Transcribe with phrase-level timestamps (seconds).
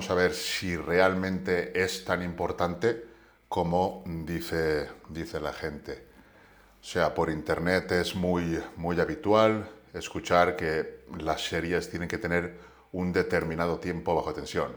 [0.00, 3.04] vamos a ver si realmente es tan importante
[3.50, 6.06] como dice, dice la gente.
[6.80, 12.56] O sea, por internet es muy, muy habitual escuchar que las series tienen que tener
[12.92, 14.72] un determinado tiempo bajo tensión.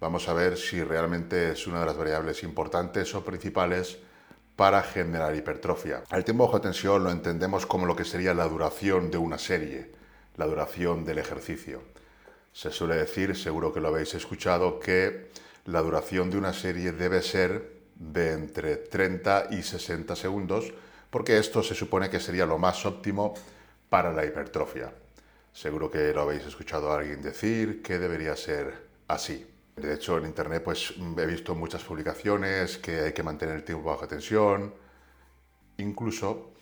[0.00, 3.98] Vamos a ver si realmente es una de las variables importantes o principales
[4.56, 6.02] para generar hipertrofia.
[6.10, 9.92] El tiempo bajo tensión lo entendemos como lo que sería la duración de una serie,
[10.38, 11.82] la duración del ejercicio.
[12.56, 15.28] Se suele decir, seguro que lo habéis escuchado, que
[15.66, 20.72] la duración de una serie debe ser de entre 30 y 60 segundos,
[21.10, 23.34] porque esto se supone que sería lo más óptimo
[23.90, 24.90] para la hipertrofia.
[25.52, 28.72] Seguro que lo habéis escuchado a alguien decir que debería ser
[29.06, 29.46] así.
[29.76, 33.90] De hecho, en Internet pues, he visto muchas publicaciones que hay que mantener el tiempo
[33.90, 34.72] bajo tensión,
[35.76, 36.52] incluso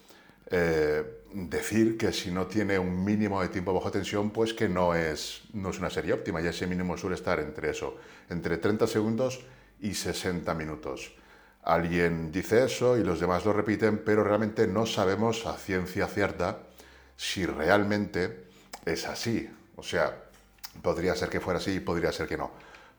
[0.50, 4.94] eh, decir que si no tiene un mínimo de tiempo bajo tensión, pues que no
[4.94, 7.96] es, no es una serie óptima, y ese mínimo suele estar entre eso,
[8.28, 9.44] entre 30 segundos
[9.80, 11.14] y 60 minutos.
[11.62, 16.58] Alguien dice eso y los demás lo repiten, pero realmente no sabemos a ciencia cierta
[17.16, 18.44] si realmente
[18.84, 19.48] es así.
[19.76, 20.24] O sea,
[20.82, 22.50] podría ser que fuera así, podría ser que no.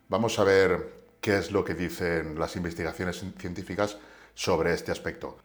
[0.10, 3.98] Vamos a ver qué es lo que dicen las investigaciones científicas
[4.34, 5.45] sobre este aspecto.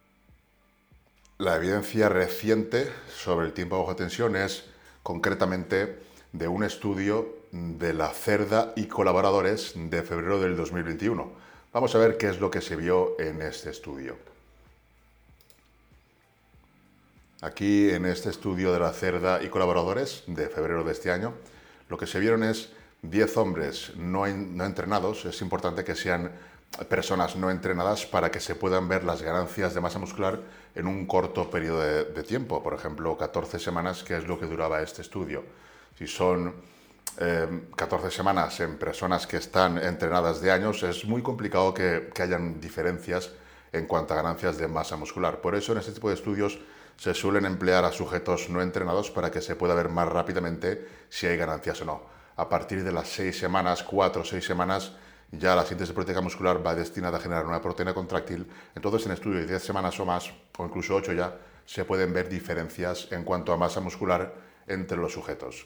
[1.41, 4.65] La evidencia reciente sobre el tiempo bajo tensión es
[5.01, 5.97] concretamente
[6.33, 11.31] de un estudio de la CERDA y colaboradores de febrero del 2021.
[11.73, 14.17] Vamos a ver qué es lo que se vio en este estudio.
[17.41, 21.33] Aquí en este estudio de la CERDA y colaboradores de febrero de este año,
[21.89, 22.69] lo que se vieron es
[23.01, 26.31] 10 hombres no, entrenados, es importante que sean
[26.89, 30.39] personas no entrenadas para que se puedan ver las ganancias de masa muscular
[30.73, 34.81] en un corto periodo de, tiempo, por ejemplo, 14 semanas, que es lo que duraba
[34.81, 35.43] este estudio.
[35.97, 36.55] Si son
[37.75, 42.23] 14 eh, semanas en personas que están entrenadas de años, es muy complicado que, que
[42.23, 43.31] hayan diferencias
[43.73, 45.41] en cuanto a ganancias de masa muscular.
[45.41, 46.59] Por eso en este tipo de estudios
[46.95, 51.27] se suelen emplear a sujetos no entrenados para que se pueda ver más rápidamente si
[51.27, 54.93] hay ganancias o no a partir de las seis semanas, cuatro o seis semanas,
[55.31, 58.47] ya la síntesis proteica muscular va destinada a generar una proteína contráctil.
[58.75, 62.27] Entonces, en estudios de 10 semanas o más, o incluso 8 ya, se pueden ver
[62.27, 64.33] diferencias en cuanto a masa muscular
[64.67, 65.65] entre los sujetos.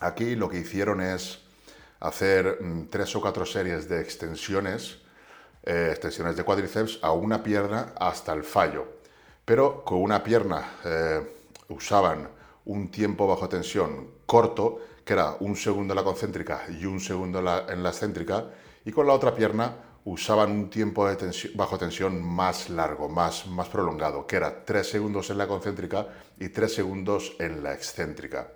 [0.00, 1.40] Aquí lo que hicieron es
[2.00, 4.98] hacer mm, tres o cuatro series de extensiones,
[5.62, 8.86] eh, extensiones de cuádriceps a una pierna hasta el fallo.
[9.44, 11.22] Pero con una pierna eh,
[11.68, 12.28] usaban
[12.66, 17.38] un tiempo bajo tensión corto que era un segundo en la concéntrica y un segundo
[17.38, 18.44] en la, excéntrica,
[18.86, 21.16] y con la otra pierna usaban un tiempo de
[21.56, 26.06] bajo tensión más largo, más, más prolongado, que era tres segundos en la concéntrica
[26.38, 28.46] y tres segundos en la excéntrica.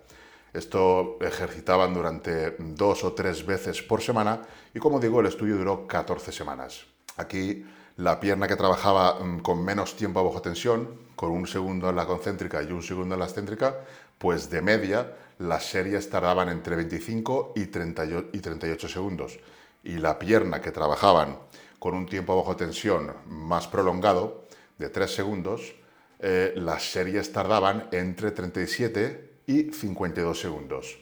[0.53, 4.41] Esto ejercitaban durante dos o tres veces por semana
[4.73, 6.85] y como digo, el estudio duró 14 semanas.
[7.17, 7.65] Aquí
[7.97, 12.05] la pierna que trabajaba mm, con menos tiempo bajo tensión, con un segundo en la
[12.05, 13.75] concéntrica y un segundo en la excéntrica,
[14.17, 19.37] pues de media las series tardaban entre 25 y, 38 segundos.
[19.83, 21.37] Y la pierna que trabajaban
[21.79, 24.45] con un tiempo bajo tensión más prolongado,
[24.77, 25.75] de 3 segundos,
[26.19, 30.99] eh, las series tardaban entre 37 y 52 segundos.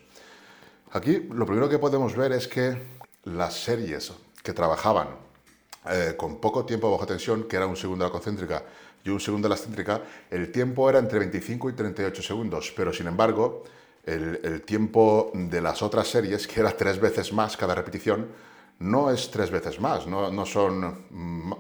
[0.92, 2.78] Aquí lo primero que podemos ver es que
[3.26, 4.14] las series
[4.44, 5.10] que trabajaban
[5.90, 8.64] eh, con poco tiempo bajo tensión, que era un segundo la concéntrica
[9.04, 12.92] y un segundo de la excéntrica, el tiempo era entre 25 y 38 segundos, pero
[12.94, 13.64] sin embargo,
[14.06, 18.28] el, tiempo de las otras series, que era tres veces más cada repetición,
[18.80, 21.06] no es tres veces más, no, son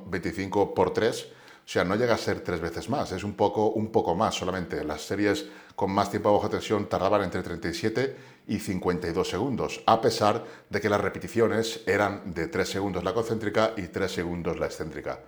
[0.07, 1.27] 25 mm, por 3,
[1.69, 4.33] o sea, no llega a ser tres veces más, es un poco, un poco más
[4.33, 4.83] solamente.
[4.83, 8.15] Las series con más tiempo bajo tensión tardaban entre 37
[8.47, 13.73] y 52 segundos, a pesar de que las repeticiones eran de 3 segundos la concéntrica
[13.77, 15.19] y 3 segundos la excéntrica.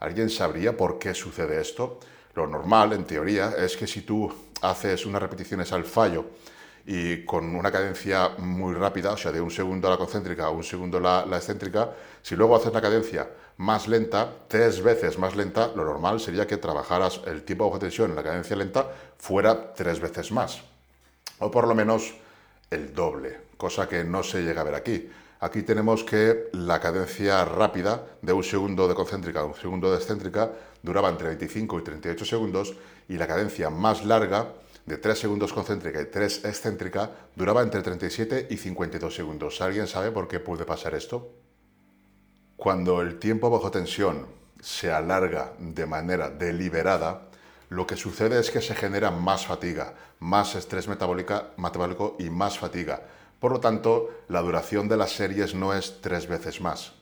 [0.00, 2.00] ¿Alguien sabría por qué sucede esto?
[2.34, 4.32] Lo normal, en teoría, es que si tú
[4.62, 6.26] haces unas repeticiones al fallo
[6.86, 10.56] y con una cadencia muy rápida, o sea, de un segundo a la concéntrica o
[10.56, 11.90] un segundo a la, excéntrica,
[12.22, 16.58] si luego haces la cadencia más lenta, tres veces más lenta, lo normal sería que
[16.58, 18.86] trabajaras el tiempo bajo tensión en la cadencia lenta
[19.16, 20.62] fuera tres veces más,
[21.38, 22.14] o por lo menos
[22.70, 25.08] el doble, cosa que no se llega a ver aquí.
[25.40, 29.98] Aquí tenemos que la cadencia rápida de un segundo de concéntrica a un segundo de
[29.98, 30.50] excéntrica
[30.82, 32.74] duraba entre 25 y 38 segundos
[33.08, 34.48] y la cadencia más larga
[34.86, 39.60] de 3 segundos concéntrica y 3 excéntrica duraba entre 37 y 52 segundos.
[39.60, 41.32] ¿Alguien sabe por qué puede pasar esto?
[42.56, 44.26] Cuando el tiempo bajo tensión
[44.60, 47.28] se alarga de manera deliberada,
[47.68, 53.02] lo que sucede es que se genera más fatiga, más estrés metabólico y más fatiga.
[53.40, 56.92] Por lo tanto, la duración de las series no es tres veces más.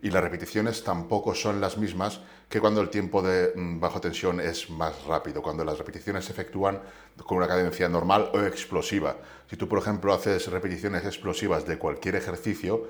[0.00, 4.40] Y las repeticiones tampoco son las mismas que cuando el tiempo de mm, bajo tensión
[4.40, 6.80] es más rápido, cuando las repeticiones se efectúan
[7.24, 9.16] con una cadencia normal o explosiva.
[9.50, 12.86] Si tú, por ejemplo, haces repeticiones explosivas de cualquier ejercicio,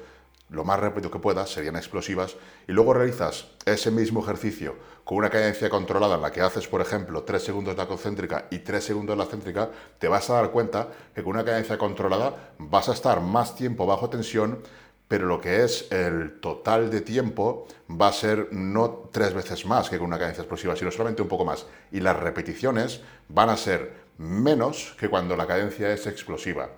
[0.48, 2.36] lo más rápido que puedas, serían explosivas,
[2.68, 6.80] y luego realizas ese mismo ejercicio con una cadencia controlada en la que haces, por
[6.80, 10.34] ejemplo, 3 segundos de la concéntrica y 3 segundos de la céntrica, te vas a
[10.34, 14.62] dar cuenta que con una cadencia controlada vas a estar más tiempo bajo tensión,
[15.08, 19.88] pero lo que es el total de tiempo va a ser no tres veces más
[19.88, 21.66] que con una cadencia explosiva, sino solamente un poco más.
[21.92, 26.70] Y las repeticiones van a ser menos que cuando la cadencia es explosiva.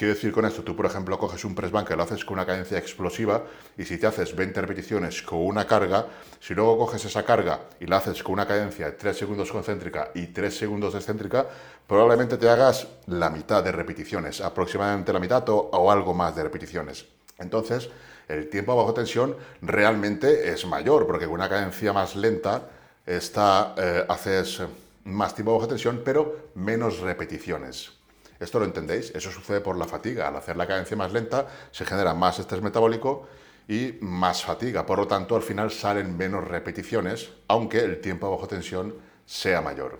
[0.00, 2.46] Quiero decir con esto, tú por ejemplo coges un press que lo haces con una
[2.46, 3.44] cadencia explosiva
[3.76, 6.06] y si te haces 20 repeticiones con una carga,
[6.40, 10.10] si luego coges esa carga y la haces con una cadencia de 3 segundos concéntrica
[10.14, 11.46] y 3 segundos excéntrica,
[11.86, 17.04] probablemente te hagas la mitad de repeticiones, aproximadamente la mitad o, algo más de repeticiones.
[17.40, 17.90] Entonces,
[18.28, 22.68] el tiempo bajo tensión realmente es mayor, porque con una cadencia más lenta
[23.04, 24.62] está, eh, haces
[25.04, 27.92] más tiempo bajo tensión, pero menos repeticiones.
[28.38, 29.10] ¿Esto lo entendéis?
[29.14, 30.28] Eso sucede por la fatiga.
[30.28, 33.26] Al hacer la cadencia más lenta se genera más estrés metabólico
[33.68, 34.86] y más fatiga.
[34.86, 38.94] Por lo tanto, al final salen menos repeticiones, aunque el tiempo bajo tensión
[39.26, 39.98] sea mayor.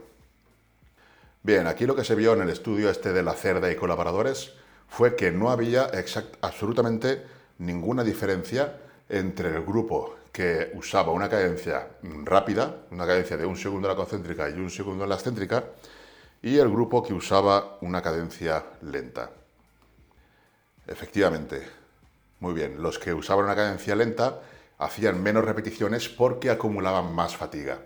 [1.43, 4.53] Bien, aquí lo que se vio en el estudio este de la cerda y colaboradores
[4.91, 5.91] fue que no había
[6.43, 7.23] absolutamente
[7.59, 8.77] ninguna diferencia
[9.09, 11.89] entre el grupo que usaba una cadencia
[12.25, 15.65] rápida, una cadencia de un segundo en la concéntrica y un segundo en la excéntrica,
[16.43, 19.31] y el grupo que usaba una cadencia lenta.
[20.87, 21.63] Efectivamente,
[22.41, 24.41] muy bien, los que usaban una cadencia lenta
[24.79, 27.79] hacían menos repeticiones porque acumulaban más fatiga.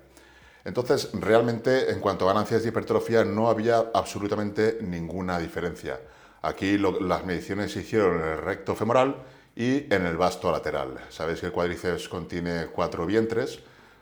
[0.64, 6.00] Entonces, realmente, en cuanto a ganancias de hipertrofia, no había absolutamente ninguna diferencia.
[6.44, 9.16] Aquí las mediciones se hicieron en el recto femoral
[9.56, 10.98] y en el vasto lateral.
[11.08, 13.60] Sabéis que el cuádriceps contiene cuatro vientres,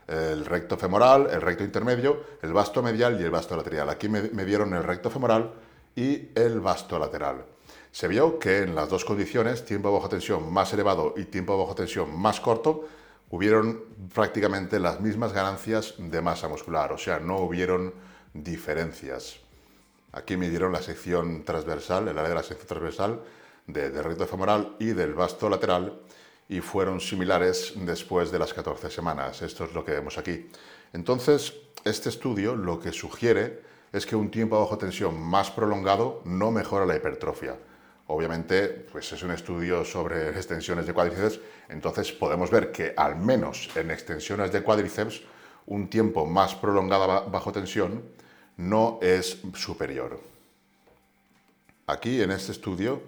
[0.09, 3.89] el recto femoral, el recto intermedio, el vasto medial y el vasto lateral.
[3.91, 5.53] Aquí me, dieron el recto femoral
[5.95, 7.45] y el vasto lateral.
[7.93, 11.77] Se vio que en las dos condiciones, tiempo bajo tensión más elevado y tiempo bajo
[11.77, 12.89] tensión más corto,
[13.31, 17.95] hubieron prácticamente las mismas ganancias de masa muscular, o sea, no hubieron
[18.35, 19.39] diferencias.
[20.13, 23.23] Aquí me dieron la sección transversal, el área de la sección transversal
[23.67, 26.03] del recto femoral y del vasto lateral,
[26.49, 29.41] y fueron similares después de las 14 semanas.
[29.41, 30.51] Esto es lo que vemos aquí.
[30.93, 31.55] Entonces,
[31.85, 36.85] este estudio lo que sugiere es que un tiempo bajo tensión más prolongado no mejora
[36.85, 37.57] la hipertrofia.
[38.09, 43.71] Obviamente, pues es un estudio sobre extensiones de cuádriceps, entonces podemos ver que al menos
[43.75, 45.23] en extensiones de cuádriceps
[45.67, 48.03] un tiempo más prolongado bajo tensión
[48.57, 50.21] no es superior.
[51.87, 53.03] Aquí en este estudio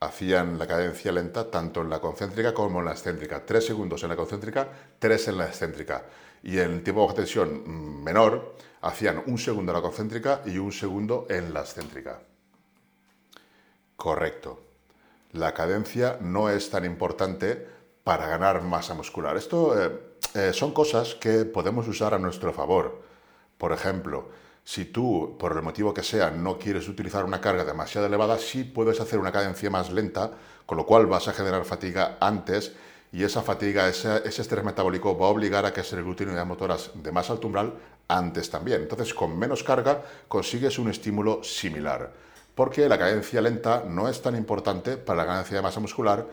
[0.00, 3.44] hacían la cadencia lenta tanto en la concéntrica como en la excéntrica.
[3.44, 4.68] Tres segundos en la concéntrica,
[4.98, 6.04] tres en la excéntrica.
[6.42, 10.72] Y en el tiempo de tensión menor, hacían un segundo en la concéntrica y un
[10.72, 12.20] segundo en la excéntrica.
[13.96, 14.60] Correcto.
[15.32, 17.66] La cadencia no es tan importante
[18.04, 19.36] para ganar masa muscular.
[19.36, 19.90] Esto eh,
[20.34, 23.02] eh, son cosas que podemos usar a nuestro favor.
[23.56, 24.28] Por ejemplo,
[24.64, 28.64] si tú, por el motivo que sea, no quieres utilizar una carga demasiado elevada, sí
[28.64, 30.30] puedes hacer una cadencia más lenta,
[30.64, 32.72] con lo cual vas a generar fatiga antes
[33.12, 36.90] y esa fatiga, ese, estrés metabólico va a obligar a que se recluten unidades motoras
[36.94, 37.74] de más alto umbral
[38.08, 38.82] antes también.
[38.82, 42.10] Entonces, con menos carga consigues un estímulo similar,
[42.54, 46.26] porque la cadencia lenta no es tan importante para la ganancia de masa muscular,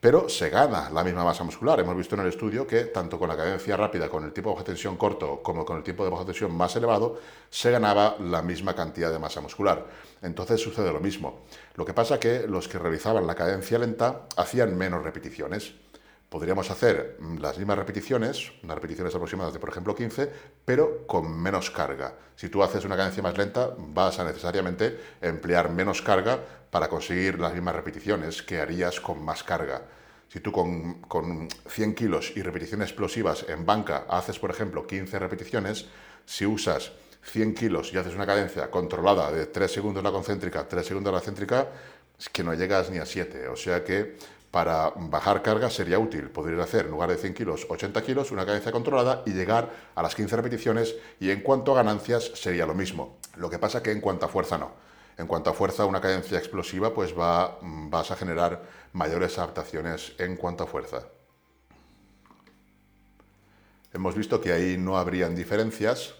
[0.00, 1.78] pero se gana la misma masa muscular.
[1.78, 4.54] Hemos visto en el estudio que tanto con la cadencia rápida, con el tipo de
[4.54, 8.40] baja tensión corto, como con el tipo de baja tensión más elevado, se ganaba la
[8.40, 9.86] misma cantidad de masa muscular.
[10.22, 11.40] Entonces sucede lo mismo.
[11.74, 15.74] Lo que pasa que los que realizaban la cadencia lenta hacían menos repeticiones.
[16.30, 20.30] Podríamos hacer las mismas repeticiones, unas repeticiones aproximadas de, por ejemplo, 15,
[20.64, 22.14] pero con menos carga.
[22.36, 26.38] Si tú haces una cadencia más lenta, vas a necesariamente emplear menos carga
[26.70, 29.82] para conseguir las mismas repeticiones que harías con más carga.
[30.28, 35.18] Si tú con, con 100 kilos y repeticiones explosivas en banca haces, por ejemplo, 15
[35.18, 35.86] repeticiones,
[36.24, 36.92] si usas
[37.24, 41.20] 100 kilos y haces una cadencia controlada de 3 segundos la concéntrica, 3 segundos la
[41.20, 41.66] céntrica,
[42.16, 43.48] es que no llegas ni a 7.
[43.48, 44.16] O sea que
[44.50, 46.30] para bajar carga sería útil.
[46.30, 50.02] Podrías hacer, en lugar de 100 kilos, 80 kilos, una cadencia controlada y llegar a
[50.02, 53.18] las 15 repeticiones y en cuanto a ganancias sería lo mismo.
[53.36, 54.72] Lo que pasa que en cuanto a fuerza no.
[55.16, 60.36] En cuanto a fuerza, una cadencia explosiva, pues va, vas a generar mayores adaptaciones en
[60.36, 61.02] cuanto a fuerza.
[63.92, 66.14] Hemos visto que ahí no habrían diferencias.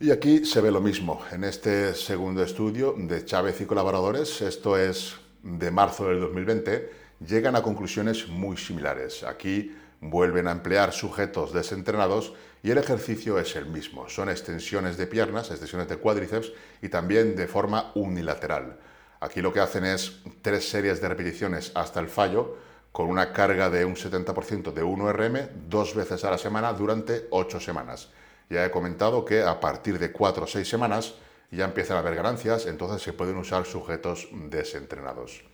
[0.00, 1.20] Y aquí se ve lo mismo.
[1.32, 6.90] En este segundo estudio de Chávez y colaboradores, esto es de marzo del 2020,
[7.26, 9.22] llegan a conclusiones muy similares.
[9.24, 14.08] Aquí vuelven a emplear sujetos desentrenados y el ejercicio es el mismo.
[14.08, 16.52] Son extensiones de piernas, extensiones de cuádriceps
[16.82, 18.78] y también de forma unilateral.
[19.20, 22.56] Aquí lo que hacen es tres series de repeticiones hasta el fallo
[22.92, 27.60] con una carga de un 70% de 1RM dos veces a la semana durante ocho
[27.60, 28.10] semanas.
[28.48, 31.14] Ya he comentado que a partir de cuatro o seis semanas
[31.50, 35.44] ya empiezan a haber ganancias, entonces se pueden usar sujetos desentrenados.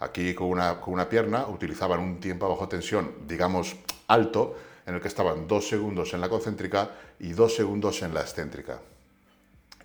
[0.00, 3.76] Aquí con una, con una pierna utilizaban un tiempo bajo tensión, digamos,
[4.08, 8.20] alto, en el que estaban dos segundos en la concéntrica y dos segundos en la
[8.20, 8.80] excéntrica.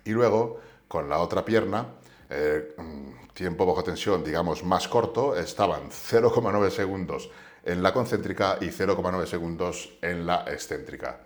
[0.04, 1.86] Y luego, con la otra pierna,
[2.28, 7.30] eh, mm, tiempo bajo tensión, digamos, más corto, estaban 0,9 segundos
[7.64, 11.20] en la concéntrica y 0,9 segundos en la excéntrica.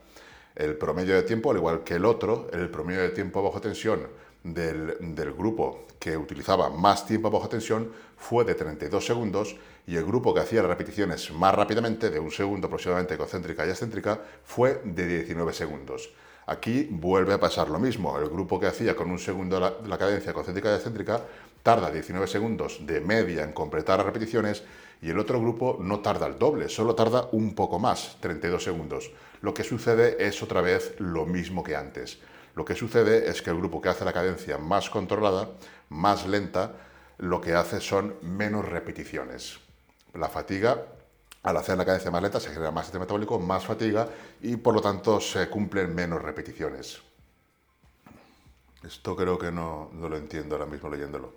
[0.55, 4.07] El promedio de tiempo, al igual que el otro, el promedio de tiempo bajo tensión
[4.45, 10.33] del, grupo que utilizaba más tiempo bajo tensión fue de 32 segundos y el grupo
[10.33, 15.07] que hacía las repeticiones más rápidamente, de un segundo aproximadamente concéntrica y excéntrica, fue de
[15.25, 16.13] 19 segundos.
[16.47, 18.19] Aquí vuelve a pasar lo mismo.
[18.19, 21.23] El grupo que hacía con un segundo la, la cadencia concéntrica y excéntrica
[21.63, 24.63] tarda 19 segundos de media en completar las repeticiones
[25.01, 29.11] y el otro grupo no tarda el doble, solo tarda un poco más, 32 segundos.
[29.41, 32.19] Lo que sucede es otra vez lo mismo que antes.
[32.55, 35.51] Lo que sucede es que el grupo que hace la cadencia más controlada,
[35.89, 36.73] más lenta,
[37.19, 39.59] lo que hace son menos repeticiones.
[40.15, 40.87] La fatiga,
[41.43, 44.09] al hacer la cadencia más lenta, se genera más sistema metabólico, más fatiga
[44.41, 47.01] y por lo tanto se cumplen menos repeticiones.
[48.85, 51.33] Esto creo que no, no lo entiendo ahora mismo leyéndolo.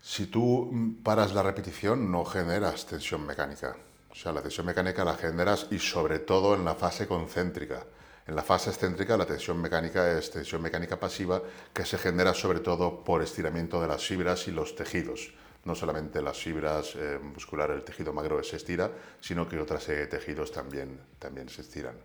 [0.00, 3.74] Si tú paras la repetición, no generas tensión mecánica.
[4.10, 7.84] O sea, la tensión mecánica la generas y sobre todo en la fase concéntrica.
[8.26, 11.42] En la fase excéntrica la tensión mecánica es tensión mecánica pasiva
[11.74, 15.34] que se genera sobre todo por estiramiento de las fibras y los tejidos.
[15.64, 18.90] No solamente las fibras eh, musculares, el tejido magro se estira,
[19.20, 21.96] sino que serie de tejidos también, también se estiran.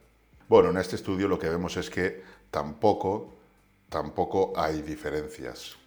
[0.49, 2.21] Bueno, en este estudio lo que vemos es que
[2.51, 3.33] tampoco,
[3.88, 5.77] tampoco hay diferencias.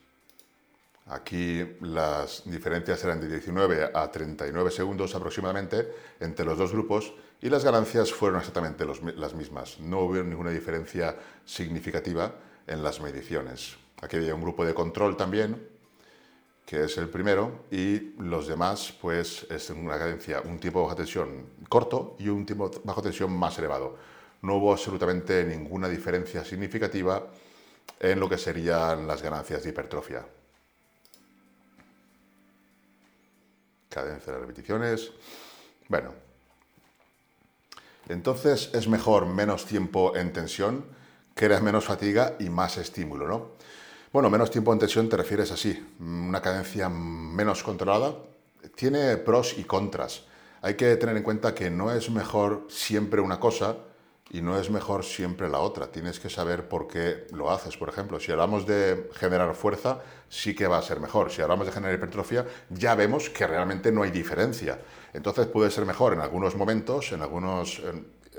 [1.06, 7.12] Aquí las diferencias eran de 19 a 39 segundos aproximadamente entre los dos grupos
[7.42, 9.80] y las ganancias fueron exactamente las mismas.
[9.80, 12.32] No hubo ninguna diferencia significativa
[12.68, 13.76] en las mediciones.
[14.00, 15.68] Aquí había un grupo de control también,
[16.64, 21.46] que es el primero, y los demás, pues es una cadencia, un tiempo bajo tensión
[21.68, 23.98] corto y un tiempo bajo tensión más elevado.
[24.42, 27.26] No hubo absolutamente ninguna diferencia significativa
[27.98, 30.24] en lo que serían las ganancias de hipertrofia.
[33.88, 35.10] Cadencia de repeticiones.
[35.88, 36.14] Bueno,
[38.08, 40.84] entonces es mejor menos tiempo en tensión,
[41.34, 43.50] creas menos fatiga y más estímulo, ¿no?
[44.12, 48.14] Bueno, menos tiempo en tensión te refieres así, una cadencia menos controlada.
[48.74, 50.24] Tiene pros y contras.
[50.60, 53.76] Hay que tener en cuenta que no es mejor siempre una cosa
[54.32, 55.88] y no es mejor siempre la otra.
[55.88, 57.76] Tienes que saber por qué lo haces.
[57.76, 61.30] Por ejemplo, si hablamos de generar fuerza, sí que va a ser mejor.
[61.30, 64.80] Si hablamos de generar hipertrofia, ya vemos que realmente no hay diferencia.
[65.12, 67.82] Entonces puede ser mejor en algunos momentos, en algunos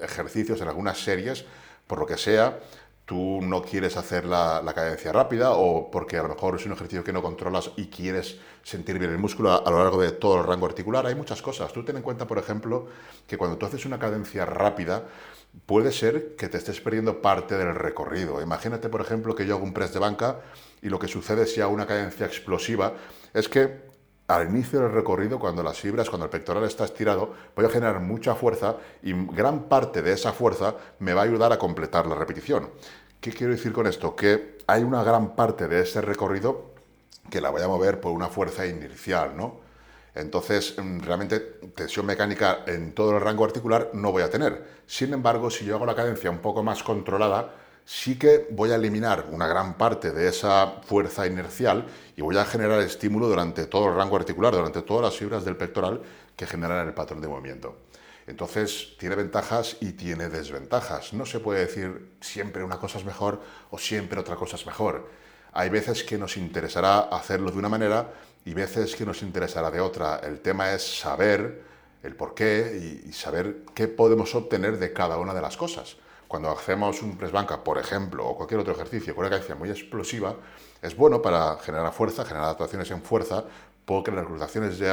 [0.02, 1.46] ejercicios, en algunas series,
[1.86, 2.60] por lo que sea,
[3.06, 7.04] tú no quieres hacer la, cadencia rápida o porque a lo mejor es un ejercicio
[7.04, 10.48] que no controlas y quieres sentir bien el músculo a, lo largo de todo el
[10.48, 11.06] rango articular.
[11.06, 11.72] Hay muchas cosas.
[11.74, 12.88] Tú ten en cuenta, por ejemplo,
[13.28, 15.04] que cuando tú haces una cadencia rápida,
[15.66, 18.42] puede ser que te estés perdiendo parte del recorrido.
[18.42, 20.40] Imagínate, por ejemplo, que yo hago un press de banca
[20.82, 22.94] y lo que sucede si hago una cadencia explosiva
[23.34, 23.93] es que
[24.28, 28.00] al inicio del recorrido, cuando las fibras, cuando el pectoral está estirado, voy a generar
[28.00, 32.16] mucha fuerza y gran parte de esa fuerza me va a ayudar a completar la
[32.16, 32.70] repetición.
[33.20, 34.16] ¿Qué quiero decir con esto?
[34.16, 36.74] Que hay una gran parte de ese recorrido
[37.30, 39.62] que la voy a mover por una fuerza inercial, ¿no?
[40.16, 44.64] Entonces, mm, realmente tensión mecánica en todo el rango articular no voy a tener.
[44.86, 47.54] Sin embargo, si yo hago la cadencia un poco más controlada,
[47.86, 51.86] sí que voy a eliminar una gran parte de esa fuerza inercial
[52.16, 55.58] y voy a generar estímulo durante todo el rango articular, durante todas las fibras del
[55.58, 56.02] pectoral
[56.36, 57.78] que generan el patrón de movimiento.
[58.26, 61.14] Entonces, tiene ventajas y tiene desventajas.
[61.14, 65.10] No se puede decir siempre una cosa es mejor o siempre otra cosa es mejor.
[65.52, 68.12] Hay veces que nos interesará hacerlo de una manera
[68.46, 70.22] y veces que nos interesará de otra.
[70.24, 71.64] El tema es saber
[72.02, 75.98] el por qué y, saber qué podemos obtener de cada una de las cosas.
[76.34, 79.70] Cuando hacemos un press banca, por ejemplo, o cualquier otro ejercicio con una cadencia muy
[79.70, 80.36] explosiva,
[80.82, 83.44] es bueno para generar fuerza, generar adaptaciones en fuerza,
[83.86, 84.92] porque las reclutaciones de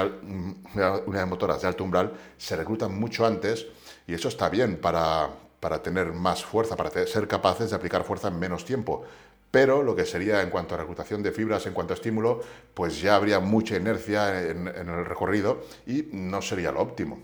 [1.06, 3.66] unidades motoras de alto umbral se reclutan mucho antes
[4.06, 5.30] y eso está bien para,
[5.60, 9.06] para tener más fuerza, para ser capaces de aplicar fuerza en menos tiempo.
[9.50, 12.42] pero lo que sería en cuanto a reclutación de fibras, en cuanto a estímulo,
[12.74, 17.18] pues ya habría mucha inercia en, el recorrido y no sería lo óptimo.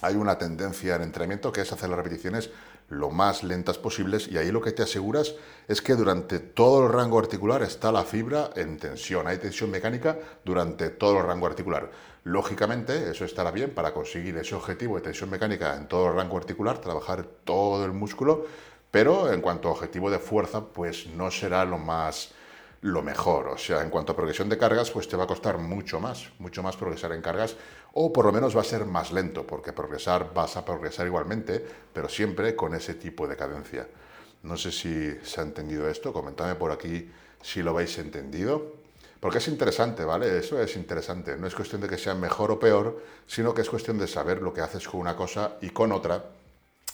[0.00, 2.50] Hay una tendencia en entrenamiento que es hacer las repeticiones
[2.88, 5.34] lo más lentas posibles y ahí lo que te aseguras
[5.68, 10.18] es que durante todo el rango articular está la fibra en tensión, hay tensión mecánica
[10.44, 11.90] durante todo el rango articular.
[12.24, 16.36] Lógicamente, eso estará bien para conseguir ese objetivo de tensión mecánica en todo el rango
[16.36, 18.46] articular, trabajar todo el músculo,
[18.90, 22.32] pero en cuanto a objetivo de fuerza, pues no será lo más
[22.84, 23.48] lo mejor.
[23.48, 26.30] O sea, en cuanto a progresión de cargas, pues te va a costar mucho más,
[26.38, 27.56] mucho más progresar en cargas,
[27.94, 31.64] o por lo menos va a ser más lento, porque progresar vas a progresar igualmente,
[31.92, 33.88] pero siempre con ese tipo de cadencia.
[34.42, 37.10] No sé si se ha entendido esto, comentadme por aquí
[37.40, 38.74] si lo habéis entendido.
[39.18, 40.38] Porque es interesante, ¿vale?
[40.38, 41.38] Eso es interesante.
[41.38, 44.42] No es cuestión de que sea mejor o peor, sino que es cuestión de saber
[44.42, 46.22] lo que haces con una cosa y con otra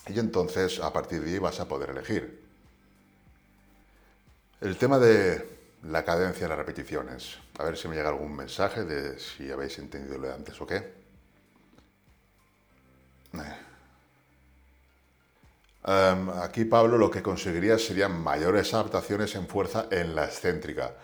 [0.09, 2.41] y entonces a partir de ahí vas a poder elegir.
[4.61, 7.39] El tema de la cadencia de las repeticiones.
[7.59, 10.67] A ver si me llega algún mensaje de si habéis entendido lo de antes o
[10.67, 10.77] qué.
[13.35, 13.71] Eh.
[15.87, 20.95] Em, aquí Pablo lo que conseguiría serían mayores adaptaciones en fuerza en la excéntrica.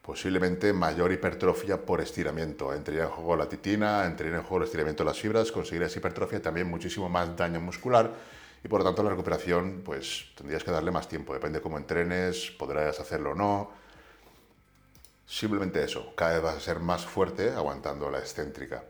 [0.00, 2.72] Posiblemente mayor hipertrofia por estiramiento.
[2.72, 6.40] Entraría en juego la titina, entraría en juego el estiramiento de las fibras, conseguirías hipertrofia,
[6.42, 8.10] también muchísimo más daño muscular
[8.64, 12.50] y por lo tanto la recuperación pues tendrías que darle más tiempo, depende cómo entrenes,
[12.52, 13.81] podrás hacerlo o no.
[15.42, 18.84] Simplemente eso, cada vez vas a ser más fuerte aguantando la excéntrica.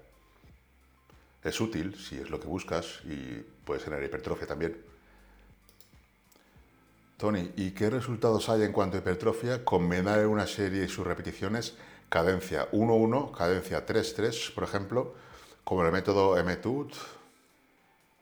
[1.42, 4.76] Es útil si es lo que buscas y puedes generar hipertrofia también.
[7.16, 9.64] Tony, ¿y qué resultados hay en cuanto a hipertrofia?
[9.64, 11.74] Combinar en una serie y sus repeticiones
[12.10, 15.14] cadencia 1-1, cadencia 3-3, por ejemplo,
[15.64, 16.92] como el método MTUT,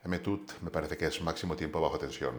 [0.05, 2.37] MTUT me parece que es máximo tiempo bajo tensión.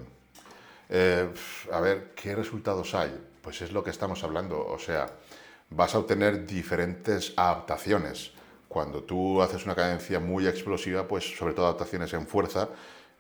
[0.88, 1.30] Eh,
[1.70, 3.12] a ver, ¿qué resultados hay?
[3.42, 4.66] Pues es lo que estamos hablando.
[4.66, 5.08] O sea,
[5.72, 8.32] vas a obtener diferentes adaptaciones.
[8.68, 12.70] Cuando tú haces una cadencia muy explosiva, pues sobre todo adaptaciones en fuerza,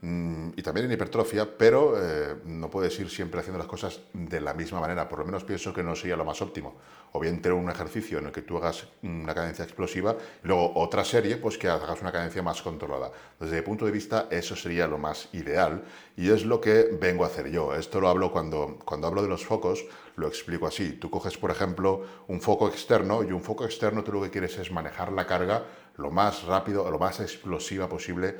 [0.03, 4.55] y también en hipertrofia, pero eh, no puedes ir siempre haciendo las cosas de la
[4.55, 5.07] misma manera.
[5.07, 6.75] Por lo menos pienso que no sería lo más óptimo.
[7.11, 10.73] O bien tener un ejercicio en el que tú hagas una cadencia explosiva y luego
[10.75, 13.11] otra serie, pues que hagas una cadencia más controlada.
[13.39, 15.83] Desde mi punto de vista, eso sería lo más ideal
[16.17, 17.75] y es lo que vengo a hacer yo.
[17.75, 19.85] Esto lo hablo cuando, cuando hablo de los focos,
[20.15, 20.93] lo explico así.
[20.93, 24.57] Tú coges, por ejemplo, un foco externo y un foco externo tú lo que quieres
[24.57, 25.63] es manejar la carga
[25.97, 28.37] lo más rápido, lo más explosiva posible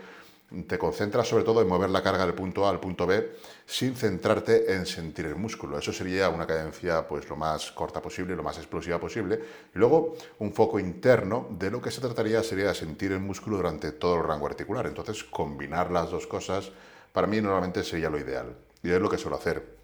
[0.68, 3.32] te concentras sobre todo en mover la carga del punto A al punto B
[3.66, 5.78] sin centrarte en sentir el músculo.
[5.78, 9.40] Eso sería una cadencia pues lo más corta posible, lo más explosiva posible.
[9.74, 13.58] Y luego un foco interno de lo que se trataría sería de sentir el músculo
[13.58, 14.88] durante todo el rango articular.
[14.88, 16.72] Entonces combinar las dos cosas
[17.14, 18.54] para mí normalmente sería lo ideal.
[18.84, 19.78] Y es lo que suelo hacer.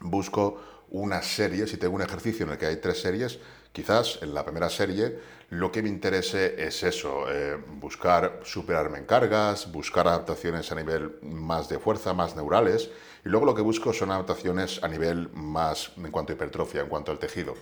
[0.00, 3.38] Busco una serie, si tengo un ejercicio en el que hay tres series,
[3.72, 5.18] quizás en la primera serie
[5.50, 11.18] lo que me interese es eso, eh, buscar superarme en cargas, buscar adaptaciones a nivel
[11.22, 12.90] más de fuerza, más neurales,
[13.24, 16.88] y luego lo que busco son adaptaciones a nivel más en cuanto a hipertrofia, en
[16.88, 17.54] cuanto al tejido.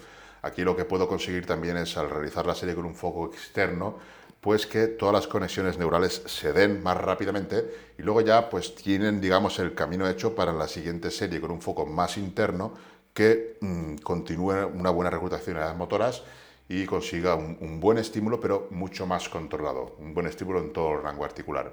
[0.42, 3.98] Aquí lo que puedo conseguir también es al realizar la serie con un foco externo,
[4.40, 7.64] pues que todas las conexiones neurales se den más rápidamente
[7.98, 11.60] y luego ya pues tienen digamos el camino hecho para la siguiente serie con un
[11.60, 12.74] foco más interno
[13.12, 16.22] que mm, continúe una buena reclutación de las motoras
[16.68, 21.02] y consiga un, buen estímulo, pero mucho más controlado, un buen estímulo en todo el
[21.02, 21.72] rango articular.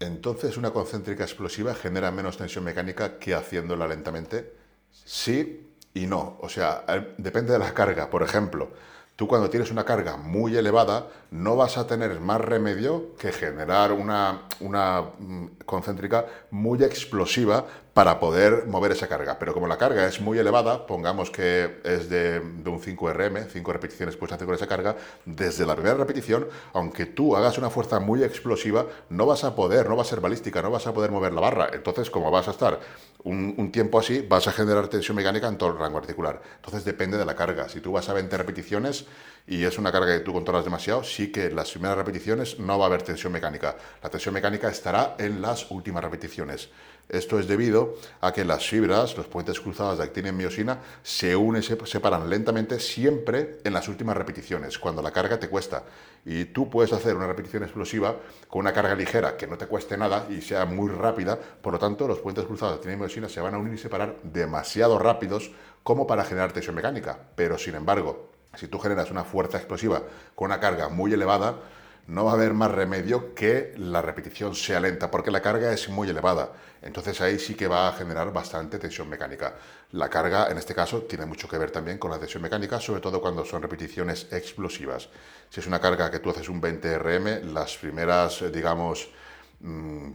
[0.00, 4.52] Entonces, una concéntrica explosiva genera menos tensión mecánica que haciéndola lentamente.
[4.90, 6.38] Sí y no.
[6.40, 8.10] O sea, eh, depende de la carga.
[8.10, 8.70] Por ejemplo,
[9.16, 13.92] tú cuando tienes una carga muy elevada, no vas a tener más remedio que generar
[13.92, 19.38] una, una mm, concéntrica muy explosiva para poder mover esa carga.
[19.38, 24.18] Pero como la carga es muy elevada, pongamos que es de, un 5RM, 5 repeticiones
[24.22, 28.84] hacer con esa carga, desde la primera repetición, aunque tú hagas una fuerza muy explosiva,
[29.08, 31.40] no vas a poder, no va a ser balística, no vas a poder mover la
[31.40, 31.70] barra.
[31.72, 32.80] Entonces, como vas a estar
[33.26, 36.40] un, tiempo así, vas a generar tensión mecánica en todo el rango articular.
[36.56, 37.68] Entonces, depende de la carga.
[37.68, 39.06] Si tú vas a 20 repeticiones
[39.48, 42.78] y es una carga que tú controlas demasiado, sí que en las primeras repeticiones no
[42.78, 43.76] va a haber tensión mecánica.
[44.02, 46.68] La tensión mecánica estará en las últimas repeticiones.
[47.08, 51.34] Esto es debido a que las fibras, los puentes cruzados de actina y miosina, se
[51.34, 55.84] unen, se separan lentamente siempre en las últimas repeticiones, cuando la carga te cuesta.
[56.28, 58.16] Y tú puedes hacer una repetición explosiva
[58.48, 61.78] con una carga ligera que no te cueste nada y sea muy rápida, por lo
[61.78, 65.52] tanto los puentes cruzados de miosina se van a unir y separar demasiado rápidos
[65.84, 67.16] como para generar tensión mecánica.
[67.36, 70.02] Pero sin embargo, si tú generas una fuerza explosiva
[70.34, 71.60] con una carga muy elevada,
[72.06, 75.88] no va a haber más remedio que la repetición sea lenta, porque la carga es
[75.88, 76.52] muy elevada.
[76.82, 79.54] Entonces ahí sí que va a generar bastante tensión mecánica.
[79.92, 83.00] La carga, en este caso, tiene mucho que ver también con la tensión mecánica, sobre
[83.00, 85.08] todo cuando son repeticiones explosivas.
[85.50, 89.08] Si es una carga que tú haces un 20 RM, las primeras, digamos,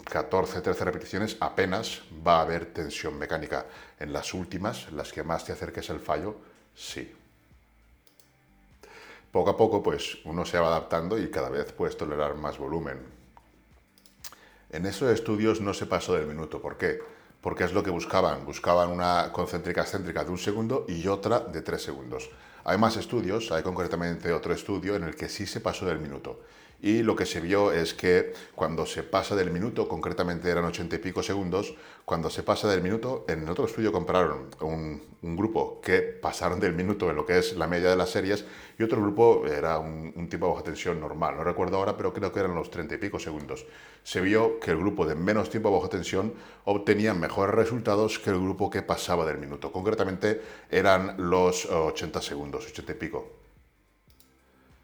[0.06, 3.66] 14, mm, 13 repeticiones apenas va a haber tensión mecánica.
[4.00, 6.38] En las últimas, las que más te acerques al fallo,
[6.74, 7.21] sí.
[9.32, 13.00] Poco a poco, pues uno se va adaptando y cada vez puedes tolerar más volumen.
[14.70, 16.62] En esos estudios no se pasó del minuto.
[16.62, 17.00] ¿Por qué?
[17.42, 18.46] Porque es lo que buscaban.
[18.46, 22.30] Buscaban una concéntrica excéntrica de un segundo y otra de tres segundos.
[22.64, 26.42] Hay más estudios, hay concretamente otro estudio en el que sí se pasó del minuto
[26.82, 30.96] y lo que se vio es que cuando se pasa del minuto, concretamente eran ochenta
[30.96, 36.02] y pico segundos, cuando se pasa del minuto, en otro estudio compararon un, grupo que
[36.02, 38.44] pasaron del minuto en lo que es la media de las series
[38.78, 42.12] y otro grupo era un, un tipo de baja tensión normal, no recuerdo ahora, pero
[42.12, 43.68] creo que eran los treinta y pico segundos.
[44.04, 46.34] Se vio que el grupo de menos tiempo de baja tensión
[46.66, 49.72] obtenía mejores resultados que el grupo que pasaba del minuto.
[49.72, 50.42] Concretamente
[50.72, 53.41] eran los 80 segundos, 80 y pico.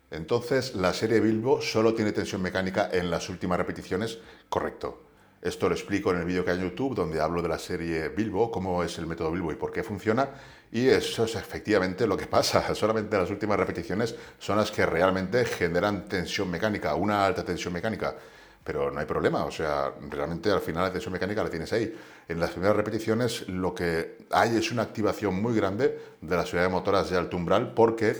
[0.09, 5.03] Entonces, la serie Bilbo solo tiene tensión mecánica en las últimas repeticiones, correcto.
[5.41, 8.09] Esto lo explico en el vídeo que hay en YouTube, donde hablo de la serie
[8.09, 10.29] Bilbo, cómo es el método Bilbo y por qué funciona.
[10.71, 12.73] Y eso es efectivamente lo que pasa.
[12.75, 18.15] Solamente las últimas repeticiones son las que realmente generan tensión mecánica, una alta tensión mecánica.
[18.63, 21.95] Pero no hay problema, o sea, realmente al final la tensión mecánica la tienes ahí.
[22.27, 26.71] En las primeras repeticiones lo que hay es una activación muy grande de las unidades
[26.71, 28.17] motoras de alto umbral porque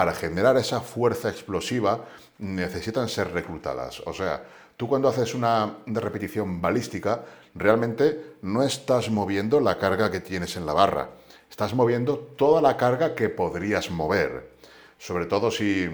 [0.00, 2.06] para generar esa fuerza explosiva
[2.38, 4.00] necesitan ser reclutadas.
[4.06, 4.42] O sea,
[4.78, 7.22] tú cuando haces una repetición balística,
[7.54, 11.10] realmente no estás moviendo la carga que tienes en la barra,
[11.50, 14.52] estás moviendo toda la carga que podrías mover.
[14.96, 15.90] Sobre todo si,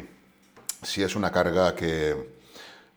[0.84, 2.30] si es una carga que,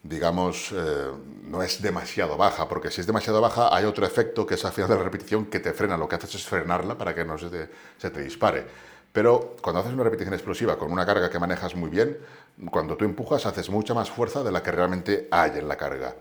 [0.04, 1.08] digamos, eh,
[1.46, 4.74] no es demasiado baja, porque si es demasiado baja hay otro efecto que es al
[4.74, 7.36] final de la repetición que te frena, lo que haces es frenarla para que no
[7.40, 8.89] se te dispare.
[9.12, 12.18] Pero cuando haces una repetición explosiva con una carga que manejas muy bien,
[12.72, 16.16] cuando tú empujas haces mucha más fuerza de la que realmente hay en la carga.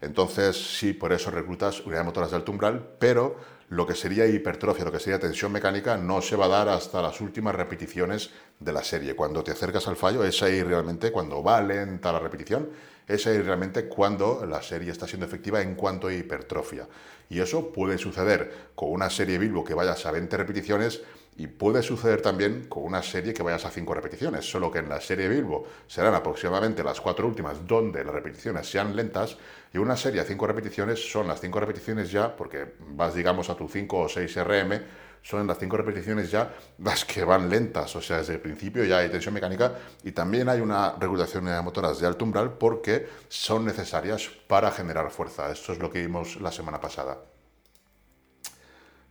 [0.00, 3.36] Entonces, sí, por eso reclutas unidades motoras de alto umbral, pero
[3.68, 7.02] lo que sería hipertrofia, lo que sería tensión mecánica, no se va a dar hasta
[7.02, 9.14] las últimas repeticiones de la serie.
[9.14, 12.70] Cuando te acercas al fallo, es ahí realmente, cuando va lenta la repetición,
[13.06, 16.88] es ahí realmente cuando la serie está siendo efectiva en cuanto a hipertrofia.
[17.28, 21.02] Y eso puede suceder con una serie Bilbo que vayas a 20 repeticiones
[21.36, 24.88] y puede suceder también con una serie que vayas a 5 repeticiones, solo que en
[24.88, 29.38] la serie Bilbo serán aproximadamente las cuatro últimas donde las repeticiones sean lentas
[29.72, 33.56] y una serie a 5 repeticiones son las 5 repeticiones ya, porque vas digamos a
[33.56, 34.82] tu 5 o 6 RM,
[35.22, 38.98] son las 5 repeticiones ya las que van lentas, o sea, desde el principio ya
[38.98, 43.64] hay tensión mecánica y también hay una regulación de motoras de alto umbral porque son
[43.64, 45.50] necesarias para generar fuerza.
[45.50, 47.29] Esto es lo que vimos la semana pasada.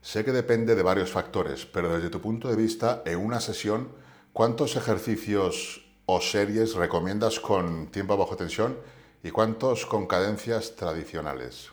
[0.02, 3.90] Sé que depende de varios factores, pero desde tu punto de vista, en una sesión,
[4.32, 8.78] ¿cuántos ejercicios o series recomiendas con tiempo bajo tensión
[9.24, 11.70] y cuántos con cadencias tradicionales?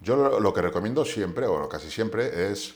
[0.00, 2.74] Yo lo que recomiendo siempre, o casi siempre, es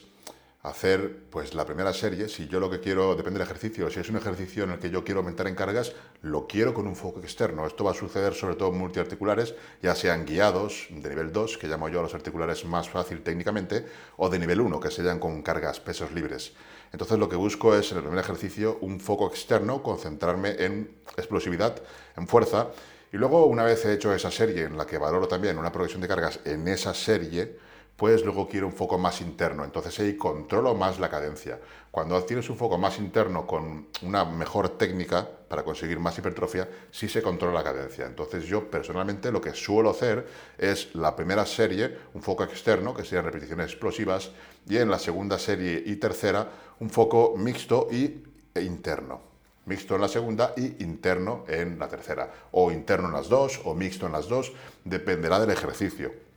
[0.63, 4.09] hacer pues la primera serie, si yo lo que quiero, depende del ejercicio, si es
[4.09, 7.19] un ejercicio en el que yo quiero aumentar en cargas, lo quiero con un foco
[7.19, 7.65] externo.
[7.65, 11.67] Esto va a suceder sobre todo en multiarticulares, ya sean guiados de nivel 2, que
[11.67, 13.85] llamo yo a los articulares más fácil técnicamente,
[14.17, 16.53] o de nivel 1, que sean con cargas, pesos libres.
[16.91, 21.81] Entonces lo que busco es en el primer ejercicio un foco externo, concentrarme en explosividad,
[22.17, 22.67] en fuerza,
[23.11, 26.01] y luego una vez he hecho esa serie en la que valoro también una progresión
[26.01, 27.57] de cargas en esa serie,
[28.01, 29.63] pues luego quiero un foco más interno.
[29.63, 31.59] Entonces ahí controlo más la cadencia.
[31.91, 37.07] Cuando tienes un foco más interno con una mejor técnica para conseguir más hipertrofia, sí
[37.07, 38.07] se controla la cadencia.
[38.07, 43.03] Entonces yo personalmente lo que suelo hacer es la primera serie, un foco externo, que
[43.03, 44.31] serían repeticiones explosivas,
[44.67, 48.23] y en la segunda serie y tercera, un foco mixto y
[48.55, 49.29] e interno
[49.67, 53.75] mixto en la segunda y interno en la tercera, o interno en las dos, o
[53.75, 54.51] mixto en las dos,
[54.85, 56.30] dependerá del ejercicio.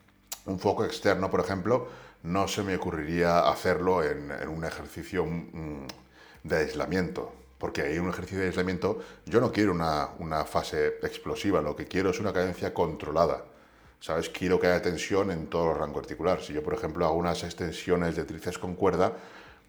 [0.47, 1.89] Un foco externo, por ejemplo,
[2.23, 5.87] no se me ocurriría hacerlo en, un ejercicio mm,
[6.43, 10.99] de aislamiento, porque ahí en un ejercicio de aislamiento yo no quiero una, una, fase
[11.03, 13.45] explosiva, lo que quiero es una cadencia controlada.
[14.01, 14.29] ¿Sabes?
[14.29, 16.43] Quiero que haya tensión en todo el rango articular.
[16.43, 19.15] Si yo, por ejemplo, hago unas extensiones de tríceps con cuerda,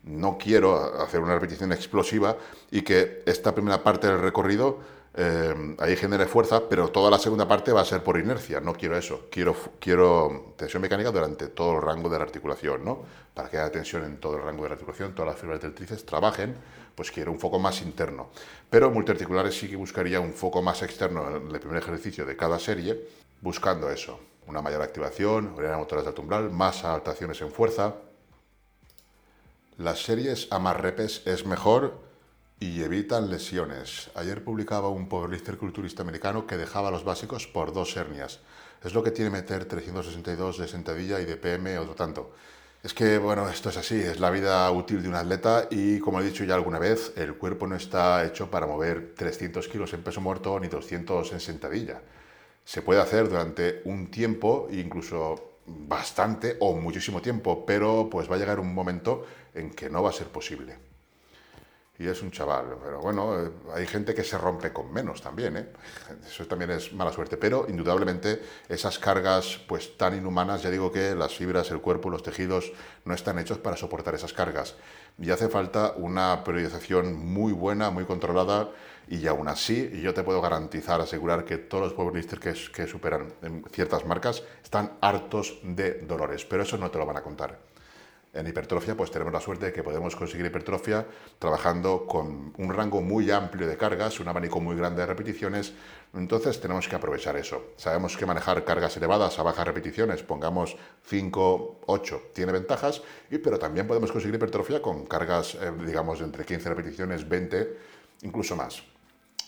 [0.03, 2.37] no quiero hacer una repetición explosiva
[2.69, 4.79] y que esta primera parte del recorrido
[5.17, 8.59] eh, ahí genere fuerza, pero toda la segunda parte va a ser por inercia.
[8.59, 9.27] No quiero eso.
[9.31, 13.03] Quiero, quiero tensión mecánica durante todo el rango de la articulación, ¿no?
[13.33, 15.73] Para que haya tensión en todo el rango de la articulación, todas las fibras del
[15.73, 16.55] tríceps trabajen,
[16.95, 18.29] pues quiero un foco más interno.
[18.69, 22.59] Pero multiarticulares sí que buscaría un foco más externo en el primer ejercicio de cada
[22.59, 23.07] serie,
[23.39, 24.19] buscando eso.
[24.47, 27.95] Una mayor activación, unidades motoras de alto umbral, más adaptaciones en fuerza.
[29.77, 32.04] Las series a más repes es mejor
[32.59, 34.09] y evitan lesiones.
[34.15, 38.39] Ayer publicaba un powerlifter culturista americano que dejaba los básicos por dos hernias.
[38.83, 42.31] Es lo que tiene meter 362 de sentadilla y de PM otro tanto.
[42.83, 46.21] Es que, bueno, esto es así, es la vida útil de un atleta y, como
[46.21, 50.03] he dicho ya alguna vez, el cuerpo no está hecho para mover 300 kilos en
[50.03, 52.01] peso muerto ni 200 en sentadilla.
[52.63, 58.39] Se puede hacer durante un tiempo, incluso bastante o muchísimo tiempo, pero pues va a
[58.39, 60.94] llegar un momento en que no va a ser posible
[61.97, 62.77] y es un chaval.
[62.83, 65.67] Pero bueno, eh, hay gente que se rompe con menos también, ¿eh?
[66.25, 67.37] Eso también es mala suerte.
[67.37, 72.23] Pero indudablemente esas cargas pues tan inhumanas, ya digo que las fibras, el cuerpo, los
[72.23, 72.71] tejidos
[73.05, 74.75] no están hechos para soportar esas cargas.
[75.17, 78.71] Y hace falta una periodización muy buena, muy controlada
[79.07, 83.33] y aún así yo te puedo garantizar, asegurar que todos los powerlifters que, que superan
[83.71, 87.74] ciertas marcas están hartos de dolores, pero eso no te lo van a contar.
[88.35, 91.05] En hipertrofia, pues tenemos la suerte de que podemos conseguir hipertrofia
[91.39, 95.71] trabajando con un rango muy amplio de cargas, un abanico muy grande de repeticiones.
[96.13, 97.63] Entonces tenemos que aprovechar eso.
[97.77, 103.01] Sabemos que manejar cargas elevadas a bajas repeticiones, pongamos 5, 8, tiene ventajas,
[103.41, 107.77] pero también podemos conseguir hipertrofia con cargas, eh, digamos, entre 15 repeticiones, 20,
[108.23, 108.83] incluso más.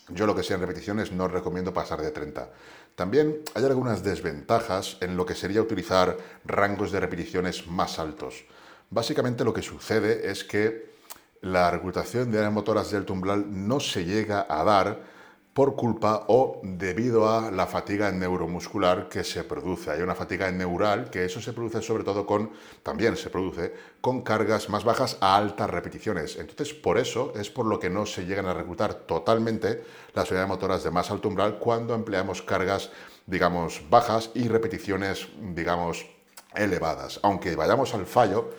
[0.08, 2.50] Yo lo que sea en repeticiones no recomiendo pasar de 30.
[2.96, 8.46] También hay algunas desventajas en lo que sería utilizar rangos de repeticiones más altos.
[8.90, 10.92] Básicamente lo que sucede es que
[11.42, 15.18] la reclutación de áreas motoras del tumbral no se llega a dar
[15.58, 19.90] por culpa o debido a la fatiga neuromuscular que se produce.
[19.90, 22.52] Hay una fatiga neural que eso se produce sobre todo con,
[22.84, 26.36] también se produce con cargas más bajas a altas repeticiones.
[26.36, 30.50] Entonces, por eso es por lo que no se llegan a reclutar totalmente las unidades
[30.50, 32.92] motoras de más alto umbral cuando empleamos cargas,
[33.26, 36.06] digamos, bajas y repeticiones, digamos,
[36.54, 37.20] elevadas.
[37.24, 38.52] Aunque vayamos al fallo,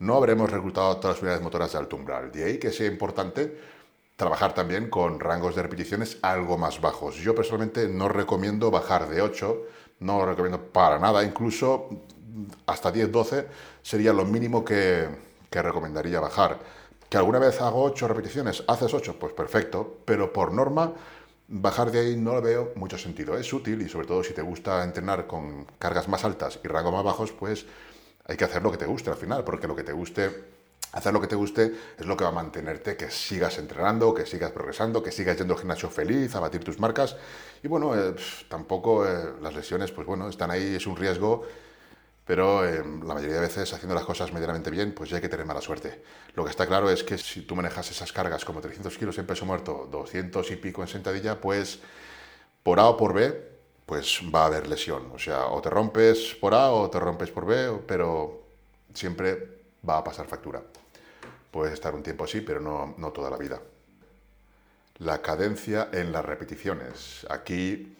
[0.00, 2.32] no habremos reclutado todas las unidades motoras de alto umbral.
[2.32, 3.56] De ahí que sea importante
[4.16, 7.16] trabajar también con rangos de repeticiones algo más bajos.
[7.16, 9.62] Yo personalmente no recomiendo bajar de 8,
[10.00, 11.88] no lo recomiendo para nada, incluso
[12.66, 13.46] hasta 10-12
[13.82, 15.08] sería lo mínimo que,
[15.50, 16.58] que recomendaría bajar.
[17.08, 18.64] ¿Que alguna vez hago 8 repeticiones?
[18.68, 19.16] ¿Haces 8?
[19.18, 20.92] Pues perfecto, pero por norma
[21.48, 23.36] bajar de ahí no lo veo mucho sentido.
[23.36, 26.92] Es útil y sobre todo si te gusta entrenar con cargas más altas y rangos
[26.92, 27.66] más bajos, pues
[28.30, 30.30] hay que hacer lo que te guste al final, porque lo que te guste,
[30.92, 34.24] hacer lo que te guste es lo que va a mantenerte, que sigas entrenando, que
[34.24, 37.16] sigas progresando, que sigas yendo al gimnasio feliz, a batir tus marcas.
[37.60, 38.14] Y bueno, eh,
[38.48, 41.44] tampoco eh, las lesiones, pues bueno, están ahí, es un riesgo,
[42.24, 45.28] pero eh, la mayoría de veces haciendo las cosas medianamente bien, pues ya hay que
[45.28, 46.00] tener mala suerte.
[46.36, 49.26] Lo que está claro es que si tú manejas esas cargas como 300 kilos en
[49.26, 51.80] peso muerto, 200 y pico en sentadilla, pues
[52.62, 53.59] por A o por B,
[53.90, 55.10] pues va a haber lesión.
[55.12, 58.40] O sea, o te rompes por A o te rompes por B, pero
[58.94, 60.62] siempre va a pasar factura.
[61.50, 63.60] Puedes estar un tiempo así, pero no, toda la vida.
[64.98, 67.26] La cadencia en las repeticiones.
[67.28, 67.96] Aquí,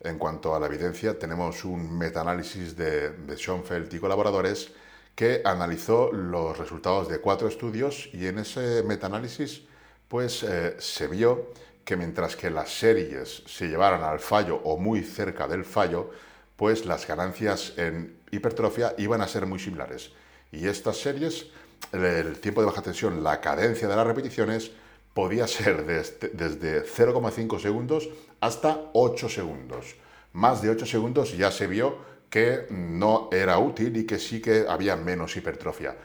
[0.00, 4.72] en cuanto a la evidencia, tenemos un metaanálisis de, de Schoenfeld y colaboradores
[5.14, 9.62] que analizó los resultados de cuatro estudios y en ese metaanálisis
[10.08, 11.52] pues eh, se vio
[11.88, 16.10] que mientras que las series se llevaran al fallo o muy cerca del fallo,
[16.54, 20.12] pues las ganancias en hipertrofia iban a ser muy similares.
[20.52, 21.46] Y estas series,
[21.92, 24.70] el tiempo de baja tensión, la cadencia de las repeticiones,
[25.14, 29.96] podía ser desde, desde 0,5 segundos hasta 8 segundos.
[30.34, 31.96] Más de 8 segundos ya se vio
[32.28, 35.96] que no era útil y que sí que había menos hipertrofia.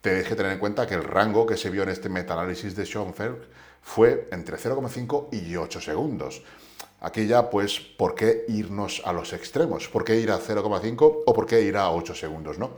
[0.00, 2.86] Tenéis que tener en cuenta que el rango que se vio en este metaanálisis de
[2.86, 6.42] Schoenfeld fue entre 0,5 y 8 segundos.
[7.00, 9.88] Aquí ya, pues, ¿por qué irnos a los extremos?
[9.88, 12.70] ¿Por qué ir a 0,5 o por qué ir a 8 segundos, no?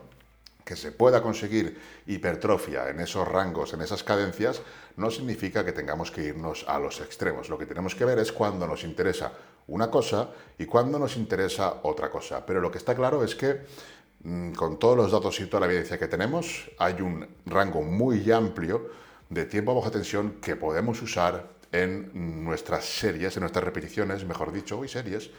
[0.65, 4.61] Que se pueda conseguir hipertrofia en esos rangos, en esas cadencias,
[4.97, 7.49] no significa que tengamos que irnos a los extremos.
[7.49, 9.33] Lo que tenemos que ver es cuándo nos interesa
[9.69, 12.45] una cosa y cuándo nos interesa otra cosa.
[12.45, 13.61] Pero lo que está claro es que
[14.25, 18.29] mm, con todos los datos y toda la evidencia que tenemos, hay un rango muy
[18.33, 24.53] amplio de tiempo bajo tensión que podemos usar en nuestras series, en nuestras repeticiones, mejor
[24.53, 25.31] dicho, y series,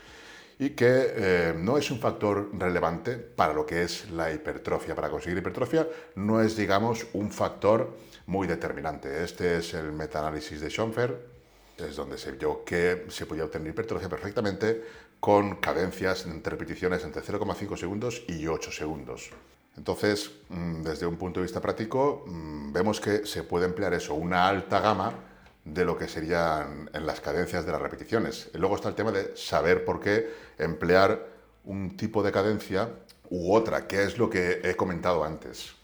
[0.60, 4.96] y que eh, no es un factor relevante para lo que es la hipertrofia.
[4.96, 7.96] Para conseguir hipertrofia no es, digamos, un factor
[8.26, 9.24] muy determinante.
[9.24, 11.38] Este es el metaanálisis de Schoenfer
[11.86, 14.84] es donde se vio que se podía obtener hipertrofia perfectamente
[15.20, 19.30] con cadencias entre repeticiones entre 0,5 segundos y 8 segundos.
[19.78, 24.16] Entonces, mm, desde un punto de vista práctico, mm, vemos que se puede emplear eso,
[24.16, 25.14] una alta gama
[25.64, 28.50] de lo que serían en las cadencias de las repeticiones.
[28.54, 31.28] Y luego está el tema de saber por qué emplear
[31.66, 32.90] un tipo de cadencia
[33.30, 35.76] u otra, que es lo que he comentado antes.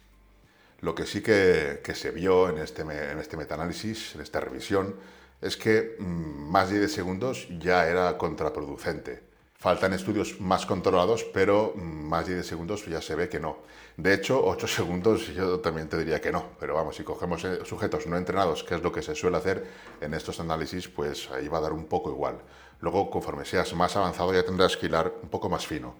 [0.79, 4.95] Lo que sí que, se vio en este, en este metaanálisis, en esta revisión,
[5.41, 9.21] es que mm, más de 10 segundos ya era contraproducente.
[9.63, 13.59] Faltan estudios más controlados, pero más de 10 segundos ya se ve que no.
[13.97, 17.59] De hecho, 8 segundos yo también te diría que no, pero vamos, si cogemos eh,
[17.63, 19.65] sujetos no entrenados, que es lo que se suele hacer
[20.01, 22.39] en estos análisis, pues ahí va a dar un poco igual.
[22.79, 25.95] Luego, conforme seas más avanzado, ya tendrás que hilar un poco más fino.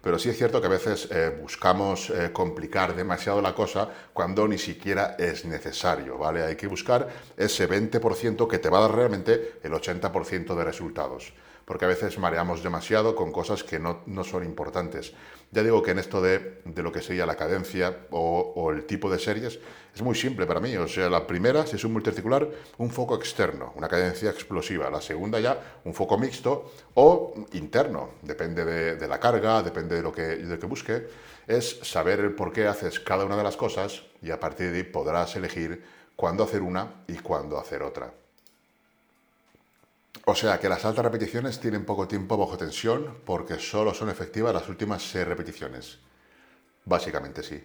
[0.00, 4.46] Pero sí es cierto que a veces eh, buscamos eh, complicar demasiado la cosa cuando
[4.46, 6.44] ni siquiera es necesario, ¿vale?
[6.44, 11.32] Hay que buscar ese 20% que te va a dar realmente el 80% de resultados
[11.68, 15.12] porque a veces mareamos demasiado con cosas que no, son importantes.
[15.50, 19.18] Ya digo que en esto de, lo que sería la cadencia o, el tipo de
[19.18, 19.58] series,
[19.94, 20.74] es muy simple para mí.
[20.78, 24.88] O sea, la primera, si es un multicircular, un foco externo, una cadencia explosiva.
[24.88, 30.10] La segunda ya, un foco mixto o interno, depende de, la carga, depende de lo,
[30.10, 31.06] que, de lo que busque.
[31.46, 34.78] Es saber el por qué haces cada una de las cosas y a partir de
[34.78, 35.84] ahí podrás elegir
[36.16, 38.10] cuándo hacer una y cuándo hacer otra.
[40.30, 44.52] O sea que las altas repeticiones tienen poco tiempo bajo tensión porque solo son efectivas
[44.52, 46.00] las últimas 6 repeticiones.
[46.84, 47.58] Básicamente sí.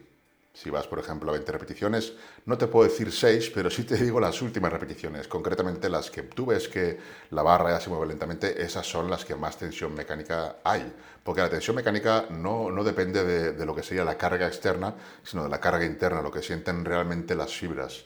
[0.54, 2.14] Si vas, por ejemplo, a 20 repeticiones,
[2.46, 5.28] no te puedo decir 6, pero sí te digo las últimas repeticiones.
[5.28, 6.98] Concretamente las que tú ves que
[7.32, 10.90] la barra ya se mueve lentamente, esas son las que más tensión mecánica hay.
[11.22, 14.96] Porque la tensión mecánica no, no depende de, de lo que sería la carga externa,
[15.22, 18.06] sino de la carga interna, lo que sienten realmente las fibras.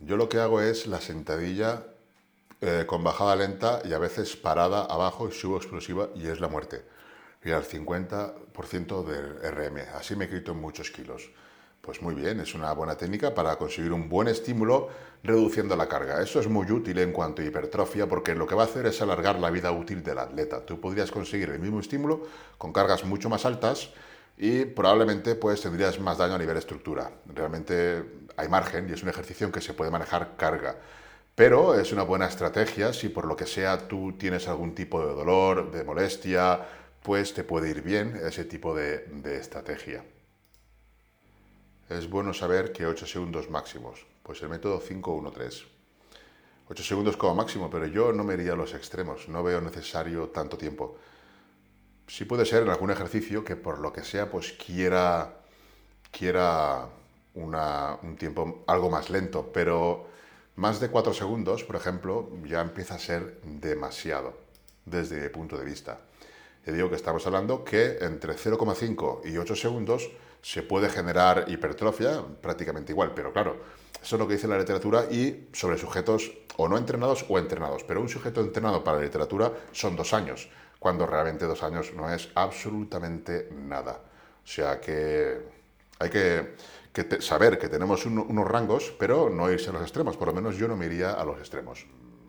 [0.00, 1.82] Yo lo que hago es la sentadilla
[2.60, 6.48] eh, con bajada lenta y a veces parada abajo y subo explosiva y es la
[6.48, 6.84] muerte.
[7.42, 9.78] Y al 50% del RM.
[9.94, 11.30] Así me quito muchos kilos.
[11.80, 14.88] Pues muy bien, es una buena técnica para conseguir un buen estímulo
[15.22, 16.22] reduciendo la carga.
[16.22, 19.00] Eso es muy útil en cuanto a hipertrofia porque lo que va a hacer es
[19.00, 20.66] alargar la vida útil del atleta.
[20.66, 22.26] Tú podrías conseguir el mismo estímulo
[22.58, 23.90] con cargas mucho más altas
[24.36, 27.10] y probablemente pues tendrías más daño a nivel estructura.
[27.26, 28.04] Realmente
[28.36, 30.76] hay margen y es un ejercicio en que se puede manejar carga.
[31.34, 35.14] Pero es una buena estrategia si por lo que sea tú tienes algún tipo de
[35.14, 36.66] dolor, de molestia,
[37.02, 39.04] pues te puede ir bien ese tipo de,
[39.38, 40.04] estrategia.
[41.88, 45.64] Es bueno saber que 8 segundos máximos, pues el método 513.
[46.68, 50.28] 8 segundos como máximo, pero yo no me iría a los extremos, no veo necesario
[50.28, 50.98] tanto tiempo.
[52.06, 55.40] Sí puede ser en algún ejercicio que por lo que sea pues quiera,
[56.12, 56.86] quiera
[57.34, 60.09] un tiempo algo más lento, pero
[60.60, 64.36] más de 4 segundos, por ejemplo, ya empieza a ser demasiado
[64.84, 66.00] desde mi punto de vista.
[66.62, 70.10] Te digo que estamos hablando que entre 0,5 y 8 segundos
[70.42, 73.56] se puede generar hipertrofia prácticamente igual, pero claro,
[74.02, 77.82] eso es lo que dice la literatura y sobre sujetos o no entrenados o entrenados,
[77.84, 82.12] pero un sujeto entrenado para la literatura son dos años, cuando realmente dos años no
[82.12, 83.98] es absolutamente nada.
[84.44, 85.40] O sea que
[85.98, 86.54] hay que
[86.92, 90.16] que saber que tenemos unos rangos, pero no irse a los extremos.
[90.16, 91.86] Por lo menos yo no me iría a los extremos.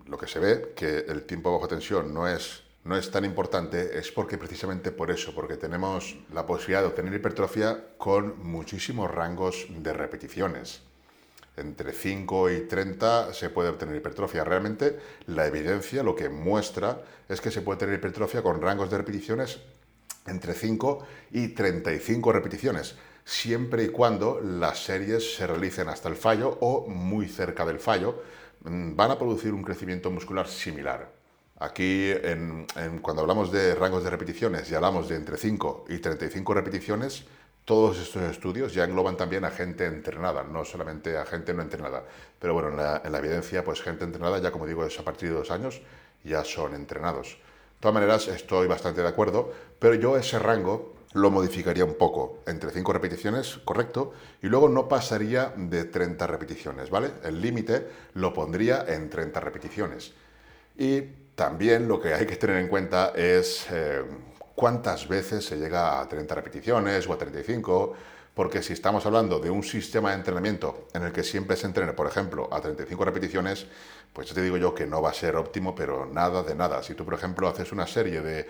[0.07, 3.97] Lo que se ve que el tiempo bajo tensión no es, no es tan importante
[3.97, 9.65] es porque precisamente por eso, porque tenemos la posibilidad de obtener hipertrofia con muchísimos rangos
[9.69, 10.81] de repeticiones.
[11.57, 14.43] Entre 5 y 30 se puede obtener hipertrofia.
[14.43, 18.97] Realmente la evidencia lo que muestra es que se puede tener hipertrofia con rangos de
[18.97, 19.59] repeticiones
[20.27, 26.57] entre 5 y 35 repeticiones siempre y cuando las series se realicen hasta el fallo
[26.61, 28.23] o muy cerca del fallo,
[28.63, 31.21] mm, van a producir un crecimiento muscular similar.
[31.61, 32.11] Aquí,
[33.03, 37.23] cuando hablamos de rangos de repeticiones y hablamos de entre 5 y 35 repeticiones,
[37.65, 42.03] todos estos estudios ya engloban también a gente entrenada, no solamente a gente no entrenada.
[42.39, 45.03] Pero bueno, en la, en la evidencia, pues gente entrenada, ya como digo, es a
[45.03, 45.83] partir de dos años,
[46.23, 47.37] ya son entrenados.
[47.37, 52.39] De todas maneras, estoy bastante de acuerdo, pero yo ese rango lo modificaría un poco,
[52.47, 57.11] entre 5 repeticiones, correcto, y luego no pasaría de 30 repeticiones, ¿vale?
[57.23, 60.13] El límite lo pondría en 30 repeticiones.
[60.77, 61.01] Y
[61.35, 64.03] también lo que hay que tener en cuenta es eh,
[64.55, 67.93] cuántas veces se llega a 30 repeticiones o a 35,
[68.33, 71.91] Porque si estamos hablando de un sistema de entrenamiento en el que siempre se entrene,
[71.91, 73.65] por ejemplo, a 35 repeticiones,
[74.13, 76.83] pues te digo yo que no va a ser óptimo, pero nada de nada.
[76.83, 78.45] Si tú, por ejemplo, haces una serie de,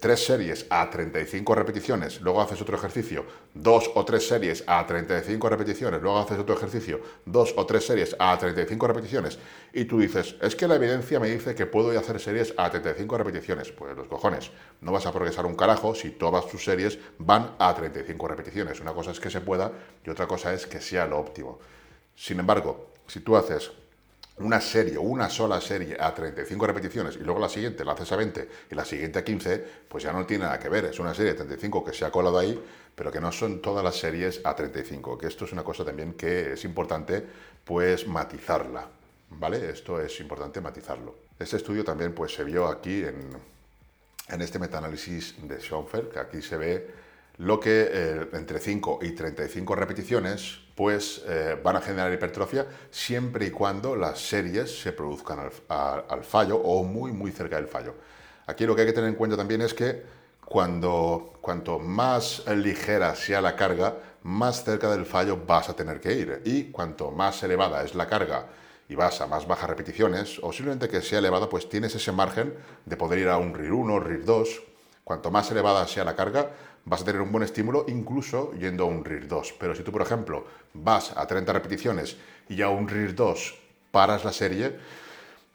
[0.00, 3.24] tres series a 35 repeticiones, luego haces otro ejercicio,
[3.54, 8.16] dos o tres series a 35 repeticiones, luego haces otro ejercicio, dos o tres series
[8.18, 9.38] a 35 repeticiones,
[9.72, 13.16] y tú dices, es que la evidencia me dice que puedo hacer series a 35
[13.16, 13.70] repeticiones.
[13.70, 17.72] Pues los cojones, no vas a progresar un carajo si todas tus series van a
[17.72, 18.80] 35 repeticiones.
[18.80, 19.70] Una cosa es que se pueda
[20.04, 21.60] y otra cosa es que sea lo óptimo.
[22.16, 23.70] Sin embargo, si tú haces
[24.40, 28.16] una serie, una sola serie a 35 repeticiones y luego la siguiente la haces a
[28.16, 30.86] 20 y la siguiente a 15, pues ya no tiene nada que ver.
[30.86, 32.60] Es una serie de 35 que se ha colado ahí,
[32.94, 36.14] pero que no son todas las series a 35, que esto es una cosa también
[36.14, 37.24] que es importante
[37.64, 38.88] pues matizarla,
[39.30, 39.70] ¿vale?
[39.70, 41.16] Esto es importante matizarlo.
[41.38, 43.30] Este estudio también pues se vio aquí en,
[44.28, 46.90] en este metaanálisis de Schoenfeld, que aquí se ve
[47.38, 51.22] lo que eh, entre 5 y 35 repeticiones pues
[51.62, 57.12] van a generar hipertrofia siempre y cuando las series se produzcan al, fallo o muy
[57.12, 57.96] muy cerca del fallo.
[58.46, 60.02] Aquí lo que hay que tener en cuenta también es que
[60.42, 66.14] cuando, cuanto más ligera sea la carga, más cerca del fallo vas a tener que
[66.14, 66.40] ir.
[66.46, 68.46] Y cuanto más elevada es la carga
[68.88, 72.54] y vas a más bajas repeticiones, o simplemente que sea elevada, pues tienes ese margen
[72.86, 74.62] de poder ir a un RIR 1, RIR 2.
[75.04, 76.52] Cuanto más elevada sea la carga,
[76.84, 79.54] vas a tener un buen estímulo incluso yendo a un RIR 2.
[79.58, 82.16] Pero si tú, por ejemplo, vas a 30 repeticiones
[82.48, 83.54] y a un RIR 2
[83.90, 84.76] paras la serie,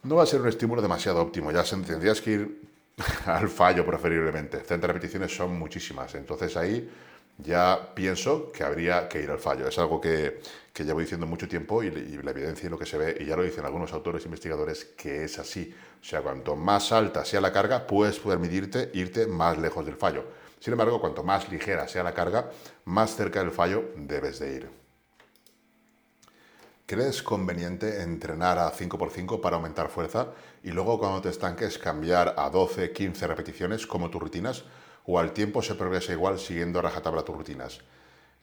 [0.03, 1.51] no va a ser un estímulo demasiado óptimo.
[1.51, 2.61] Ya tendrías que ir
[3.25, 4.59] al fallo preferiblemente.
[4.59, 6.15] 30 repeticiones son muchísimas.
[6.15, 6.89] Entonces ahí
[7.37, 9.67] ya pienso que habría que ir al fallo.
[9.67, 10.39] Es algo que,
[10.71, 13.25] que llevo diciendo mucho tiempo y, y, la evidencia y lo que se ve, y
[13.25, 15.73] ya lo dicen algunos autores e investigadores, que es así.
[16.01, 20.23] O sea, cuanto más alta sea la carga, puedes permitirte irte más lejos del fallo.
[20.59, 22.49] Sin embargo, cuanto más ligera sea la carga,
[22.85, 24.85] más cerca del fallo debes de ir.
[26.87, 30.27] ¿Crees conveniente entrenar a 5x5 para aumentar fuerza
[30.63, 34.65] y luego cuando te estanques cambiar a 12, 15 repeticiones como tus rutinas?
[35.07, 37.79] ¿O al tiempo se progresa igual siguiendo a rajatabla tus rutinas?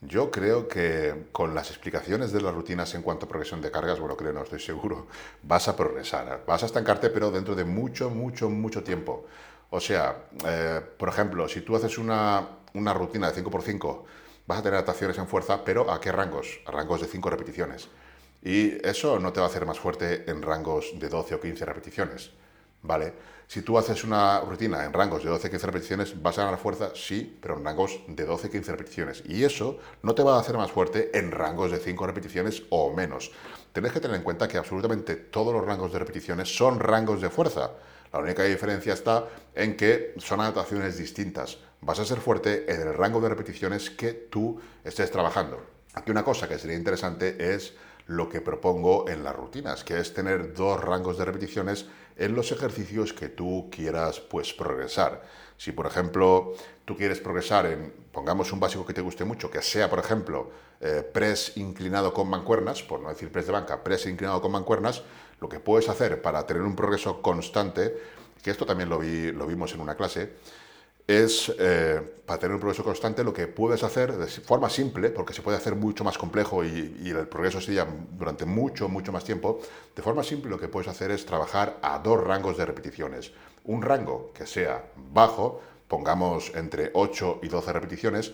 [0.00, 4.00] Yo creo que con las explicaciones de las rutinas en cuanto a progresión de cargas,
[4.00, 5.06] bueno, creo, no estoy seguro,
[5.44, 6.42] vas a progresar.
[6.44, 9.26] Vas a estancarte, pero dentro de mucho, mucho, mucho tiempo.
[9.74, 14.02] O sea, eh, por ejemplo, si tú haces una, rutina de 5x5,
[14.46, 16.60] vas a tener adaptaciones en fuerza, pero ¿a qué rangos?
[16.66, 17.88] A rangos de 5 repeticiones.
[18.42, 21.64] Y eso no te va a hacer más fuerte en rangos de 12 o 15
[21.64, 22.32] repeticiones.
[22.82, 23.14] ¿Vale?
[23.46, 26.58] Si tú haces una rutina en rangos de 12 o 15 repeticiones, vas a ganar
[26.58, 29.22] fuerza, sí, pero en rangos de 12 o 15 repeticiones.
[29.24, 32.92] Y eso no te va a hacer más fuerte en rangos de 5 repeticiones o
[32.92, 33.32] menos.
[33.72, 37.30] Tenés que tener en cuenta que absolutamente todos los rangos de repeticiones son rangos de
[37.30, 37.70] fuerza.
[38.12, 41.58] La única diferencia está en que son adaptaciones distintas.
[41.80, 45.64] Vas a ser fuerte en el rango de repeticiones que tú estés trabajando.
[45.94, 47.74] Aquí una cosa que sería interesante es
[48.06, 51.86] lo que propongo en las rutinas, que es tener dos rangos de repeticiones
[52.16, 55.22] en los ejercicios que tú quieras pues progresar.
[55.56, 56.54] Si por ejemplo
[56.84, 60.50] tú quieres progresar en, pongamos un básico que te guste mucho, que sea por ejemplo
[60.80, 65.02] eh, press inclinado con mancuernas, por no decir press de banca, press inclinado con mancuernas,
[65.42, 67.94] lo que puedes hacer para tener un progreso constante,
[68.42, 70.30] que esto también lo, vi, lo vimos en una clase,
[71.04, 75.34] es eh, para tener un progreso constante lo que puedes hacer de forma simple, porque
[75.34, 79.24] se puede hacer mucho más complejo y, y, el progreso sería durante mucho, mucho más
[79.24, 79.60] tiempo,
[79.96, 83.32] de forma simple lo que puedes hacer es trabajar a dos rangos de repeticiones.
[83.64, 88.32] Un rango que sea bajo, pongamos entre 8 y 12 repeticiones,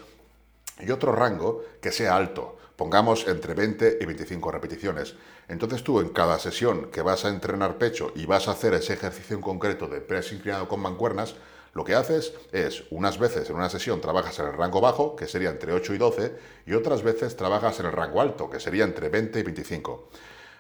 [0.79, 5.17] y otro rango que sea alto, pongamos entre 20 y 25 repeticiones.
[5.49, 8.93] Entonces tú en cada sesión que vas a entrenar pecho y vas a hacer ese
[8.93, 11.35] ejercicio en concreto de press inclinado con mancuernas,
[11.75, 15.27] lo que haces es, unas veces en una sesión trabajas en el rango bajo, que
[15.27, 18.85] sería entre 8 y 12, y otras veces trabajas en el rango alto, que sería
[18.85, 20.09] entre 20 y 25.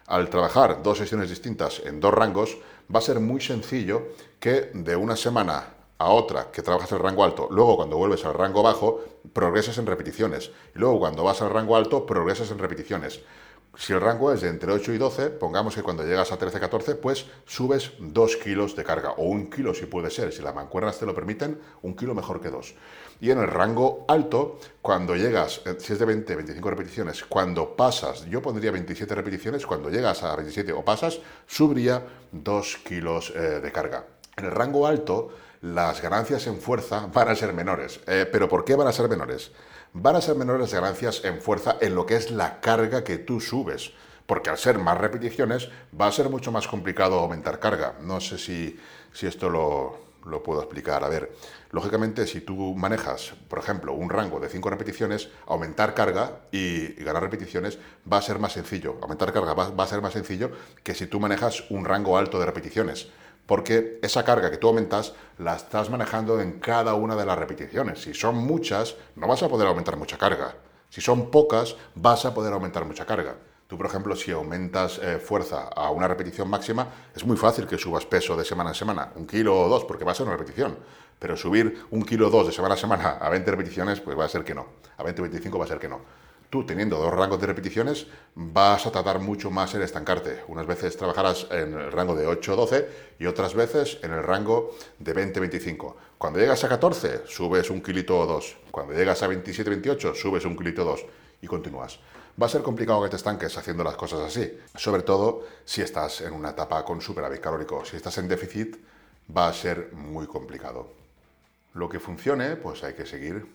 [0.06, 2.58] Al trabajar dos sesiones distintas en dos rangos,
[2.92, 4.08] va a ser muy sencillo
[4.40, 8.34] que de una semana a otra que trabajas el rango alto, luego cuando vuelves al
[8.34, 9.00] rango bajo,
[9.32, 10.50] progresas en repeticiones.
[10.74, 13.20] Y luego cuando vas al rango alto, progresas en repeticiones.
[13.76, 16.96] Si el rango es de entre 8 y 12, pongamos que cuando llegas a 13-14,
[16.96, 20.98] pues subes 2 kilos de carga, o un kilo si puede ser, si las mancuernas
[20.98, 22.74] te lo permiten, un kilo mejor que 2.
[23.20, 27.76] Y en el rango alto, cuando llegas, eh, si es de 20, 25 repeticiones, cuando
[27.76, 33.60] pasas, yo pondría 27 repeticiones, cuando llegas a 27 o pasas, subiría 2 kilos eh,
[33.60, 34.06] de carga.
[34.36, 35.30] En el rango alto,
[35.60, 38.00] las ganancias en fuerza van a ser menores.
[38.06, 39.52] Eh, ¿Pero por qué van a ser menores?
[39.92, 43.18] Van a ser menores las ganancias en fuerza en lo que es la carga que
[43.18, 43.92] tú subes.
[44.26, 47.94] Porque al ser más repeticiones va a ser mucho más complicado aumentar carga.
[48.02, 48.78] No sé si,
[49.12, 51.04] si esto lo, lo puedo explicar.
[51.04, 51.32] A ver,
[51.70, 57.22] lógicamente, si tú manejas, por ejemplo, un rango de 5 repeticiones, aumentar carga y, ganar
[57.22, 57.78] repeticiones
[58.10, 58.96] va a ser más sencillo.
[59.02, 60.50] Aumentar carga va, a ser más sencillo
[60.82, 63.08] que si tú manejas un rango alto de repeticiones.
[63.48, 68.02] Porque esa carga que tú aumentas la estás manejando en cada una de las repeticiones.
[68.02, 70.54] Si son muchas, no vas a poder aumentar mucha carga.
[70.90, 73.36] Si son pocas, vas a poder aumentar mucha carga.
[73.66, 77.78] Tú, por ejemplo, si aumentas eh, fuerza a una repetición máxima, es muy fácil que
[77.78, 80.36] subas peso de semana a semana, un kilo o dos, porque va a ser una
[80.36, 80.78] repetición.
[81.18, 84.26] Pero subir un kilo o dos de semana a semana a 20 repeticiones, pues va
[84.26, 84.66] a ser que no.
[84.98, 86.02] A 20 o 25 va a ser que no.
[86.50, 90.42] Tú, teniendo dos rangos de repeticiones, vas a tratar mucho más el estancarte.
[90.48, 92.88] Unas veces trabajarás en el rango de 8 o 12
[93.18, 95.96] y otras veces en el rango de 20 25.
[96.16, 98.56] Cuando llegas a 14, subes un kilito o dos.
[98.70, 101.04] Cuando llegas a 27 28, subes un kilito o dos.
[101.42, 102.00] Y continúas
[102.40, 104.58] va a ser complicado que te estanques haciendo las cosas así.
[104.76, 107.84] Sobre todo si estás en una etapa con superávit calórico.
[107.84, 108.76] Si estás en déficit,
[109.36, 110.92] va a ser muy complicado.
[111.74, 113.46] Lo que funcione, pues hay que seguir.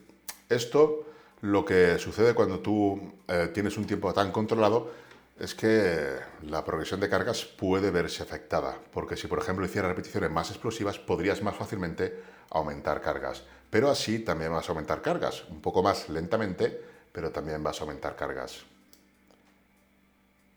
[0.49, 1.05] Esto,
[1.43, 4.91] lo que sucede cuando tú eh, tienes un tiempo tan controlado,
[5.37, 10.31] es que la progresión de cargas puede verse afectada, porque si por ejemplo hicieras repeticiones
[10.31, 12.17] más explosivas, podrías más fácilmente
[12.49, 13.43] aumentar cargas.
[13.69, 16.81] Pero así también vas a aumentar cargas, un poco más lentamente,
[17.11, 18.63] pero también vas a aumentar cargas.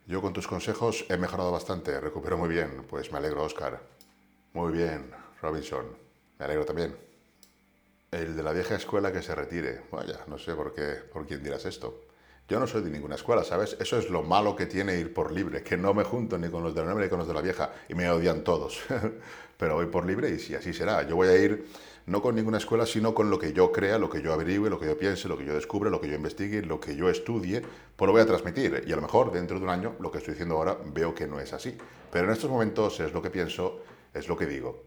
[0.06, 2.84] Yo con tus consejos he mejorado bastante, recupero muy bien.
[2.88, 3.80] Pues me alegro, Oscar.
[4.52, 5.10] Muy bien,
[5.42, 5.84] Robinson.
[6.38, 7.05] Me alegro también.
[8.10, 9.82] El de la vieja escuela que se retire.
[9.90, 12.02] Vaya, no sé por qué, por quién dirás esto.
[12.48, 13.76] Yo no soy de ninguna escuela, ¿sabes?
[13.80, 16.62] Eso es lo malo que tiene ir por libre, que no me junto ni con
[16.62, 18.80] los de la nueva ni con los de la vieja y me odian todos.
[19.58, 21.02] Pero voy por libre y si así será.
[21.02, 21.66] Yo voy a ir
[22.06, 24.78] no con ninguna escuela, sino con lo que yo crea, lo que yo averigüe, lo
[24.78, 27.62] que yo piense, lo que yo descubra, lo que yo investigue, lo que yo estudie,
[27.96, 28.84] pues lo voy a transmitir.
[28.86, 31.26] Y a lo mejor dentro de un año, lo que estoy diciendo ahora, veo que
[31.26, 31.76] no es así.
[32.12, 33.80] Pero en estos momentos es lo que pienso,
[34.14, 34.84] es lo que digo.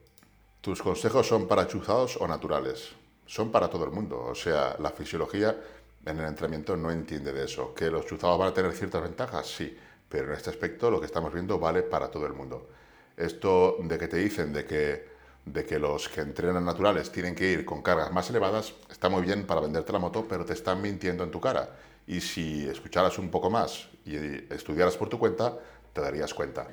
[0.62, 2.96] ¿Tus consejos son para chuzados o naturales?
[3.30, 4.26] Son para todo el mundo.
[4.26, 5.56] O sea, la fisiología
[6.04, 7.76] en el entrenamiento no entiende de eso.
[7.76, 9.46] ¿Que los chuzados van a tener ciertas ventajas?
[9.46, 9.78] Sí.
[10.10, 12.68] Pero en este aspecto lo que estamos viendo vale para todo el mundo.
[13.16, 17.52] Esto de que te dicen de que de que los que entrenan naturales tienen que
[17.52, 20.82] ir con cargas más elevadas, está muy bien para venderte la moto, pero te están
[20.82, 21.70] mintiendo en tu cara.
[22.08, 24.16] Y si escucharas un poco más y
[24.54, 25.58] estudiaras por tu cuenta,
[25.94, 26.68] te darías cuenta.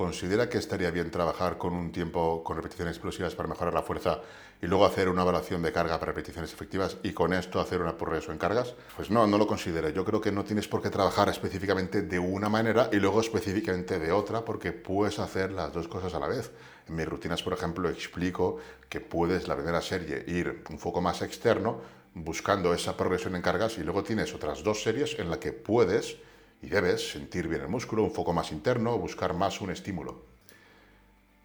[0.00, 4.22] ¿Considera que estaría bien trabajar con un tiempo con repeticiones explosivas para mejorar la fuerza
[4.62, 7.98] y luego hacer una evaluación de carga para repeticiones efectivas y con esto hacer una
[7.98, 8.74] progreso en cargas?
[8.96, 9.90] Pues no, no lo considero.
[9.90, 13.98] Yo creo que no tienes por qué trabajar específicamente de una manera y luego específicamente
[13.98, 16.50] de otra porque puedes hacer las dos cosas a la vez.
[16.88, 18.56] En mis rutinas, por ejemplo, explico
[18.88, 21.78] que puedes la primera serie ir un poco más externo
[22.14, 26.16] buscando esa progresión en cargas y luego tienes otras dos series en las que puedes
[26.62, 30.30] y debes sentir bien el músculo, un foco más interno, buscar más un estímulo.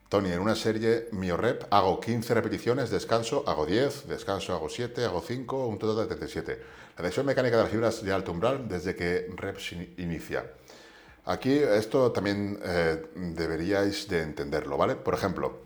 [0.09, 5.21] Tony, en una serie rep hago 15 repeticiones, descanso, hago 10, descanso, hago 7, hago
[5.21, 6.61] 5, un total de 37.
[6.97, 9.57] La tensión mecánica de las fibras de alto umbral desde que rep
[9.97, 10.45] inicia.
[11.25, 14.95] Aquí esto también eh, deberíais de entenderlo, ¿vale?
[14.95, 15.59] Por ejemplo,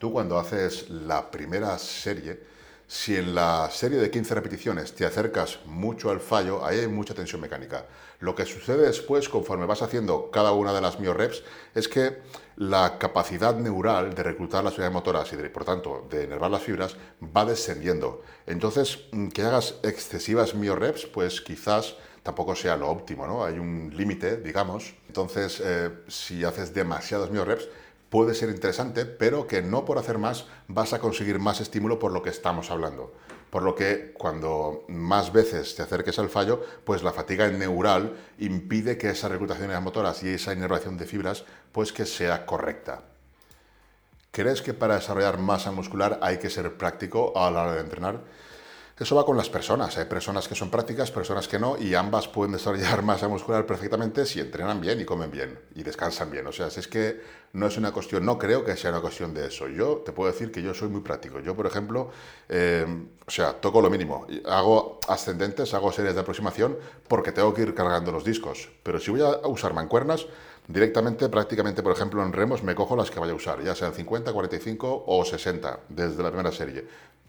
[0.00, 2.40] tú cuando haces la primera serie,
[2.88, 7.14] si en la serie de 15 repeticiones te acercas mucho al fallo, ahí hay mucha
[7.14, 7.86] tensión mecánica.
[8.18, 11.42] Lo que sucede después, conforme vas haciendo cada una de las mioreps,
[11.74, 12.22] es que
[12.56, 16.96] la capacidad neural de reclutar las unidades motoras y, por tanto, de enervar las fibras
[17.22, 18.22] va descendiendo.
[18.46, 23.44] Entonces, mm, que hagas excesivas mioreps, pues quizás tampoco sea lo óptimo, ¿no?
[23.44, 24.94] Hay un límite, digamos.
[25.06, 27.68] Entonces, eh, si haces demasiadas mioreps,
[28.10, 32.12] puede ser interesante, pero que no por hacer más vas a conseguir más estímulo por
[32.12, 33.12] lo que estamos hablando.
[33.56, 38.98] Por lo que cuando más veces te acerques al fallo, pues la fatiga neural impide
[38.98, 41.42] que esa reclutación de motoras y esa inervación de fibras,
[41.72, 43.04] pues que sea correcta.
[44.30, 48.20] ¿Crees que para desarrollar masa muscular hay que ser práctico a la hora de entrenar?
[48.98, 49.96] Eso va con las personas.
[49.96, 54.26] Hay personas que son prácticas, personas que no, y ambas pueden desarrollar masa muscular perfectamente
[54.26, 56.46] si entrenan bien y comen bien y descansan bien.
[56.46, 57.22] O sea, es que
[57.56, 59.66] no es una cuestión, no creo que sea una cuestión de eso.
[59.66, 61.40] Yo te puedo decir que yo soy muy práctico.
[61.40, 62.10] Yo, por ejemplo,
[62.50, 62.86] eh,
[63.26, 64.26] o sea, toco lo mínimo.
[64.44, 66.76] Hago ascendentes, hago series de aproximación
[67.08, 68.68] porque tengo que ir cargando los discos.
[68.82, 70.26] Pero si voy a usar mancuernas,
[70.68, 73.94] directamente, prácticamente, por ejemplo, en remos me cojo las que vaya a usar, ya sean
[73.94, 76.86] 50, 45 o 60, desde la primera serie.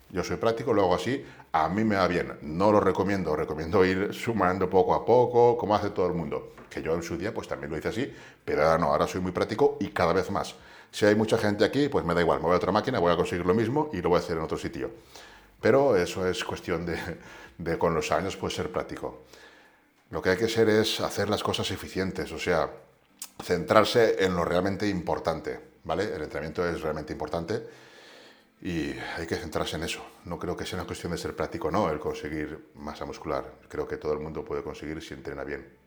[0.10, 2.38] Yo soy práctico, lo hago así, a mí me va bien.
[2.41, 6.53] No lo recomiendo, recomiendo ir sumando poco a poco, como hace todo el mundo.
[6.70, 9.22] Que yo en su día pues también lo hice así, pero ahora no, ahora soy
[9.22, 10.55] muy práctico y cada vez más.
[10.91, 13.12] Si hay mucha gente aquí, pues me da igual, me voy a otra máquina, voy
[13.12, 14.91] a conseguir lo mismo y lo voy a hacer en otro sitio.
[15.62, 16.97] Pero eso es cuestión de,
[17.58, 19.24] de con los años pues ser práctico.
[20.12, 22.70] Lo que hay que ser es hacer las cosas eficientes, o sea,
[23.43, 26.05] centrarse en lo realmente importante, ¿vale?
[26.05, 27.87] El entrenamiento es realmente importante
[28.62, 30.01] Y hay que centrarse en eso.
[30.26, 33.53] No creo que sea una cuestión de ser práctico, no, el conseguir masa muscular.
[33.70, 35.78] Creo que todo el mundo puede conseguir si entrena bien.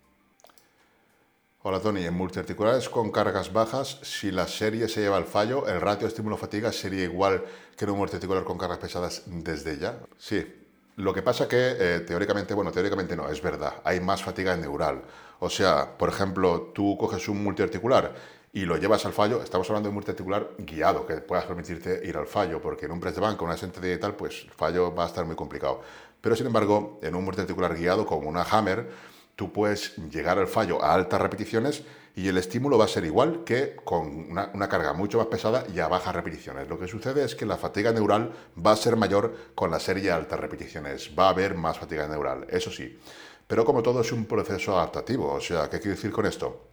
[1.62, 5.78] Hola Tony, en multiarticulares con cargas bajas, si la serie se lleva al fallo, ¿el
[5.78, 7.44] ratio estímulo-fatiga sería igual
[7.76, 9.98] que en un multiarticular con cargas pesadas desde ya?
[10.16, 10.56] Sí.
[10.96, 15.02] Lo que pasa que eh, teóricamente, bueno, teóricamente no, es verdad, hay más fatiga neural.
[15.38, 18.14] O sea, por ejemplo, tú coges un multiarticular
[18.52, 22.16] y lo llevas al fallo, estamos hablando de un multiarticular guiado, que puedas permitirte ir
[22.16, 24.92] al fallo, porque en un press de banca, una sentadilla y tal, pues el fallo
[24.94, 25.82] va a estar muy complicado.
[26.20, 28.90] Pero sin embargo, en un multiarticular guiado como una Hammer,
[29.36, 31.84] tú puedes llegar al fallo a altas repeticiones
[32.16, 35.78] y el estímulo va a ser igual que con una, carga mucho más pesada y
[35.78, 36.68] a bajas repeticiones.
[36.68, 38.32] Lo que sucede es que la fatiga neural
[38.66, 42.08] va a ser mayor con la serie de altas repeticiones, va a haber más fatiga
[42.08, 42.98] neural, eso sí.
[43.46, 46.69] Pero como todo es un proceso adaptativo, o sea, ¿qué quiero decir con esto?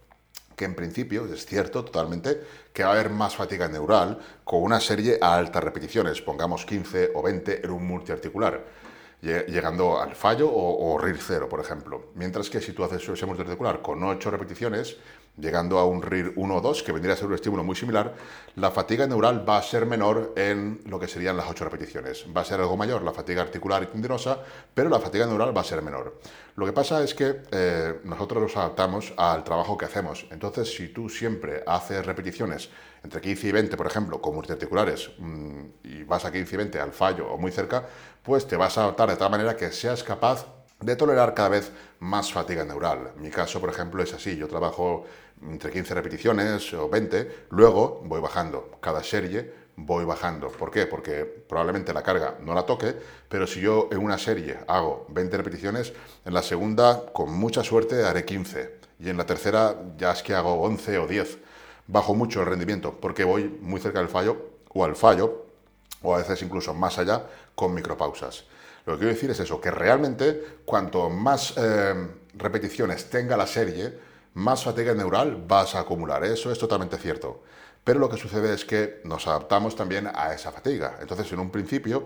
[0.57, 2.41] Que en principio es cierto totalmente
[2.73, 7.11] que va a haber más fatiga neural con una serie a altas repeticiones, pongamos 15
[7.13, 8.65] o 20 en un multiarticular,
[9.21, 12.11] llegando al fallo o, RIR 0, por ejemplo.
[12.15, 14.97] Mientras que si tú haces ese multiarticular con 8 repeticiones,
[15.37, 18.13] llegando a un RIR 1 o 2, que vendría a ser un estímulo muy similar,
[18.55, 22.25] la fatiga neural va a ser menor en lo que serían las 8 repeticiones.
[22.35, 24.39] Va a ser algo mayor la fatiga articular y tendinosa,
[24.73, 26.19] pero la fatiga neural va a ser menor.
[26.55, 30.27] Lo que pasa es que eh, nosotros nos adaptamos al trabajo que hacemos.
[30.31, 32.69] Entonces, si tú siempre haces repeticiones
[33.03, 36.79] entre 15 y 20, por ejemplo, con multiarticulares, mm, y vas a 15 y 20
[36.79, 37.83] al fallo o muy cerca,
[38.23, 40.45] pues te vas a adaptar de tal manera que seas capaz
[40.79, 43.13] de tolerar cada vez más fatiga neural.
[43.17, 44.37] Mi caso, por ejemplo, es así.
[44.37, 45.05] Yo trabajo
[45.41, 48.71] entre 15 repeticiones o 20, luego voy bajando.
[48.81, 50.49] Cada serie voy bajando.
[50.49, 50.85] ¿Por qué?
[50.85, 52.95] Porque probablemente la carga no la toque,
[53.29, 55.93] pero si yo en una serie hago 20 repeticiones,
[56.25, 58.77] en la segunda, con mucha suerte, haré 15.
[58.99, 61.37] Y en la tercera ya es que hago 11 o 10.
[61.87, 65.45] Bajo mucho el rendimiento porque voy muy cerca del fallo o al fallo,
[66.01, 67.23] o a veces incluso más allá,
[67.55, 68.43] con micropausas.
[68.85, 73.97] Lo que quiero decir es eso, que realmente cuanto más eh, repeticiones tenga la serie,
[74.35, 76.23] más fatiga neural vas a acumular.
[76.23, 77.43] Eso es totalmente cierto.
[77.83, 80.97] Pero lo que sucede es que nos adaptamos también a esa fatiga.
[81.01, 82.05] Entonces, en un principio,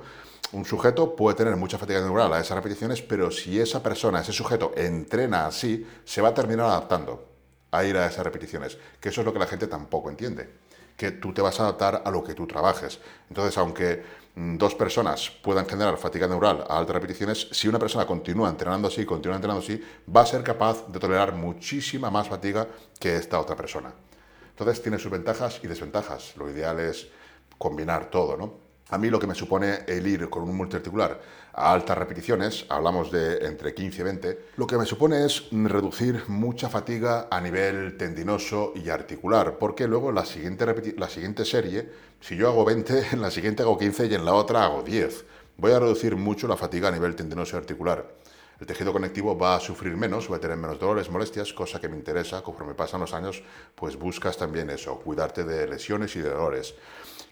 [0.53, 4.31] un sujeto puede tener mucha fatiga neural a esas repeticiones, pero si esa persona, ese
[4.31, 7.30] sujeto, entrena así, se va a terminar adaptando
[7.71, 8.77] a ir a esas repeticiones.
[8.99, 10.49] Que eso es lo que la gente tampoco entiende.
[10.95, 12.99] Que tú te vas a adaptar a lo que tú trabajes.
[13.29, 14.03] Entonces, aunque
[14.35, 18.87] Mm, dos personas puedan generar fatiga neural a altas repeticiones, si una persona continúa entrenando
[18.87, 19.81] así, continúa entrenando así,
[20.13, 22.67] va a ser capaz de tolerar muchísima más fatiga
[22.97, 23.93] que esta otra persona.
[24.51, 26.37] Entonces tiene sus ventajas y desventajas.
[26.37, 27.07] Lo ideal es
[27.57, 28.70] combinar todo, ¿no?
[28.91, 31.19] A mí lo que me supone el ir con un multiarticular
[31.53, 36.23] a altas repeticiones, hablamos de entre 15 y 20, lo que me supone es reducir
[36.27, 41.89] mucha fatiga a nivel tendinoso y articular, porque luego la siguiente, la siguiente serie,
[42.19, 45.25] si yo hago 20, en la siguiente hago 15 y en la otra hago 10.
[45.55, 48.05] Voy a reducir mucho la fatiga a nivel tendinoso y articular.
[48.59, 51.89] El tejido conectivo va a sufrir menos, va a tener menos dolores, molestias, cosa que
[51.89, 52.43] me interesa.
[52.43, 53.41] Conforme pasan los años,
[53.73, 56.75] pues buscas también eso, cuidarte de lesiones y de dolores.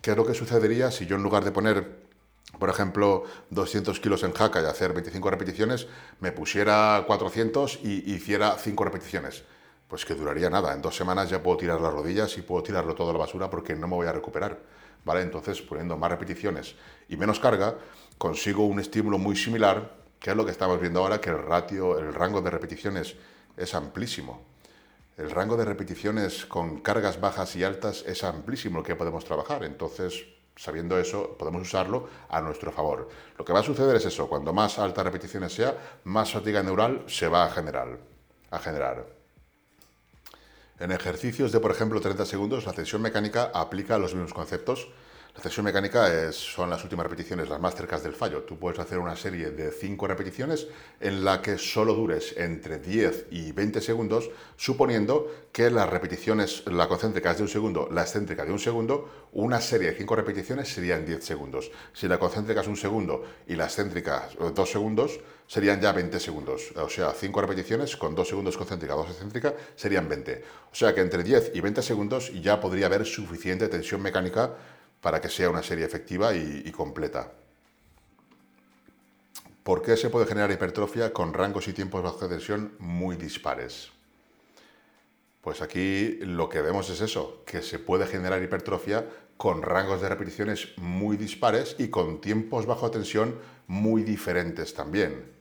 [0.02, 2.08] ¿Qué es lo que sucedería si yo en lugar de poner,
[2.58, 5.88] por ejemplo, 200 kilos en jaca y hacer 25 repeticiones,
[6.22, 9.44] me pusiera 400 y hiciera 5 repeticiones?
[9.90, 10.74] Pues que duraría nada.
[10.74, 13.50] En dos semanas ya puedo tirar las rodillas y puedo tirarlo todo a la basura
[13.50, 14.60] porque no me voy a recuperar.
[15.04, 15.22] ¿Vale?
[15.22, 16.76] Entonces, poniendo más repeticiones
[17.10, 17.76] y menos carga,
[18.18, 21.98] consigo un estímulo muy similar, que es lo que estamos viendo ahora, que el ratio,
[21.98, 23.16] el rango de repeticiones
[23.58, 24.46] es amplísimo.
[25.20, 29.66] El rango de repeticiones con cargas bajas y altas es amplísimo lo que podemos trabajar.
[29.66, 30.24] Entonces,
[30.56, 33.10] sabiendo eso, podemos usarlo a nuestro favor.
[33.38, 37.04] Lo que va a suceder es eso, cuando más altas repeticiones sea, más fatiga neural
[37.08, 38.00] se va a generar.
[38.50, 39.08] A generar.
[40.80, 44.88] En ejercicios de, por ejemplo, 30 segundos, la tensión mecánica aplica los mismos conceptos
[45.40, 48.44] la tensión mecánica son las últimas repeticiones, las más cercas del fallo.
[48.44, 50.68] Tú puedes hacer una serie de 5 repeticiones
[51.00, 56.90] en la que solo dures entre 10 y 20 segundos, suponiendo que las repeticiones, la
[56.90, 60.74] concéntrica es de un segundo, la excéntrica de un segundo, una serie de 5 repeticiones
[60.74, 61.72] serían 10 segundos.
[61.94, 66.74] Si la concéntrica es un segundo y la excéntrica 2 segundos, serían ya 20 segundos.
[66.76, 70.44] O sea, 5 repeticiones con 2 segundos concéntrica, 2 excéntrica, serían 20.
[70.70, 74.54] O sea que entre 10 y 20 segundos ya podría haber suficiente tensión mecánica
[75.02, 77.32] para que sea una serie efectiva y, completa.
[79.64, 83.92] ¿Por qué se puede generar hipertrofia con rangos y tiempos bajo tensión muy dispares?
[85.42, 89.06] Pues aquí lo que vemos es eso, que se puede generar hipertrofia
[89.38, 95.39] con rangos de repeticiones muy dispares y con tiempos bajo tensión muy diferentes también.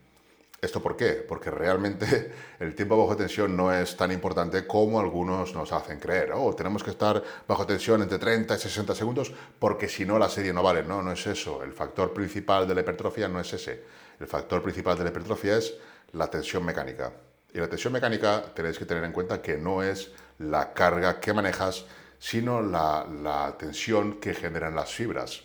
[0.60, 1.12] ¿Esto por qué?
[1.12, 6.32] Porque realmente el tiempo bajo tensión no es tan importante como algunos nos hacen creer.
[6.34, 10.28] Oh, tenemos que estar bajo tensión entre 30 y 60 segundos porque si no la
[10.28, 10.82] serie no vale.
[10.82, 11.62] No, no es eso.
[11.62, 13.84] El factor principal de la hipertrofia no es ese.
[14.18, 15.74] El factor principal de la hipertrofia es
[16.12, 17.12] la tensión mecánica.
[17.54, 21.32] Y la tensión mecánica tenéis que tener en cuenta que no es la carga que
[21.32, 21.86] manejas,
[22.18, 25.42] sino la, tensión que generan las fibras.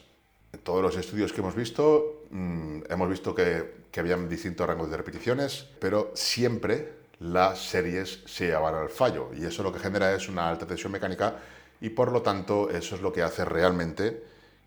[0.52, 4.90] En todos los estudios que hemos visto, mm, hemos visto que, que habían distintos rangos
[4.90, 10.16] de repeticiones, pero siempre las series se llevan al fallo y eso lo que genera
[10.16, 11.36] es una alta tensión mecánica
[11.80, 14.24] y por lo tanto eso es lo que hace realmente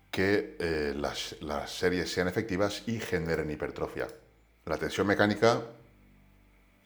[0.09, 4.07] que eh, las, las series sean efectivas y generen hipertrofia.
[4.65, 5.61] La tensión mecánica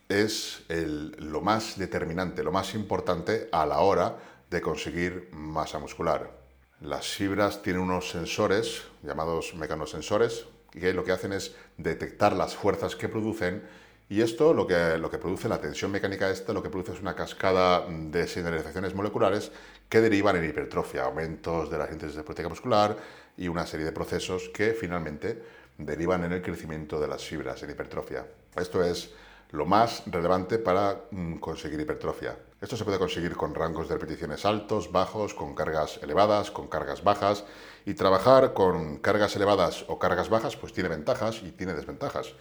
[0.09, 4.17] es lo más determinante, lo más importante a la hora
[4.49, 6.41] de conseguir masa muscular.
[6.81, 12.95] Las fibras tienen unos sensores llamados mecanosensores que lo que hacen es detectar las fuerzas
[12.95, 13.63] que producen
[14.11, 16.99] y esto lo que, lo que produce, la tensión mecánica esta, lo que produce es
[16.99, 19.53] una cascada de señalizaciones moleculares
[19.87, 22.97] que derivan en hipertrofia, aumentos de la síntesis de proteína muscular
[23.37, 25.41] y una serie de procesos que finalmente
[25.77, 28.25] derivan en el crecimiento de las fibras, en hipertrofia.
[28.53, 29.11] Esto es
[29.51, 32.35] lo más relevante para mm, conseguir hipertrofia.
[32.59, 37.03] Esto se puede conseguir con rangos de repeticiones altos, bajos, con cargas elevadas, con cargas
[37.03, 37.45] bajas.
[37.85, 42.33] Y trabajar con cargas elevadas o cargas bajas pues tiene ventajas y tiene desventajas.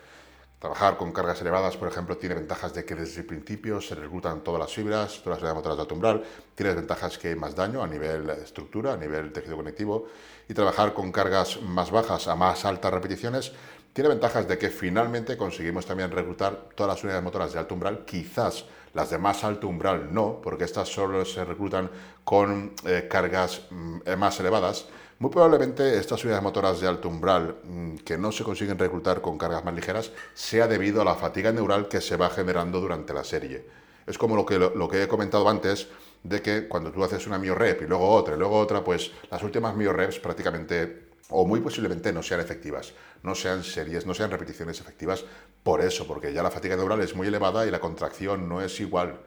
[0.61, 4.45] Trabajar con cargas elevadas, por ejemplo, tiene ventajas de que desde el principio se reclutan
[4.45, 6.22] todas las fibras, todas las motoras de alto umbral.
[6.55, 10.09] Tiene desventajas que hay más daño a nivel estructura, a nivel tejido conectivo.
[10.51, 13.53] Y trabajar con cargas más bajas a más altas repeticiones
[13.95, 18.05] tiene ventajas de que finalmente conseguimos también reclutar todas las unidades motoras de alto umbral,
[18.05, 21.91] quizás las de más alto umbral no, porque estas solo se reclutan
[22.22, 24.86] con eh, cargas mm, más elevadas.
[25.21, 29.37] Muy probablemente estas unidades motoras de alto umbral mm, que no se consiguen reclutar con
[29.37, 33.23] cargas más ligeras sea debido a la fatiga neural que se va generando durante la
[33.23, 33.66] serie.
[34.07, 35.89] Es como lo que, he comentado antes,
[36.23, 39.43] de que cuando tú haces una mio-rep y luego otra y luego otra, pues las
[39.43, 44.81] últimas mio-reps prácticamente o muy posiblemente no sean efectivas, no sean series, no sean repeticiones
[44.81, 45.27] efectivas
[45.62, 48.81] por eso, porque ya la fatiga neural es muy elevada y la contracción no es
[48.81, 49.21] igual.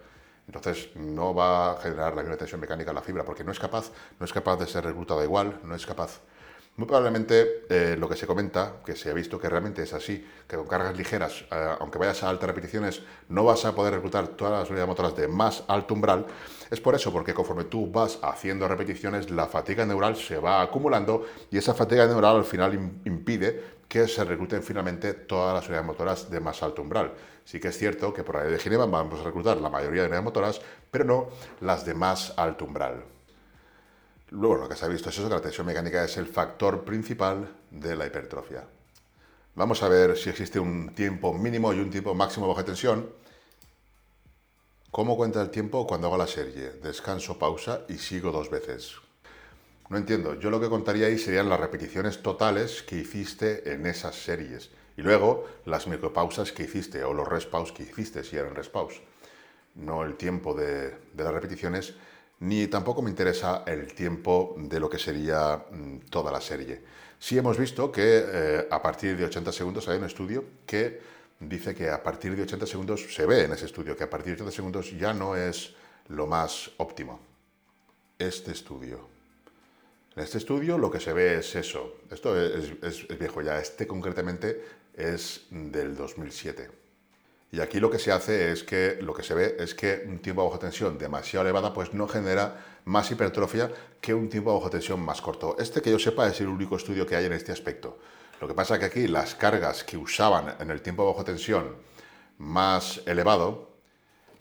[0.48, 3.60] Entonces no va a generar la misma tensión mecánica en la fibra porque no es
[3.60, 6.22] capaz, no es capaz de ser reclutada igual, no es capaz.
[6.76, 10.28] Muy probablemente eh, lo que se comenta, que se ha visto que realmente es así,
[10.48, 14.30] que con cargas ligeras, eh, aunque vayas a altas repeticiones, no vas a poder reclutar
[14.30, 16.26] todas las unidades motoras de más alto umbral,
[16.72, 21.24] es por eso, porque conforme tú vas haciendo repeticiones, la fatiga neural se va acumulando
[21.52, 22.74] y esa fatiga neural al final
[23.06, 27.14] impide que se recluten finalmente todas las unidades motoras de más alto umbral.
[27.46, 30.02] Sí que es cierto que por la ley de Ginebra vamos a reclutar la mayoría
[30.02, 31.30] de unidades motoras, pero no
[31.62, 33.04] las de más alto umbral.
[34.30, 36.84] Luego lo que se ha visto es eso, que la tensión mecánica es el factor
[36.84, 38.64] principal de la hipertrofia.
[39.56, 43.08] Vamos a ver si existe un tiempo mínimo y un tiempo máximo bajo tensión.
[44.90, 46.72] ¿Cómo cuenta el tiempo cuando hago la serie?
[46.82, 48.96] Descanso, pausa y sigo dos veces.
[49.90, 50.40] No entiendo.
[50.40, 54.72] Yo lo que contaría ahí serían las repeticiones totales que hiciste en esas series.
[54.96, 59.02] Y luego las micropausas que hiciste o los respaus que hiciste si eran respaus.
[59.76, 61.96] No el tiempo de, las repeticiones
[62.40, 66.82] ni tampoco me interesa el tiempo de lo que sería mm, toda la serie.
[67.18, 71.00] Sí hemos visto que eh, a partir de 80 segundos hay un estudio que
[71.40, 74.36] dice que a partir de 80 segundos, se ve en ese estudio, que a partir
[74.36, 75.74] de 80 segundos ya no es
[76.10, 77.20] lo más óptimo.
[78.20, 79.08] Este estudio.
[80.16, 81.96] En este estudio lo que se ve es eso.
[82.12, 83.58] Esto es viejo ya.
[83.60, 86.70] Este concretamente es del 2007.
[87.52, 90.20] Y aquí lo que se hace es que lo que se ve es que un
[90.20, 93.72] tiempo bajo tensión demasiado elevada pues no genera más hipertrofia
[94.02, 95.56] que un tiempo bajo tensión más corto.
[95.60, 98.00] Este que yo sepa es el único estudio que hay en este aspecto.
[98.42, 101.76] Lo que pasa es que aquí las cargas que usaban en el tiempo bajo tensión
[102.40, 103.70] más elevado,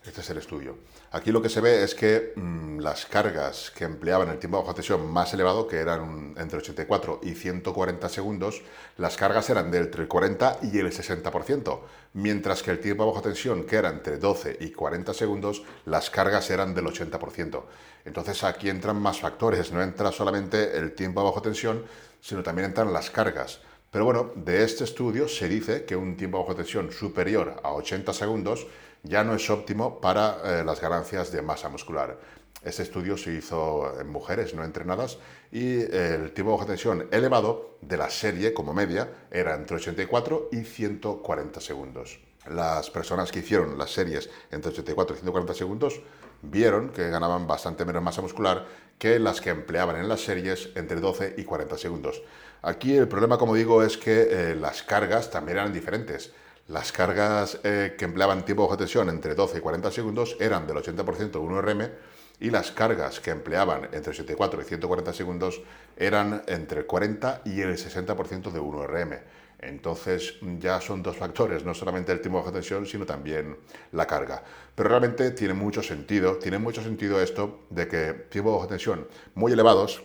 [0.03, 0.75] este es el estudio,
[1.13, 4.73] Aquí lo que se ve es que mm, las cargas que empleaban el tiempo bajo
[4.73, 8.63] tensión más elevado, que eran entre 84 y 140 segundos,
[8.97, 11.79] las cargas eran de entre el 40 y el 60%,
[12.13, 16.49] mientras que el tiempo bajo tensión, que era entre 12 y 40 segundos, las cargas
[16.49, 17.61] eran del 80%.
[18.05, 21.85] Entonces aquí entran más factores, no entra solamente el tiempo bajo tensión,
[22.21, 23.61] sino también entran las cargas.
[23.91, 28.11] Pero bueno, de este estudio se dice que un tiempo bajo tensión superior a 80
[28.13, 28.65] segundos
[29.03, 32.17] ya no es óptimo para eh, las ganancias de masa muscular.
[32.63, 35.17] Este estudio se hizo en mujeres no entrenadas
[35.51, 40.63] y el tiempo bajo tensión elevado de la serie como media era entre 84 y
[40.63, 42.19] 140 segundos.
[42.49, 46.01] Las personas que hicieron las series entre 84 y 140 segundos
[46.41, 48.65] vieron que ganaban bastante menos masa muscular
[48.97, 52.21] que las que empleaban en las series entre 12 y 40 segundos.
[52.61, 56.31] Aquí el problema, como digo, es que eh, las cargas también eran diferentes
[56.73, 60.77] las cargas eh, que empleaban tiempo bajo tensión entre 12 y 40 segundos eran del
[60.77, 61.91] 80% de 1RM
[62.39, 65.61] y las cargas que empleaban entre 84 y 140 segundos
[65.95, 69.19] eran entre 40 y el 60% de 1RM.
[69.59, 73.55] Entonces ya son dos factores, no solamente el tiempo bajo tensión, sino también
[73.91, 74.43] la carga.
[74.73, 79.51] Pero realmente tiene mucho sentido, tiene mucho sentido esto de que tiempo bajo tensión muy
[79.53, 80.03] elevados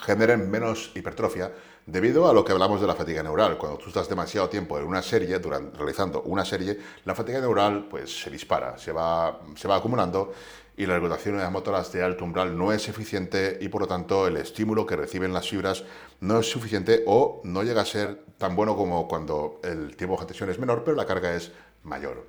[0.00, 1.52] generen menos hipertrofia
[1.88, 3.56] debido a lo que hablamos de la fatiga neural.
[3.56, 8.22] Cuando tú estás demasiado tiempo en una serie, realizando una serie, la fatiga neural pues
[8.22, 10.32] se dispara, se va, se va acumulando
[10.76, 13.88] y la regulación de las motoras de alto umbral no es eficiente y por lo
[13.88, 15.82] tanto el estímulo que reciben las fibras
[16.20, 20.26] no es suficiente o no llega a ser tan bueno como cuando el tiempo de
[20.26, 21.52] tensión es menor pero la carga es
[21.84, 22.26] mayor.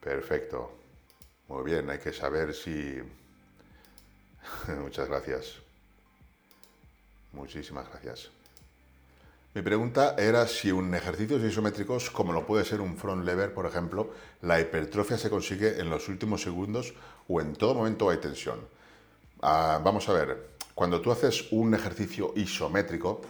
[0.00, 0.72] Perfecto.
[1.48, 2.98] Muy bien, hay que saber si...
[4.80, 5.56] Muchas gracias.
[7.32, 8.30] Muchísimas gracias.
[9.54, 13.66] Mi pregunta era si en ejercicios isométricos, como lo puede ser un front lever, por
[13.66, 14.08] ejemplo,
[14.40, 16.94] la hipertrofia se consigue en los últimos segundos
[17.28, 18.60] o en todo momento hay tensión.
[19.42, 23.20] Ah, vamos a ver, cuando tú haces un ejercicio isométrico,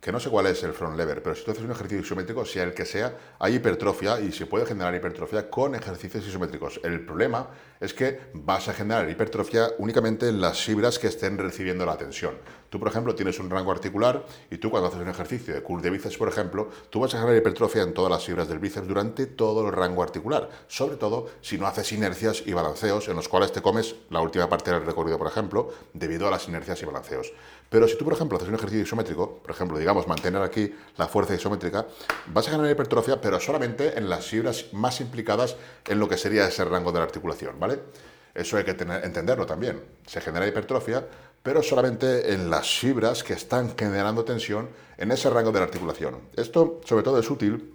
[0.00, 2.46] que no sé cuál es el front lever, pero si tú haces un ejercicio isométrico,
[2.46, 6.80] sea el que sea, hay hipertrofia y se puede generar hipertrofia con ejercicios isométricos.
[6.82, 11.84] El problema es que vas a generar hipertrofia únicamente en las fibras que estén recibiendo
[11.84, 12.34] la tensión.
[12.70, 15.82] Tú, por ejemplo, tienes un rango articular y tú cuando haces un ejercicio de curl
[15.82, 18.88] de bíceps, por ejemplo, tú vas a generar hipertrofia en todas las fibras del bíceps
[18.88, 23.28] durante todo el rango articular, sobre todo si no haces inercias y balanceos en los
[23.28, 26.86] cuales te comes la última parte del recorrido, por ejemplo, debido a las inercias y
[26.86, 27.32] balanceos.
[27.70, 31.06] Pero si tú, por ejemplo, haces un ejercicio isométrico, por ejemplo, digamos, mantener aquí la
[31.06, 31.86] fuerza isométrica,
[32.26, 35.54] vas a generar hipertrofia, pero solamente en las fibras más implicadas
[35.86, 37.78] en lo que sería ese rango de la articulación, ¿vale?
[38.34, 39.80] Eso hay que entenderlo también.
[40.04, 41.06] Se genera hipertrofia,
[41.42, 44.68] pero solamente en las fibras que están generando tensión
[44.98, 46.18] en ese rango de la articulación.
[46.36, 47.74] Esto, sobre todo, es útil.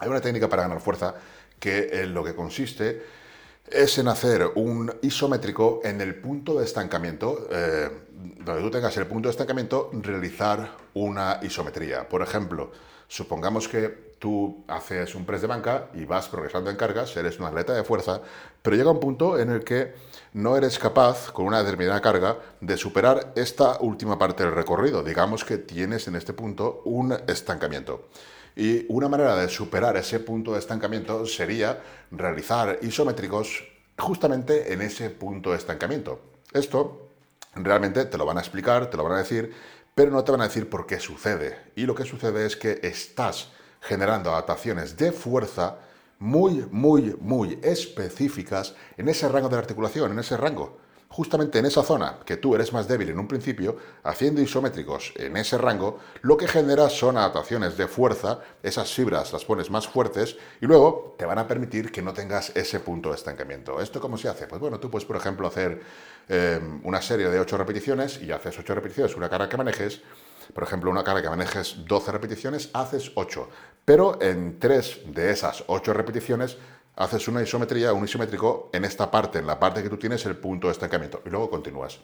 [0.00, 1.14] Hay una técnica para ganar fuerza
[1.60, 3.17] que en lo que consiste
[3.72, 7.88] es en hacer un isométrico en el punto de estancamiento, eh,
[8.40, 12.08] donde tú tengas el punto de estancamiento, realizar una isometría.
[12.08, 12.70] Por ejemplo,
[13.06, 17.46] supongamos que tú haces un press de banca y vas progresando en cargas, eres un
[17.46, 18.20] atleta de fuerza,
[18.62, 19.94] pero llega un punto en el que
[20.32, 25.02] no eres capaz, con una determinada carga, de superar esta última parte del recorrido.
[25.02, 28.08] Digamos que tienes en este punto un estancamiento.
[28.58, 31.80] Y una manera de superar ese punto de estancamiento sería
[32.10, 33.62] realizar isométricos
[33.96, 36.20] justamente en ese punto de estancamiento.
[36.52, 37.12] Esto
[37.54, 39.54] realmente te lo van a explicar, te lo van a decir,
[39.94, 41.56] pero no te van a decir por qué sucede.
[41.76, 43.50] Y lo que sucede es que estás
[43.80, 45.78] generando adaptaciones de fuerza
[46.18, 50.78] muy, muy, muy específicas en ese rango de articulación, en ese rango
[51.08, 55.36] justamente en esa zona que tú eres más débil en un principio, haciendo isométricos en
[55.36, 60.36] ese rango, lo que genera son adaptaciones de fuerza, esas fibras las pones más fuertes
[60.60, 63.80] y luego te van a permitir que no tengas ese punto de estancamiento.
[63.80, 64.46] ¿Esto cómo se hace?
[64.46, 65.80] Pues bueno, tú puedes, por ejemplo, hacer
[66.28, 70.02] eh, una serie de 8 repeticiones y haces 8 repeticiones, una cara que manejes,
[70.52, 73.48] por ejemplo, una cara que manejes 12 repeticiones, haces 8.
[73.84, 76.58] Pero en 3 de esas 8 repeticiones
[76.98, 80.36] haces una isometría, un isométrico en esta parte, en la parte que tú tienes el
[80.36, 82.00] punto de estancamiento, y luego continúas.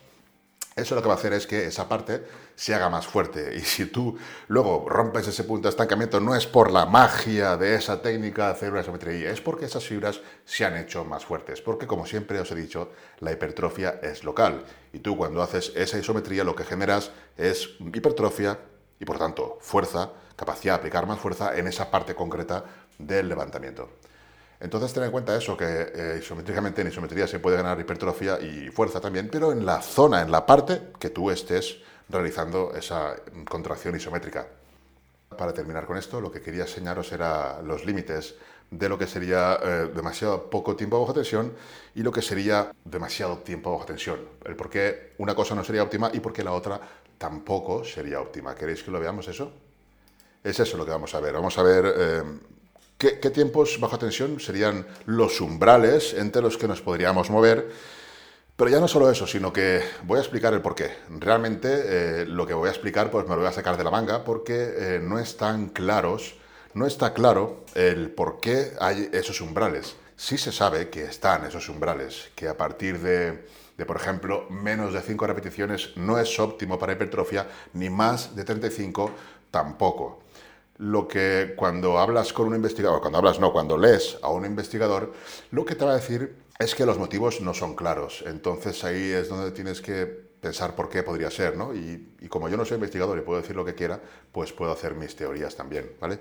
[0.76, 2.24] Eso lo que va a hacer es que esa parte
[2.57, 3.55] se haga más fuerte.
[3.57, 4.16] Y si tú
[4.49, 8.53] luego rompes ese punto de estancamiento, no es por la magia de esa técnica de
[8.53, 11.61] hacer una isometría, es porque esas fibras se han hecho más fuertes.
[11.61, 12.90] Porque, como siempre os he dicho,
[13.20, 14.64] la hipertrofia es local.
[14.92, 18.59] Y tú, cuando haces esa isometría, lo que generas es hipertrofia
[18.99, 22.64] y, por tanto, fuerza, capacidad de aplicar más fuerza en esa parte concreta
[22.99, 23.90] del levantamiento.
[24.64, 28.70] Entonces, ten en cuenta eso, que eh, isométricamente en isometría se puede ganar hipertrofia y
[28.70, 31.76] fuerza también, pero en la zona, en la parte que tú estés
[32.08, 33.14] realizando esa
[33.46, 34.46] contracción isométrica.
[35.36, 38.36] Para terminar con esto, lo que quería enseñaros era los límites
[38.70, 41.52] de lo que sería eh, demasiado poco tiempo bajo tensión
[41.94, 44.18] y lo que sería demasiado tiempo bajo tensión.
[44.46, 46.80] El por qué una cosa no sería óptima y por qué la otra
[47.18, 48.54] tampoco sería óptima.
[48.54, 49.52] ¿Queréis que lo veamos eso?
[50.42, 51.34] Es eso lo que vamos a ver.
[51.34, 52.22] Vamos a ver eh,
[52.97, 57.68] ¿Qué, tiempos bajo tensión serían los umbrales entre los que nos podríamos mover?
[58.57, 60.90] Pero ya no solo eso, sino que voy a explicar el porqué.
[61.11, 61.68] Realmente
[62.22, 64.22] eh, lo que voy a explicar pues me lo voy a sacar de la manga
[64.24, 66.36] porque eh, no están claros,
[66.72, 69.97] no está claro el por qué hay esos umbrales.
[70.16, 73.45] Sí se sabe que están esos umbrales, que a partir de,
[73.76, 78.45] de, por ejemplo, menos de 5 repeticiones no es óptimo para hipertrofia, ni más de
[78.45, 79.11] 35
[79.51, 80.24] tampoco
[80.79, 85.12] lo que cuando hablas con un investigador, cuando hablas no, cuando lees a un investigador,
[85.51, 88.25] lo que te va a decir es que los motivos no son claros.
[88.27, 91.75] Entonces ahí es donde tienes que pensar por qué podría ser, ¿no?
[91.75, 94.01] Y, y como yo no soy investigador y puedo decir lo que quiera,
[94.33, 96.18] pues puedo hacer mis teorías también, ¿vale?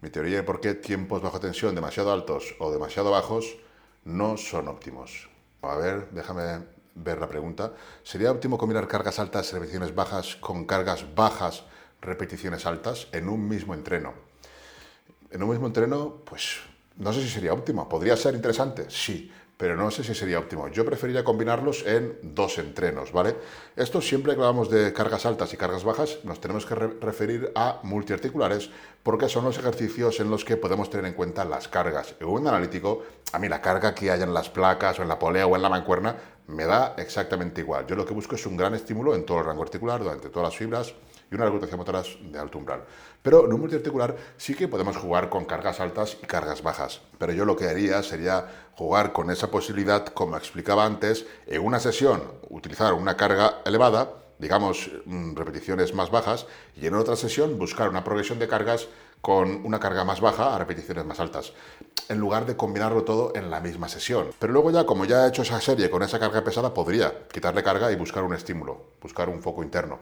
[0.00, 3.58] Mi teoría de por qué tiempos bajo tensión demasiado altos o demasiado bajos
[4.04, 5.28] no son óptimos.
[5.60, 6.64] A ver, déjame
[6.94, 7.74] ver la pregunta.
[8.02, 11.64] ¿Sería óptimo combinar cargas altas, repeticiones bajas con cargas bajas,
[12.00, 14.14] repeticiones altas en un mismo entreno?
[15.30, 16.58] En un mismo entreno, pues
[16.96, 17.88] no sé si sería óptimo.
[17.88, 18.86] ¿Podría ser interesante?
[18.88, 20.68] Sí pero no sé si sería óptimo.
[20.68, 23.36] Yo preferiría combinarlos en dos entrenos, ¿vale?
[23.76, 27.78] Esto siempre que hablamos de cargas altas y cargas bajas, nos tenemos que referir a
[27.82, 28.70] multiarticulares
[29.02, 32.14] porque son los ejercicios en los que podemos tener en cuenta las cargas.
[32.20, 33.02] En un analítico,
[33.34, 35.60] a mí la carga que haya en las placas o en la polea o en
[35.60, 37.86] la mancuerna me da exactamente igual.
[37.86, 40.48] Yo lo que busco es un gran estímulo en todo el rango articular, durante todas
[40.48, 40.94] las fibras,
[41.30, 42.84] y una reclutación motoras de alto umbral.
[43.22, 47.00] Pero en un multiarticular sí que podemos jugar con cargas altas y cargas bajas.
[47.18, 51.80] Pero yo lo que haría sería jugar con esa posibilidad, como explicaba antes, en una
[51.80, 57.88] sesión utilizar una carga elevada, digamos mm, repeticiones más bajas, y en otra sesión buscar
[57.88, 58.88] una progresión de cargas
[59.20, 61.52] con una carga más baja a repeticiones más altas,
[62.08, 64.30] en lugar de combinarlo todo en la misma sesión.
[64.38, 67.62] Pero luego ya, como ya he hecho esa serie con esa carga pesada, podría quitarle
[67.62, 69.98] carga y buscar un estímulo, buscar un foco interno.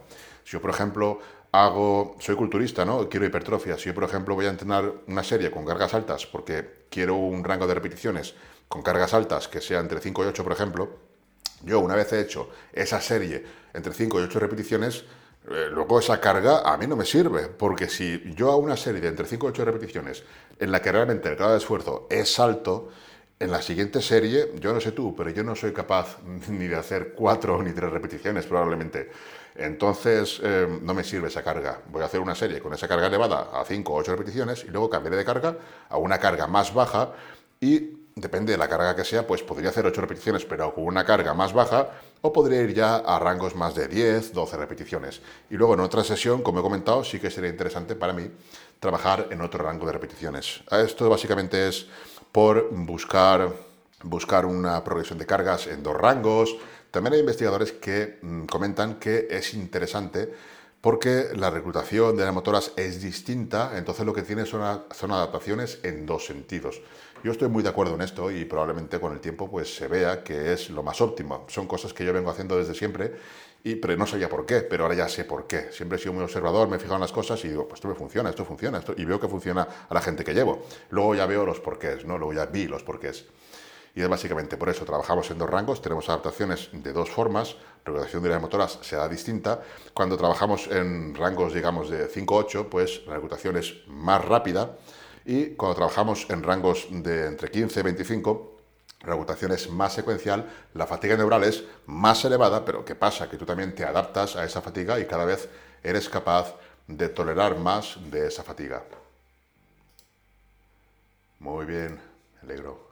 [0.49, 1.19] Si yo, por ejemplo,
[1.53, 3.07] hago, soy culturista, ¿no?
[3.11, 3.77] Quiero hipertrofia.
[3.77, 7.45] Si yo, por ejemplo, voy a entrenar una serie con cargas altas porque quiero un
[7.45, 8.35] rango de repeticiones
[8.67, 10.89] con cargas altas que sea entre 5 y 8, por ejemplo,
[11.65, 13.45] yo una vez he hecho esa serie
[13.75, 15.05] entre 5 y 8 repeticiones,
[15.51, 19.03] eh, luego esa carga a mí no me sirve, porque si yo hago una serie
[19.03, 20.25] de entre 5 y 8 repeticiones
[20.59, 22.89] en la que realmente el grado de esfuerzo es alto,
[23.41, 26.19] en la siguiente serie, yo no sé tú, pero yo no soy capaz
[26.49, 29.11] ni de hacer 4 ni 3 repeticiones probablemente.
[29.59, 31.81] Entonces eh, no me sirve esa carga.
[31.91, 34.69] Voy a hacer una serie con esa carga elevada a 5 o 8 repeticiones y
[34.69, 35.57] luego cambiaré de carga
[35.89, 37.11] a una carga más baja
[37.61, 41.05] y depende de la carga que sea, pues podría hacer 8 repeticiones pero con una
[41.05, 41.91] carga más baja
[42.21, 45.21] o podría ir ya a rangos más de 10, 12 repeticiones.
[45.51, 48.31] Y luego en otra sesión, como he comentado, sí que sería interesante para mí
[48.81, 50.63] trabajar en otro rango de repeticiones.
[50.71, 51.87] Esto básicamente es
[52.33, 53.53] por buscar,
[54.03, 56.57] buscar una progresión de cargas en dos rangos.
[56.91, 60.33] También hay investigadores que mm, comentan que es interesante
[60.81, 65.81] porque la reclutación de las motoras es distinta, entonces lo que tiene son, son, adaptaciones
[65.83, 66.81] en dos sentidos.
[67.25, 70.23] Yo estoy muy de acuerdo en esto y probablemente con el tiempo pues se vea
[70.23, 71.47] que es lo más óptimo.
[71.49, 73.17] Son cosas que yo vengo haciendo desde siempre,
[73.65, 75.73] y, pero no sabía por qué, pero ahora ya sé por qué.
[75.73, 77.89] Siempre he sido muy observador, me he fijado en las cosas y digo, pues esto
[77.89, 80.65] me funciona, esto funciona, esto, y veo que funciona a la gente que llevo.
[80.91, 82.19] Luego ya veo los porqués, ¿no?
[82.19, 83.27] Luego ya vi los porqués.
[83.95, 87.93] Y es básicamente por eso, trabajamos en dos rangos, tenemos adaptaciones de dos formas, la
[87.93, 89.61] regulación de las motoras será distinta.
[89.95, 94.77] Cuando trabajamos en rangos, digamos, de 5-8, pues la reclutación es más rápida,
[95.25, 98.59] y cuando trabajamos en rangos de entre 15 y 25,
[99.03, 103.29] la reclutación es más secuencial, la fatiga neural es más elevada, pero ¿qué pasa?
[103.29, 105.49] Que tú también te adaptas a esa fatiga y cada vez
[105.83, 106.55] eres capaz
[106.87, 108.83] de tolerar más de esa fatiga.
[111.39, 112.01] Muy bien,
[112.43, 112.88] alegro.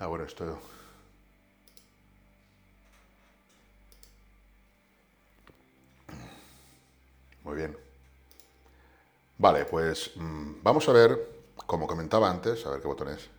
[0.00, 0.58] Ah, bueno, esto...
[7.44, 7.76] Muy bien.
[9.38, 11.18] Vale, pues mm, vamos a ver,
[11.66, 13.30] como comentaba antes, a ver qué botón es,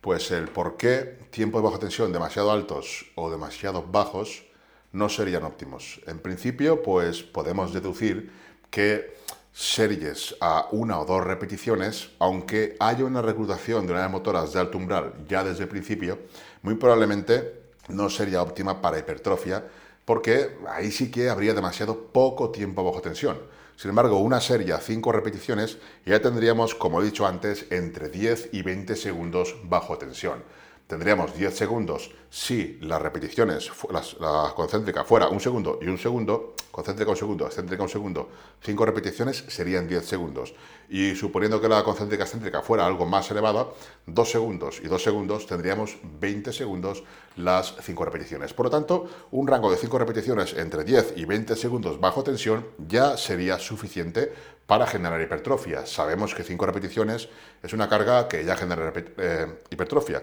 [0.00, 4.44] pues el por qué tiempos de baja tensión demasiado altos o demasiado bajos
[4.92, 6.00] no serían óptimos.
[6.06, 8.32] En principio, pues podemos deducir
[8.70, 9.16] que
[9.52, 14.78] series a una o dos repeticiones, aunque haya una reclutación de unas motoras de alto
[14.78, 16.18] umbral ya desde el principio,
[16.62, 19.64] muy probablemente no sería óptima para hipertrofia,
[20.04, 23.38] porque ahí sí que habría demasiado poco tiempo bajo tensión.
[23.76, 28.50] Sin embargo, una serie a cinco repeticiones ya tendríamos, como he dicho antes, entre 10
[28.52, 30.42] y 20 segundos bajo tensión
[30.90, 33.70] tendríamos 10 segundos si las repeticiones,
[34.18, 38.28] la concéntrica fuera un segundo y un segundo, concéntrica un segundo, excéntrica un segundo,
[38.60, 40.52] 5 repeticiones serían 10 segundos.
[40.88, 43.68] Y suponiendo que la concéntrica excéntrica fuera algo más elevada,
[44.06, 47.04] 2 segundos y 2 segundos tendríamos 20 segundos
[47.36, 48.52] las 5 repeticiones.
[48.52, 52.66] Por lo tanto, un rango de 5 repeticiones entre 10 y 20 segundos bajo tensión
[52.78, 54.32] ya sería suficiente
[54.66, 55.86] para generar hipertrofia.
[55.86, 57.28] Sabemos que 5 repeticiones
[57.62, 60.22] es una carga que ya genera eh, hipertrofia.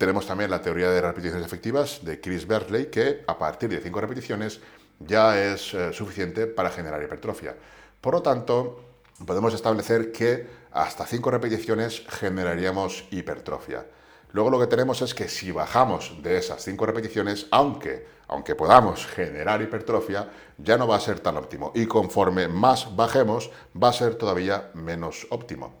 [0.00, 4.00] Tenemos también la teoría de repeticiones efectivas de Chris Bertley, que a partir de 5
[4.00, 4.58] repeticiones
[4.98, 7.54] ya es eh, suficiente para generar hipertrofia.
[8.00, 8.80] Por lo tanto,
[9.26, 13.84] podemos establecer que hasta 5 repeticiones generaríamos hipertrofia.
[14.32, 19.04] Luego lo que tenemos es que si bajamos de esas 5 repeticiones, aunque, aunque podamos
[19.04, 21.72] generar hipertrofia, ya no va a ser tan óptimo.
[21.74, 25.74] Y conforme más bajemos, va a ser todavía menos óptimo.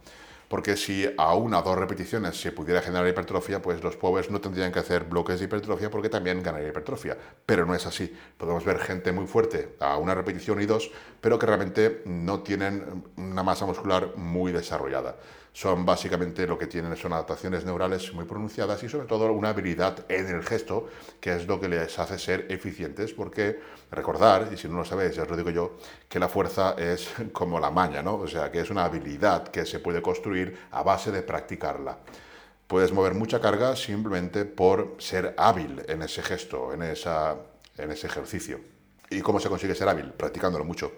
[0.50, 4.40] Porque si a una o dos repeticiones se pudiera generar hipertrofia, pues los pobres no
[4.40, 7.16] tendrían que hacer bloques de hipertrofia porque también ganaría hipertrofia.
[7.46, 8.12] Pero no es así.
[8.36, 10.90] Podemos ver gente muy fuerte a una repetición y dos,
[11.20, 15.18] pero que realmente no tienen una masa muscular muy desarrollada
[15.52, 20.04] son básicamente lo que tienen son adaptaciones neurales muy pronunciadas y sobre todo una habilidad
[20.08, 20.88] en el gesto,
[21.20, 25.16] que es lo que les hace ser eficientes, porque recordar, y si no lo sabéis,
[25.16, 25.76] ya os lo digo yo,
[26.08, 28.14] que la fuerza es como la maña, ¿no?
[28.14, 31.98] O sea, que es una habilidad que se puede construir a base de practicarla.
[32.66, 37.36] Puedes mover mucha carga simplemente por ser hábil en ese gesto, en, esa,
[37.76, 38.60] en ese ejercicio.
[39.10, 40.12] ¿Y cómo se consigue ser hábil?
[40.12, 40.92] Practicándolo mucho.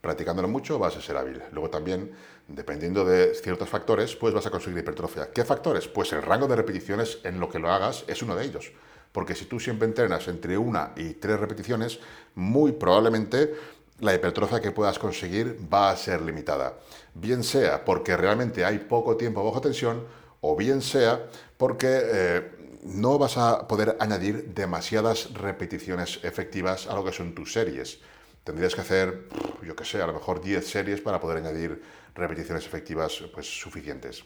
[0.00, 1.42] Practicándolo mucho vas a ser hábil.
[1.52, 2.12] Luego también,
[2.48, 5.30] dependiendo de ciertos factores, pues vas a conseguir hipertrofia.
[5.30, 5.88] ¿Qué factores?
[5.88, 8.72] Pues el rango de repeticiones en lo que lo hagas es uno de ellos.
[9.12, 12.00] Porque si tú siempre entrenas entre una y tres repeticiones,
[12.34, 13.54] muy probablemente
[13.98, 16.78] la hipertrofia que puedas conseguir va a ser limitada.
[17.12, 20.06] Bien sea porque realmente hay poco tiempo bajo tensión
[20.40, 21.26] o bien sea
[21.58, 22.50] porque eh,
[22.84, 28.00] no vas a poder añadir demasiadas repeticiones efectivas a lo que son tus series
[28.44, 29.28] tendrías que hacer,
[29.62, 31.82] yo qué sé, a lo mejor 10 series para poder añadir
[32.14, 34.24] repeticiones efectivas pues, suficientes.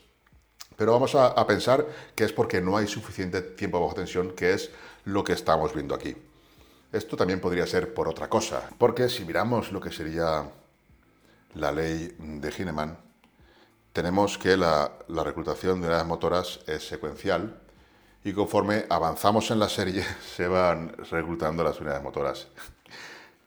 [0.76, 1.86] Pero vamos a, pensar
[2.16, 4.70] que es porque no hay suficiente tiempo bajo tensión, que es
[5.04, 6.16] lo que estamos viendo aquí.
[6.92, 10.50] Esto también podría ser por otra cosa, porque si miramos lo que sería
[11.54, 12.98] la ley de Hineman,
[13.92, 17.60] tenemos que la, la reclutación de unidades motoras es secuencial
[18.24, 20.04] y conforme avanzamos en la serie
[20.36, 22.48] se van reclutando las unidades motoras.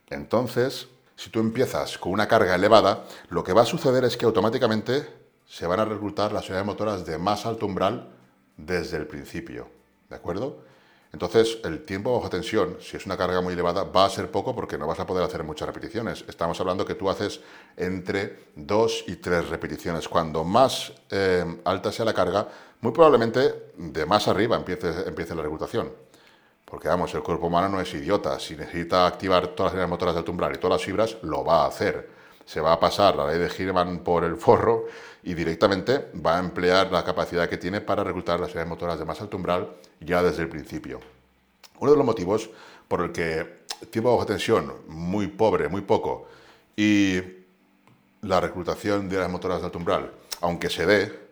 [0.10, 4.26] Entonces, si tú empiezas con una carga elevada, lo que va a suceder es que
[4.26, 5.08] automáticamente
[5.45, 8.10] se van a reclutar las unidades motoras de más alto umbral
[8.55, 9.68] desde el principio.
[10.10, 10.68] ¿De acuerdo?
[11.14, 14.53] Entonces, el tiempo bajo tensión, si es una carga muy elevada, va a ser poco
[14.53, 16.24] porque no vas a poder hacer muchas repeticiones.
[16.28, 17.39] Estamos hablando que tú haces
[17.76, 20.08] entre dos y tres repeticiones.
[20.08, 22.47] Cuando más eh, alta sea la carga,
[22.82, 25.91] muy probablemente de más arriba empiece, empiece la reclutación.
[26.70, 28.38] Porque vamos, el cuerpo humano no es idiota.
[28.41, 31.63] Si necesita activar todas las líneas motoras del umbral y todas las fibras, lo va
[31.63, 32.09] a hacer.
[32.45, 34.86] Se va a pasar la ley de Hirman por el forro
[35.24, 39.05] y directamente va a emplear la capacidad que tiene para reclutar las líneas motoras de
[39.05, 39.70] más alto umbral
[40.01, 40.99] ya desde el principio.
[41.80, 42.49] Uno de los motivos
[42.89, 46.28] por el que tiempo bajo tensión muy pobre, muy poco,
[46.76, 47.22] y
[48.24, 50.11] la reclutación de las motoras de alto umbral,
[50.41, 51.26] aunque se dé,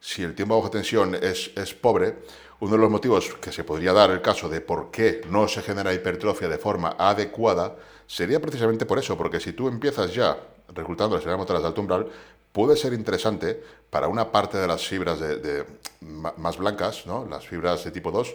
[0.00, 2.16] si el tiempo bajo tensión es, es pobre,
[2.60, 5.62] uno de los motivos que se podría dar el caso de por qué no se
[5.62, 7.76] genera hipertrofia de forma adecuada
[8.06, 10.36] sería precisamente por eso, porque si tú empiezas ya
[10.74, 12.08] reclutando las fibras motoras de alto umbral,
[12.52, 15.64] puede ser interesante para una parte de las fibras de,
[16.00, 17.26] más blancas, ¿no?
[17.26, 18.34] las fibras de tipo 2,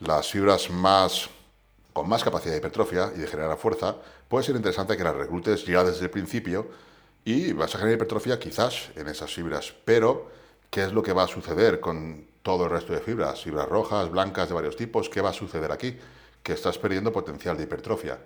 [0.00, 1.30] las fibras más
[1.92, 3.96] con más capacidad de hipertrofia y de generar fuerza,
[4.28, 6.68] puede ser interesante que las reclutes ya desde el principio
[7.24, 10.30] y vas a generar hipertrofia quizás en esas fibras, pero
[10.70, 14.10] ¿qué es lo que va a suceder con todo el resto de fibras, fibras rojas,
[14.10, 15.96] blancas de varios tipos, ¿qué va a suceder aquí?
[16.42, 18.18] Que estás perdiendo potencial de hipertrofia.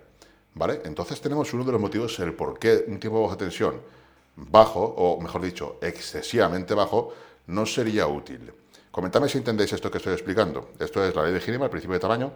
[0.55, 0.81] ¿Vale?
[0.85, 3.81] Entonces tenemos uno de los motivos el por qué un tiempo bajo tensión
[4.35, 7.13] bajo, o mejor dicho, excesivamente bajo,
[7.47, 8.51] no sería útil.
[8.91, 10.69] Comentadme si entendéis esto que estoy explicando.
[10.79, 12.33] Esto es la ley de Ginema, el principio de tamaño,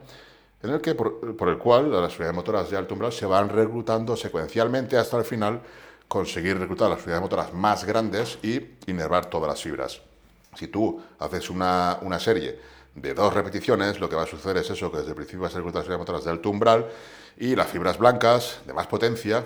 [0.62, 4.16] en el que por, el cual las unidades motoras de alto umbral se van reclutando
[4.16, 5.62] secuencialmente hasta el final
[6.08, 10.02] conseguir reclutar las unidades motoras más grandes y inervar todas las fibras.
[10.56, 12.60] Si tú haces una, serie
[12.96, 15.54] de dos repeticiones, lo que va a suceder es eso, que desde el principio vas
[15.54, 16.88] a reclutar las motoras de alto umbral
[17.38, 19.46] y las fibras blancas de más potencia,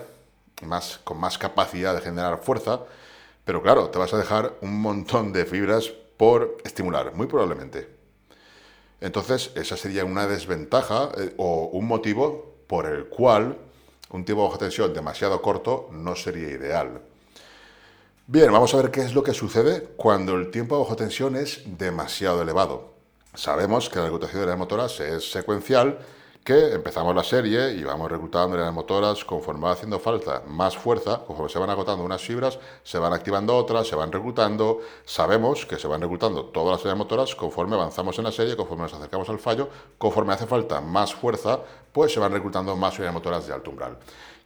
[0.63, 2.81] más, con más capacidad de generar fuerza,
[3.43, 7.89] pero claro, te vas a dejar un montón de fibras por estimular, muy probablemente.
[9.01, 13.57] Entonces, esa sería una desventaja eh, o un motivo por el cual
[14.11, 17.01] un tiempo bajo tensión demasiado corto no sería ideal.
[18.27, 21.63] Bien, vamos a ver qué es lo que sucede cuando el tiempo bajo tensión es
[21.65, 22.93] demasiado elevado.
[23.33, 25.99] Sabemos que la reclutación de las motoras es secuencial,
[26.43, 31.19] que empezamos la serie y vamos reclutando las motoras conforme va haciendo falta más fuerza,
[31.25, 34.81] conforme se van agotando unas fibras, se van activando otras, se van reclutando.
[35.05, 38.93] Sabemos que se van reclutando todas las motoras conforme avanzamos en la serie, conforme nos
[38.93, 41.59] acercamos al fallo, conforme hace falta más fuerza,
[41.91, 43.97] pues se van reclutando más motoras de alto umbral.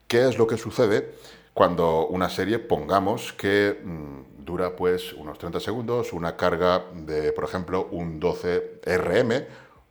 [0.08, 1.14] ¿Qué es lo que sucede?
[1.56, 7.46] cuando una serie pongamos que mm, dura pues unos 30 segundos, una carga de, por
[7.46, 9.46] ejemplo, un 12 RM,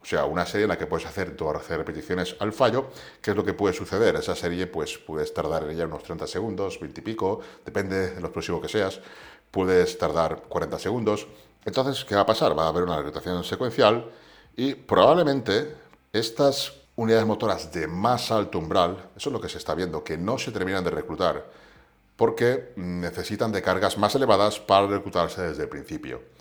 [0.04, 2.90] o sea, una serie en la que puedes hacer 12 repeticiones al fallo,
[3.22, 4.14] ¿qué es lo que puede suceder?
[4.16, 8.20] Esa serie pues puedes tardar en ella unos 30 segundos, 20 y pico, depende de
[8.20, 9.00] lo próximo que seas,
[9.50, 11.26] puedes tardar 40 segundos.
[11.64, 12.56] Entonces, ¿qué va a pasar?
[12.56, 14.10] Va a haber una reclutación secuencial
[14.54, 15.74] y probablemente
[16.12, 20.18] estas unidades motoras de más alto umbral, eso es lo que se está viendo, que
[20.18, 21.46] no se terminan de reclutar
[22.14, 26.33] porque necesitan de cargas más elevadas para reclutarse desde el principio.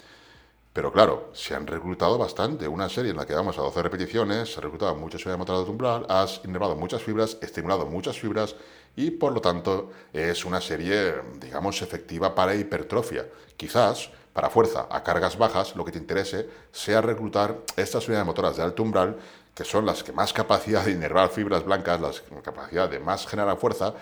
[0.73, 2.67] Pero claro, se han reclutado bastante.
[2.67, 5.65] Una serie en la que vamos a 12 repeticiones, se ha reclutado mucha unidades motoras
[5.65, 8.55] de umbral, has inervado muchas fibras, estimulado muchas fibras
[8.95, 13.27] y por lo tanto es una serie, digamos, efectiva para hipertrofia.
[13.55, 18.57] Quizás para fuerza a cargas bajas lo que te interese sea reclutar estas unidades motoras
[18.57, 19.17] de alto umbral
[19.53, 23.57] que son las que más capacidad de inervar fibras blancas, las capacidad de más generar
[23.57, 23.93] fuerza,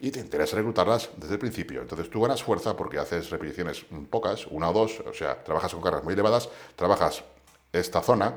[0.00, 1.80] y te interesa reclutarlas desde el principio.
[1.80, 5.82] Entonces tú ganas fuerza porque haces repeticiones pocas, una o dos, o sea, trabajas con
[5.82, 7.24] cargas muy elevadas, trabajas
[7.72, 8.34] esta zona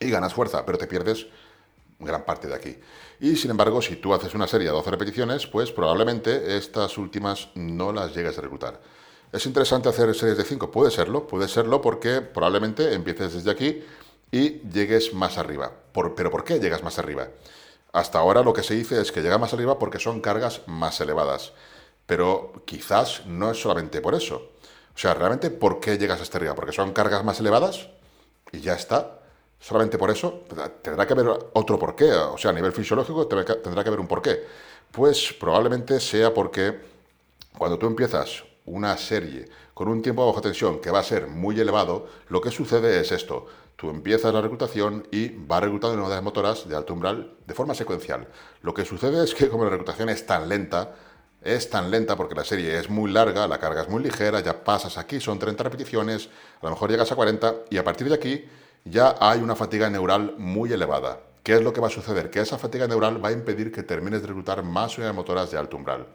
[0.00, 1.26] y ganas fuerza, pero te pierdes
[1.98, 2.78] gran parte de aquí.
[3.20, 7.48] Y sin embargo, si tú haces una serie de 12 repeticiones, pues probablemente estas últimas
[7.54, 8.80] no las llegues a reclutar.
[9.32, 10.70] ¿Es interesante hacer series de 5?
[10.70, 13.82] Puede serlo, puede serlo porque probablemente empieces desde aquí
[14.30, 15.72] y llegues más arriba.
[15.92, 17.28] ¿Pero por qué llegas más arriba?
[17.94, 21.00] Hasta ahora lo que se dice es que llega más arriba porque son cargas más
[21.00, 21.52] elevadas.
[22.06, 24.50] Pero quizás no es solamente por eso.
[24.92, 26.56] O sea, realmente, ¿por qué llegas hasta arriba?
[26.56, 27.88] ¿Porque son cargas más elevadas?
[28.50, 29.20] Y ya está.
[29.60, 30.42] Solamente por eso
[30.82, 32.10] tendrá que haber otro porqué.
[32.12, 34.44] O sea, a nivel fisiológico tendrá que haber un porqué.
[34.90, 36.80] Pues probablemente sea porque
[37.56, 41.60] cuando tú empiezas una serie con un tiempo bajo tensión que va a ser muy
[41.60, 43.46] elevado, lo que sucede es esto.
[43.76, 48.28] Tú empiezas la reclutación y va reclutando unidades motoras de alto umbral de forma secuencial.
[48.62, 50.94] Lo que sucede es que como la reclutación es tan lenta,
[51.42, 54.64] es tan lenta porque la serie es muy larga, la carga es muy ligera, ya
[54.64, 56.28] pasas aquí, son 30 repeticiones,
[56.62, 58.44] a lo mejor llegas a 40 y a partir de aquí
[58.84, 61.20] ya hay una fatiga neural muy elevada.
[61.42, 62.30] ¿Qué es lo que va a suceder?
[62.30, 65.58] Que esa fatiga neural va a impedir que termines de reclutar más unidades motoras de
[65.58, 66.06] alto umbral.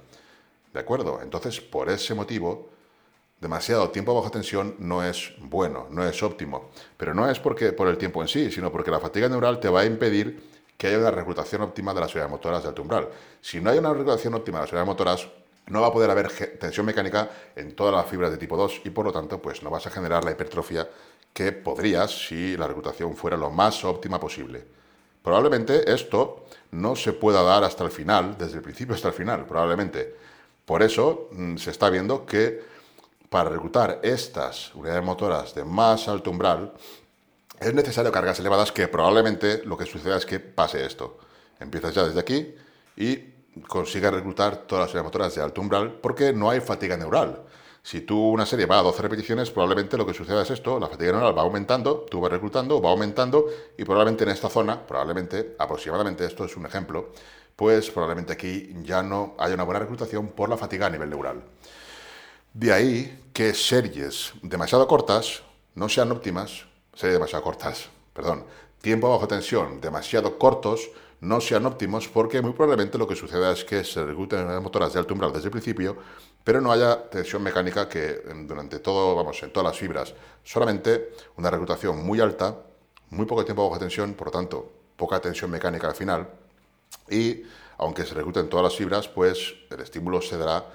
[0.74, 1.20] ¿De acuerdo?
[1.22, 2.70] Entonces, por ese motivo,
[3.40, 6.72] demasiado tiempo bajo tensión no es bueno, no es óptimo.
[6.98, 9.70] Pero no es porque por el tiempo en sí, sino porque la fatiga neural te
[9.70, 10.42] va a impedir
[10.78, 13.10] que haya una reclutación óptima de las unidades motoras de alto umbral.
[13.42, 15.28] Si no hay una reclutación óptima de las unidades motoras,
[15.68, 18.90] no va a poder haber tensión mecánica en todas las fibras de tipo 2 y
[18.90, 20.88] por lo tanto pues no vas a generar la hipertrofia
[21.34, 24.66] que podrías si la reclutación fuera lo más óptima posible.
[25.22, 29.46] Probablemente esto no se pueda dar hasta el final, desde el principio hasta el final,
[29.46, 30.16] probablemente.
[30.66, 32.62] Por eso mm, se está viendo que
[33.30, 36.74] para reclutar estas unidades motoras de más alto umbral,
[37.60, 41.20] es necesario cargas elevadas que probablemente lo que suceda es que pase esto.
[41.60, 42.56] Empiezas ya desde aquí
[42.96, 43.18] y
[43.68, 47.44] consigas reclutar todas las unidades motoras de alto umbral porque no hay fatiga neural.
[47.82, 50.88] Si tú una serie va a 12 repeticiones, probablemente lo que suceda es esto, la
[50.88, 53.46] fatiga neural va aumentando, tú vas reclutando, va aumentando
[53.78, 57.12] y probablemente en esta zona, probablemente, aproximadamente esto es un ejemplo,
[57.56, 61.42] pues probablemente aquí ya no haya una buena reclutación por la fatiga a nivel neural.
[62.60, 65.44] De ahí que series demasiado cortas
[65.76, 68.44] no sean óptimas, series demasiado cortas, perdón,
[68.82, 70.92] tiempo bajo tensión demasiado cortos
[71.22, 74.92] no sean óptimos porque muy probablemente lo que suceda es que se recluten las motoras
[74.92, 75.96] de alto umbral desde el principio,
[76.44, 80.14] pero no haya tensión mecánica que durante todo, vamos, en todas las fibras,
[80.44, 82.58] solamente una reclutación muy alta,
[83.12, 86.28] muy poco tiempo bajo tensión, por lo tanto, poca tensión mecánica al final,
[87.10, 87.42] y
[87.78, 90.66] aunque se recluten todas las fibras, pues el estímulo se dará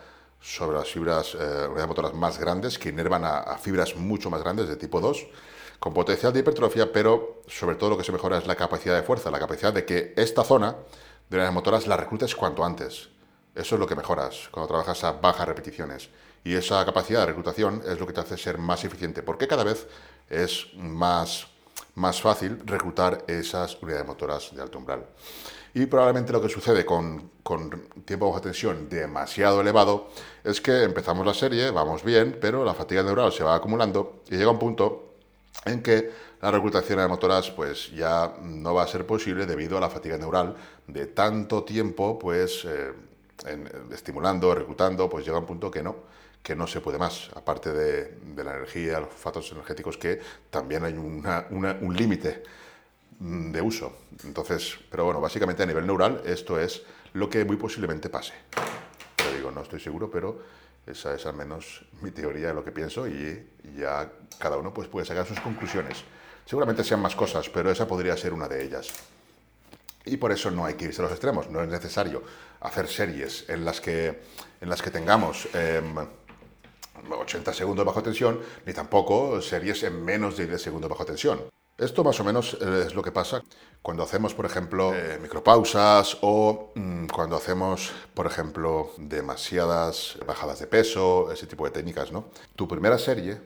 [0.45, 4.77] sobre las fibras eh, motoras más grandes, que inervan a, fibras mucho más grandes de
[4.77, 5.27] tipo 2,
[5.79, 9.03] con potencial de hipertrofia, pero sobre todo lo que se mejora es la capacidad de
[9.03, 10.77] fuerza, la capacidad de que esta zona
[11.31, 13.09] de las motoras la reclutes cuanto antes.
[13.55, 16.11] Eso es lo que mejoras cuando trabajas a bajas repeticiones.
[16.45, 19.65] Y esa capacidad de reclutación es lo que te hace ser más eficiente, porque cada
[19.65, 19.87] vez
[20.29, 21.47] es más,
[21.95, 25.07] más fácil reclutar esas unidades motoras de alto umbral.
[25.75, 27.33] Y probablemente lo que sucede con,
[28.05, 30.09] tiempo bajo tensión demasiado elevado
[30.45, 34.37] es que empezamos la serie, vamos bien, pero la fatiga neural se va acumulando y
[34.37, 35.15] llega un punto
[35.65, 39.81] en que la reclutación de motoras pues ya no va a ser posible debido a
[39.81, 40.55] la fatiga neural
[40.87, 42.93] de tanto tiempo pues eh,
[43.93, 45.97] estimulando, reclutando, pues llega un punto que no,
[46.41, 50.21] que no se puede más, aparte de, de la energía, los fatos energéticos, que
[50.51, 52.45] también hay un límite
[53.19, 53.97] de uso.
[54.25, 56.83] Entonces, pero bueno, básicamente a nivel neural esto es
[57.13, 58.35] lo que muy posiblemente pase.
[59.17, 60.43] Te digo, no estoy seguro, pero
[60.87, 63.47] esa es al menos mi teoría de lo que pienso y
[63.77, 66.05] ya cada uno pues puede sacar sus conclusiones.
[66.45, 68.93] Seguramente sean más cosas, pero esa podría ser una de ellas.
[70.05, 72.23] Y por eso no hay que irse a los extremos, no es necesario
[72.61, 74.21] hacer series en las que,
[74.61, 75.49] en las que tengamos
[77.09, 81.41] 80 em, segundos bajo tensión, ni tampoco series en menos de 10 segundos bajo tensión.
[81.77, 83.43] Esto más o menos eh, es lo que pasa
[83.83, 90.69] cuando hacemos, por ejemplo, eh, micropausas o mm, cuando hacemos, por ejemplo, demasiadas bajadas de
[90.69, 92.27] peso, ese tipo de técnicas, ¿no?
[92.55, 93.41] Tu primera serie,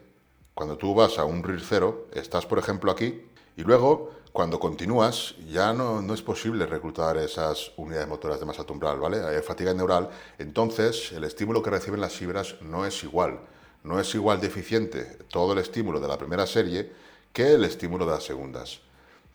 [0.53, 3.25] cuando tú vas a un RIR cero, estás, por ejemplo, aquí
[3.57, 8.63] y luego cuando continúas, ya no, no, es posible reclutar esas unidades motoras de masa
[8.69, 9.25] umbral, ¿vale?
[9.25, 13.39] Hay fatiga neural, entonces el estímulo que reciben las fibras no es igual.
[13.83, 16.91] No es igual de eficiente todo el estímulo de la primera serie
[17.33, 18.79] que el estímulo de las segundas,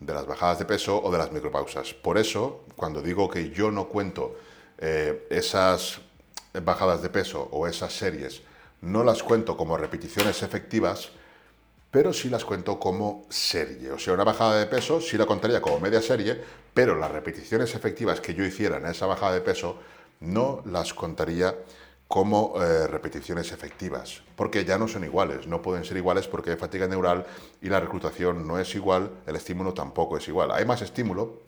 [0.01, 1.95] de las bajadas de peso o de las micropausas.
[1.95, 4.37] Por eso, cuando digo que yo no cuento
[4.79, 6.01] eh, esas
[6.63, 8.43] bajadas de peso o esas series,
[8.81, 11.11] no las cuento como repeticiones efectivas,
[11.91, 13.93] pero sí las cuento como serie.
[13.93, 16.41] O sea, una bajada de peso sí la contaría como media serie,
[16.75, 19.79] pero las repeticiones efectivas que yo hiciera en esa bajada de peso
[20.21, 21.55] no las contaría
[22.15, 26.57] como eh, repeticiones efectivas, porque ya no son iguales, no pueden ser iguales porque hay
[26.57, 27.27] fatiga neural
[27.61, 30.53] y la reclutación no es igual, el estímulo tampoco es igual.
[30.53, 31.41] Hay más estímulo,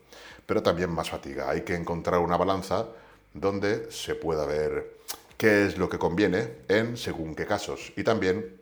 [0.45, 1.49] pero también más fatiga.
[1.49, 2.85] Hay que encontrar una balanza
[3.33, 4.97] donde se pueda ver
[5.37, 8.59] qué es lo que conviene en según qué casos y también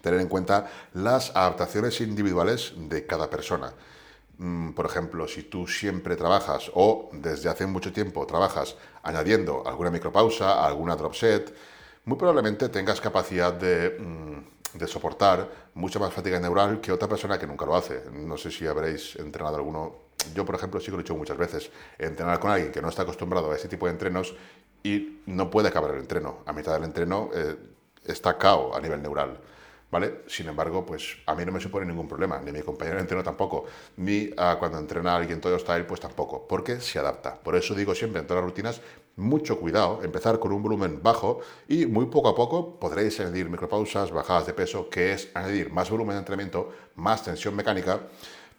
[0.00, 3.72] tener en cuenta las adaptaciones individuales de cada persona.
[4.38, 9.90] Mm, por ejemplo, si tú siempre trabajas o desde hace mucho tiempo trabajas añadiendo alguna
[9.90, 11.54] micropausa, alguna drop set,
[12.04, 17.38] muy probablemente tengas capacidad de, mm, de, soportar mucha más fatiga neural que otra persona
[17.38, 18.02] que nunca lo hace.
[18.12, 20.04] No sé si habréis entrenado alguno.
[20.34, 21.70] Yo, por ejemplo, sí que lo he hecho muchas veces.
[21.98, 24.34] Entrenar con alguien que no está acostumbrado a ese tipo de entrenos
[24.82, 26.38] y no puede acabar el entreno.
[26.46, 27.56] A mitad del entreno eh,
[28.04, 29.38] está cao a nivel neural.
[30.26, 33.22] Sin embargo, pues a mí no me supone ningún problema, ni mi compañero de entreno
[33.22, 33.64] tampoco,
[33.96, 37.34] ni ah, cuando entrena alguien todo style, pues tampoco, porque se adapta.
[37.34, 38.80] Por eso digo siempre en todas las rutinas,
[39.16, 44.10] mucho cuidado, empezar con un volumen bajo y muy poco a poco podréis añadir micropausas,
[44.10, 48.00] bajadas de peso, que es añadir más volumen de entrenamiento, más tensión mecánica,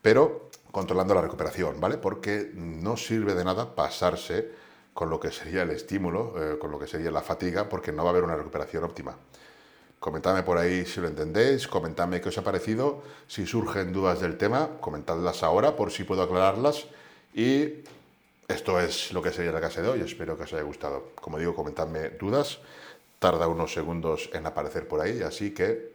[0.02, 1.98] pero controlando la recuperación, ¿vale?
[1.98, 4.52] Porque no sirve de nada pasarse
[4.94, 8.04] con lo que sería el estímulo, eh, con lo que sería la fatiga, porque no
[8.04, 9.18] va a haber una recuperación óptima.
[10.00, 14.38] Comentadme por ahí si lo entendéis, comentadme qué os ha parecido, si surgen dudas del
[14.38, 16.86] tema, comentadlas ahora por si puedo aclararlas
[17.34, 17.84] y
[18.48, 21.12] esto es lo que sería la clase de hoy, espero que os haya gustado.
[21.16, 22.60] Como digo, comentadme dudas,
[23.18, 25.92] tarda unos segundos en aparecer por ahí, así que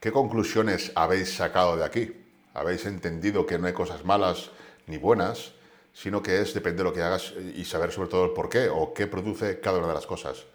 [0.00, 2.24] ¿qué conclusiones habéis sacado de aquí?
[2.54, 4.50] ¿Habéis entendido que no hay cosas malas
[4.86, 5.52] ni buenas,
[5.92, 8.68] sino que es depende de lo que hagas y saber sobre todo el por qué
[8.68, 10.46] o qué produce cada una de las cosas?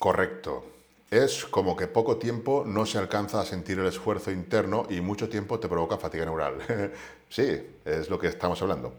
[0.00, 0.64] Correcto.
[1.10, 5.28] Es como que poco tiempo no se alcanza a sentir el esfuerzo interno y mucho
[5.28, 6.54] tiempo te provoca fatiga neural.
[7.28, 8.94] sí, es lo que estamos hablando.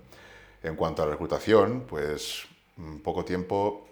[0.62, 2.44] En cuanto a la reclutación, pues
[2.78, 3.88] mm, poco tiempo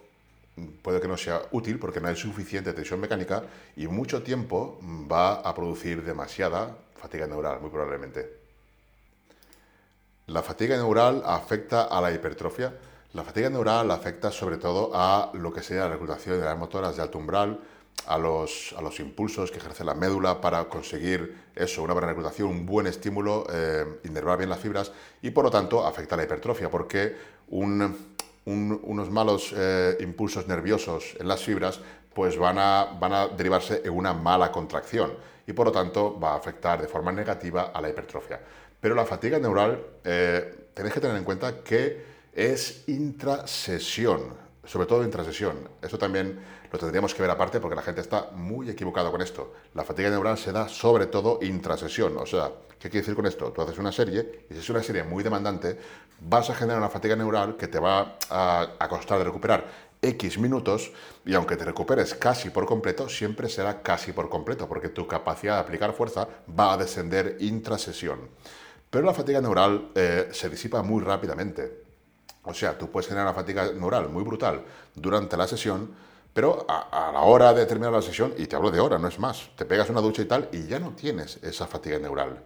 [0.82, 3.42] puede que no sea útil porque no hay suficiente tensión mecánica
[3.74, 8.38] y mucho tiempo mm, va a producir demasiada fatiga neural, muy probablemente.
[10.28, 12.72] La fatiga neural afecta a la hipertrofia
[13.12, 16.96] la fatiga neural afecta sobre todo a lo que sería la reclutación de las motoras
[16.96, 17.58] de alto umbral,
[18.06, 22.48] a los, a los impulsos que ejerce la médula para conseguir eso, una buena reclutación,
[22.48, 24.92] un buen estímulo, eh, inervar bien las fibras
[25.22, 27.16] y por lo tanto afecta a la hipertrofia porque
[27.48, 31.80] unos malos eh, impulsos nerviosos en las fibras
[32.14, 35.12] pues van a, van a derivarse en una mala contracción
[35.46, 38.40] y por lo tanto va a afectar de forma negativa a la hipertrofia.
[38.80, 44.34] Pero la fatiga neural eh, tenéis que tener en cuenta que es intrasesión,
[44.64, 45.68] sobre todo intrasesión.
[45.82, 46.38] Eso también
[46.72, 49.54] lo tendríamos que ver aparte porque la gente está muy equivocada con esto.
[49.74, 52.16] La fatiga neural se da sobre todo intrasesión.
[52.18, 53.50] O sea, ¿qué quiere decir con esto?
[53.50, 55.78] Tú haces una serie y si es una serie muy demandante,
[56.20, 60.92] vas a generar una fatiga neural que te va a, costar de recuperar X minutos
[61.26, 65.54] y aunque te recuperes casi por completo, siempre será casi por completo porque tu capacidad
[65.54, 66.28] de aplicar fuerza
[66.58, 68.28] va a descender intrasesión.
[68.88, 71.79] Pero la fatiga neural eh, se disipa muy rápidamente.
[72.50, 74.64] O sea, tú puedes generar una fatiga neural muy brutal
[74.94, 75.94] durante la sesión,
[76.32, 79.18] pero a, la hora de terminar la sesión, y te hablo de hora, no es
[79.18, 82.42] más, te pegas una ducha y tal, y ya no tienes esa fatiga neural.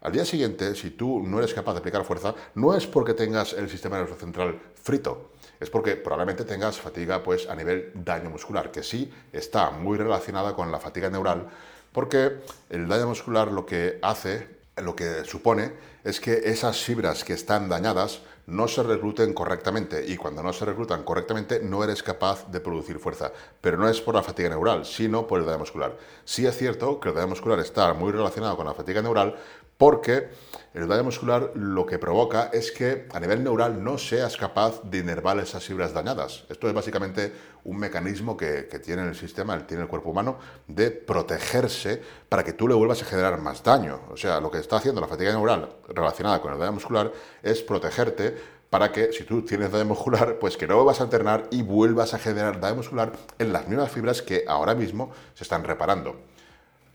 [0.00, 3.52] Al día siguiente, si tú no eres capaz de aplicar fuerza, no es porque tengas
[3.52, 8.70] el sistema nervioso central frito, es porque probablemente tengas fatiga pues, a nivel daño muscular,
[8.70, 11.48] que sí está muy relacionada con la fatiga neural,
[11.92, 12.38] porque
[12.70, 15.72] el daño muscular lo que hace, lo que supone,
[16.04, 20.64] es que esas fibras que están dañadas no se recluten correctamente y cuando no se
[20.64, 23.32] reclutan correctamente no eres capaz de producir fuerza.
[23.60, 25.96] Pero no es por la fatiga neural, sino por el daño muscular.
[26.24, 29.36] Sí es cierto que el daño muscular está muy relacionado con la fatiga neural
[29.82, 30.28] porque
[30.74, 34.98] el daño muscular lo que provoca es que a nivel neural no seas capaz de
[34.98, 36.44] inervar esas fibras dañadas.
[36.48, 37.32] Esto es básicamente
[37.64, 40.38] un mecanismo que, tiene el sistema, tiene el cuerpo humano,
[40.68, 44.02] de protegerse para que tú le vuelvas a generar más daño.
[44.12, 47.60] O sea, lo que está haciendo la fatiga neural relacionada con el daño muscular es
[47.62, 48.36] protegerte
[48.70, 52.14] para que si tú tienes daño muscular, pues que no vuelvas a alternar y vuelvas
[52.14, 56.30] a generar daño muscular en las mismas fibras que ahora mismo se están reparando.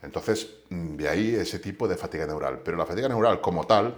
[0.02, 2.61] Entonces, mm, de ahí ese tipo de fatiga neural.
[2.64, 3.95] Pero la fatiga neural como tal,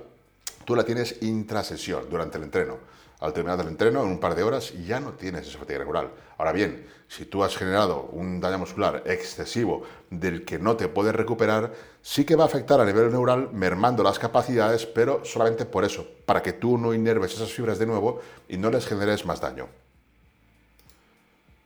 [0.66, 2.78] tú la tienes intrasesión, durante el entreno.
[3.20, 6.10] Al terminar el entreno, en un par de horas, ya no tienes esa fatiga neural.
[6.38, 11.14] Ahora bien, si tú has generado un daño muscular excesivo del que no te puedes
[11.14, 15.84] recuperar, sí que va a afectar a nivel neural, mermando las capacidades, pero solamente por
[15.84, 19.42] eso, para que tú no inerves esas fibras de nuevo y no les generes más
[19.42, 19.68] daño.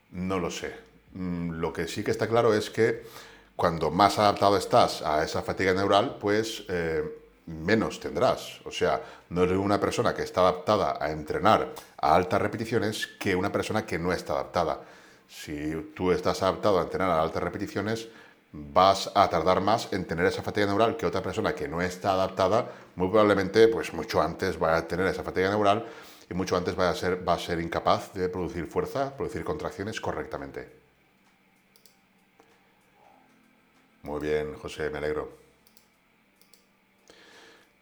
[0.09, 0.73] No lo sé.
[1.13, 3.03] Mm, lo que sí que está claro es que
[3.63, 7.01] cuando más adaptado estás a esa fatiga neural, pues eh,
[7.45, 8.59] menos tendrás.
[8.65, 13.37] O sea, no es una persona que está adaptada a entrenar a altas repeticiones que
[13.37, 14.81] una persona que no está adaptada.
[15.29, 18.09] Si tú estás adaptado a entrenar a altas repeticiones,
[18.51, 22.11] vas a tardar más en tener esa fatiga neural que otra persona que no está
[22.11, 25.85] adaptada, muy probablemente, pues mucho antes va a tener esa fatiga neural
[26.29, 30.01] y mucho antes va a ser, va a ser incapaz de producir fuerza, producir contracciones
[30.01, 30.82] correctamente.
[34.03, 35.29] Muy bien, José, me alegro.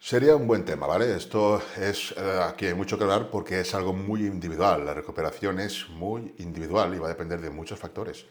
[0.00, 1.14] Sería un buen tema, ¿vale?
[1.16, 4.84] Esto es, eh, aquí hay mucho que hablar porque es algo muy individual.
[4.84, 8.26] La recuperación es muy individual y va a depender de muchos factores.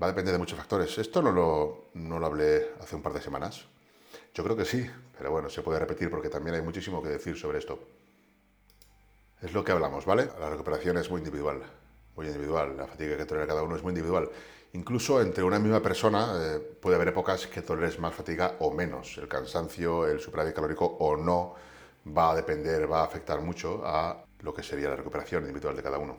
[0.00, 0.96] Va a depender de muchos factores.
[0.98, 3.64] Esto no lo, no lo hablé hace un par de semanas.
[4.34, 4.86] Yo creo que sí,
[5.16, 7.78] pero bueno, se puede repetir porque también hay muchísimo que decir sobre esto.
[9.42, 10.28] Es lo que hablamos, ¿vale?
[10.38, 11.62] La recuperación es muy individual,
[12.16, 12.76] muy individual.
[12.76, 14.28] La fatiga que tolera cada uno es muy individual.
[14.74, 19.16] Incluso entre una misma persona eh, puede haber épocas que toleres más fatiga o menos.
[19.16, 21.54] El cansancio, el superávit calórico o no
[22.16, 25.82] va a depender, va a afectar mucho a lo que sería la recuperación individual de
[25.82, 26.16] cada uno.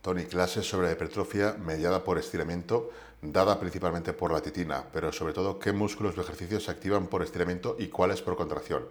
[0.00, 2.90] Tony, clases sobre hipertrofia mediada por estiramiento,
[3.20, 7.22] dada principalmente por la titina, pero sobre todo qué músculos o ejercicios se activan por
[7.22, 8.84] estiramiento y cuáles por contracción.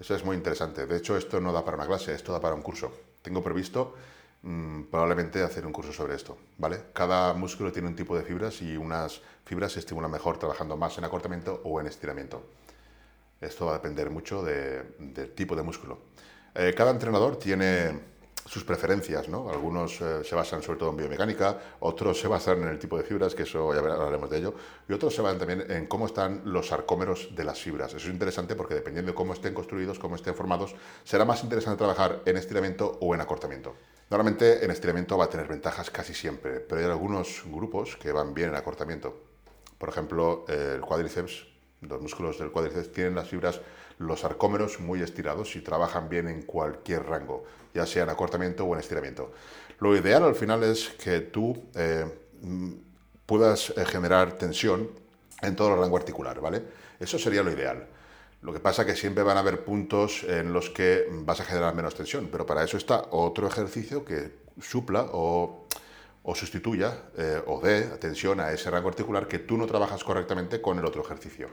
[0.00, 0.86] Eso es muy interesante.
[0.86, 2.90] De hecho, esto no da para una clase, esto da para un curso.
[3.22, 3.94] Tengo previsto
[4.46, 6.78] Mm, probablemente hacer un curso sobre esto, ¿vale?
[6.92, 10.96] Cada músculo tiene un tipo de fibras y unas fibras se estimulan mejor trabajando más
[10.98, 12.44] en acortamiento o en estiramiento.
[13.40, 15.98] Esto va a depender mucho del tipo de músculo.
[16.54, 17.98] Eh, cada entrenador tiene
[18.44, 19.50] sus preferencias, ¿no?
[19.50, 23.02] Algunos eh, se basan sobre todo en biomecánica, otros se basan en el tipo de
[23.02, 24.54] fibras, que eso ya hablaremos de ello,
[24.88, 27.94] y otros se basan también en cómo están los sarcómeros de las fibras.
[27.94, 31.78] Eso es interesante porque dependiendo de cómo estén construidos, cómo estén formados, será más interesante
[31.78, 33.74] trabajar en estiramiento o en acortamiento.
[34.08, 38.34] Normalmente en estiramiento va a tener ventajas casi siempre, pero hay algunos grupos que van
[38.34, 39.20] bien en acortamiento.
[39.78, 41.46] Por ejemplo, el cuádriceps,
[41.80, 43.60] los músculos del cuádriceps tienen las fibras,
[43.98, 48.74] los sarcómeros muy estirados y trabajan bien en cualquier rango, ya sea en acortamiento o
[48.74, 49.32] en estiramiento.
[49.80, 52.06] Lo ideal al final es que tú eh,
[53.26, 54.88] puedas eh, generar tensión
[55.42, 56.62] en todo el rango articular, ¿vale?
[56.98, 57.86] Eso sería lo ideal.
[58.42, 61.44] Lo que pasa es que siempre van a haber puntos en los que vas a
[61.44, 65.66] generar menos tensión, pero para eso está otro ejercicio que supla o,
[66.34, 70.78] sustituya eh, o dé tensión a ese rango articular que tú no trabajas correctamente con
[70.78, 71.48] el otro ejercicio.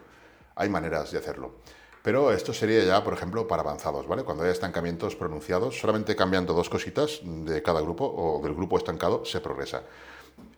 [0.55, 1.55] Hay maneras de hacerlo.
[2.03, 4.23] Pero esto sería ya, por ejemplo, para avanzados, ¿vale?
[4.23, 9.23] Cuando hay estancamientos pronunciados, solamente cambiando dos cositas de cada grupo o del grupo estancado
[9.23, 9.83] se progresa.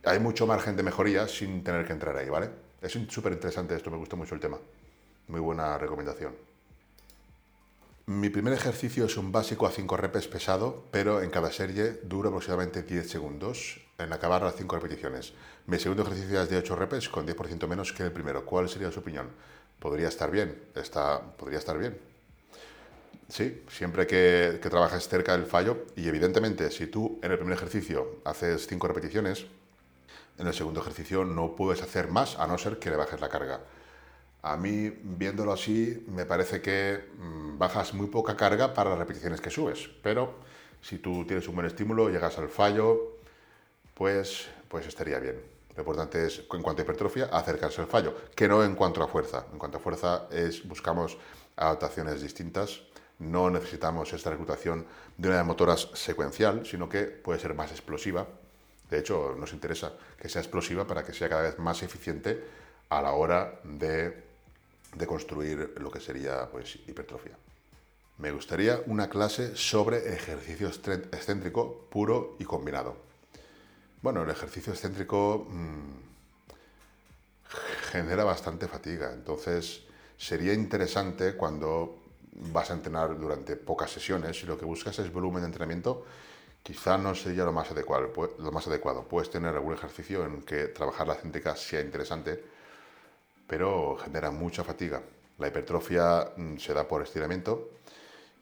[0.04, 2.50] Hay mucho margen de mejoría sin tener que entrar ahí, ¿vale?
[2.82, 4.58] Es súper interesante esto, me gusta mucho el tema.
[5.28, 6.36] Muy buena recomendación.
[8.06, 12.30] Mi primer ejercicio es un básico a 5 repes pesado, pero en cada serie dura
[12.30, 15.34] aproximadamente 10 segundos en acabar las 5 repeticiones.
[15.66, 18.46] Mi segundo ejercicio es de 8 repes con 10% menos que el primero.
[18.46, 19.30] ¿Cuál sería su opinión?
[19.80, 21.98] Podría estar bien, está, podría estar bien.
[23.28, 27.58] Sí, siempre que, que trabajes cerca del fallo y evidentemente si tú en el primer
[27.58, 29.48] ejercicio haces 5 repeticiones,
[30.38, 33.30] en el segundo ejercicio no puedes hacer más a no ser que le bajes la
[33.30, 33.62] carga.
[34.46, 39.42] A mí, viéndolo así, me parece que mm, bajas muy poca carga para las repeticiones
[39.42, 40.36] que subes, pero
[40.82, 43.18] si tú tienes un buen estímulo, llegas al fallo,
[43.96, 45.42] pues, pues estaría bien.
[45.76, 49.08] Lo importante es, en cuanto a hipertrofia, acercarse al fallo, que no en cuanto a
[49.08, 49.48] fuerza.
[49.52, 51.18] En cuanto a fuerza, es, buscamos
[51.56, 52.84] adaptaciones distintas.
[53.18, 54.86] No necesitamos esta reclutación
[55.18, 58.28] de una de motoras secuencial, sino que puede ser más explosiva.
[58.92, 62.44] De hecho, nos interesa que sea explosiva para que sea cada vez más eficiente
[62.90, 64.25] a la hora de
[64.96, 67.38] de construir lo que sería pues, hipertrofia.
[68.18, 72.96] Me gustaría una clase sobre ejercicio excéntrico puro y combinado.
[74.02, 76.06] Bueno, el ejercicio excéntrico mm,
[77.92, 79.84] genera bastante fatiga, entonces
[80.18, 82.00] sería interesante cuando
[82.36, 86.06] vas a entrenar durante pocas sesiones y lo que buscas es volumen de entrenamiento,
[86.64, 88.12] quizá no sería lo más adecuado.
[88.40, 89.04] Lo más adecuado.
[89.04, 92.44] Puedes tener algún ejercicio en que trabajar la excéntrica sea interesante,
[93.48, 95.02] pero genera mucha fatiga.
[95.38, 97.72] La hipertrofia mm, se da por estiramiento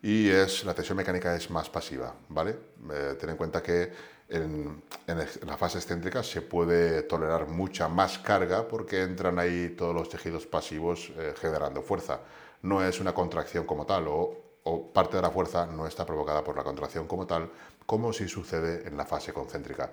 [0.02, 2.56] y es, la tensión mecánica es más pasiva, ¿vale?
[2.92, 3.92] Eh, ten en cuenta que
[4.30, 10.10] en, la fase excéntrica se puede tolerar mucha más carga porque entran ahí todos los
[10.10, 12.20] tejidos pasivos eh, generando fuerza.
[12.64, 16.44] No es una contracción como tal o, o parte de la fuerza no está provocada
[16.44, 17.50] por la contracción como tal,
[17.86, 19.92] como si sucede en la fase concéntrica.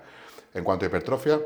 [0.53, 1.39] En cuanto a hipertrofia,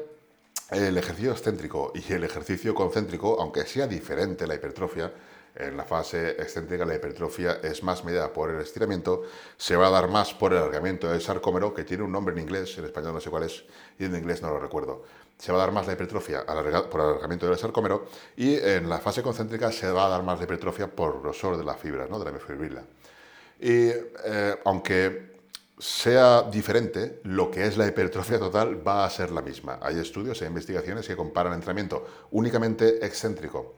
[0.71, 5.11] el ejercicio excéntrico y el ejercicio concéntrico, aunque sea diferente la hipertrofia,
[5.55, 9.23] en la fase excéntrica la hipertrofia es más medida por el estiramiento,
[9.57, 12.41] se va a dar más por el alargamiento del sarcómero, que tiene un nombre en
[12.41, 13.63] inglés, en español no sé cuál es,
[13.97, 15.03] y en inglés no lo recuerdo.
[15.37, 18.99] Se va a dar más la hipertrofia por el alargamiento del sarcómero y en la
[18.99, 22.19] fase concéntrica se va a dar más la hipertrofia por grosor de la fibra, ¿no?
[22.19, 22.83] de la miofibrila.
[23.59, 23.89] Y
[24.25, 25.24] eh, aunque
[25.77, 29.79] sea diferente, lo que es la hipertrofia total va a ser la misma.
[29.81, 33.75] Hay estudios e investigaciones que comparan entrenamiento únicamente excéntrico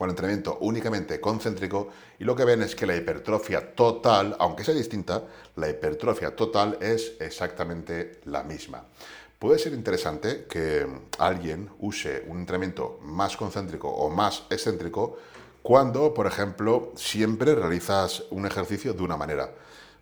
[0.00, 1.88] con entrenamiento únicamente concéntrico
[2.18, 5.24] y lo que ven es que la hipertrofia total, aunque sea distinta,
[5.56, 8.82] la hipertrofia total es exactamente la misma.
[9.38, 10.86] Puede ser interesante que
[11.18, 15.18] alguien use un entrenamiento más concéntrico o más excéntrico
[15.60, 19.52] cuando, por ejemplo, siempre realizas un ejercicio de una manera.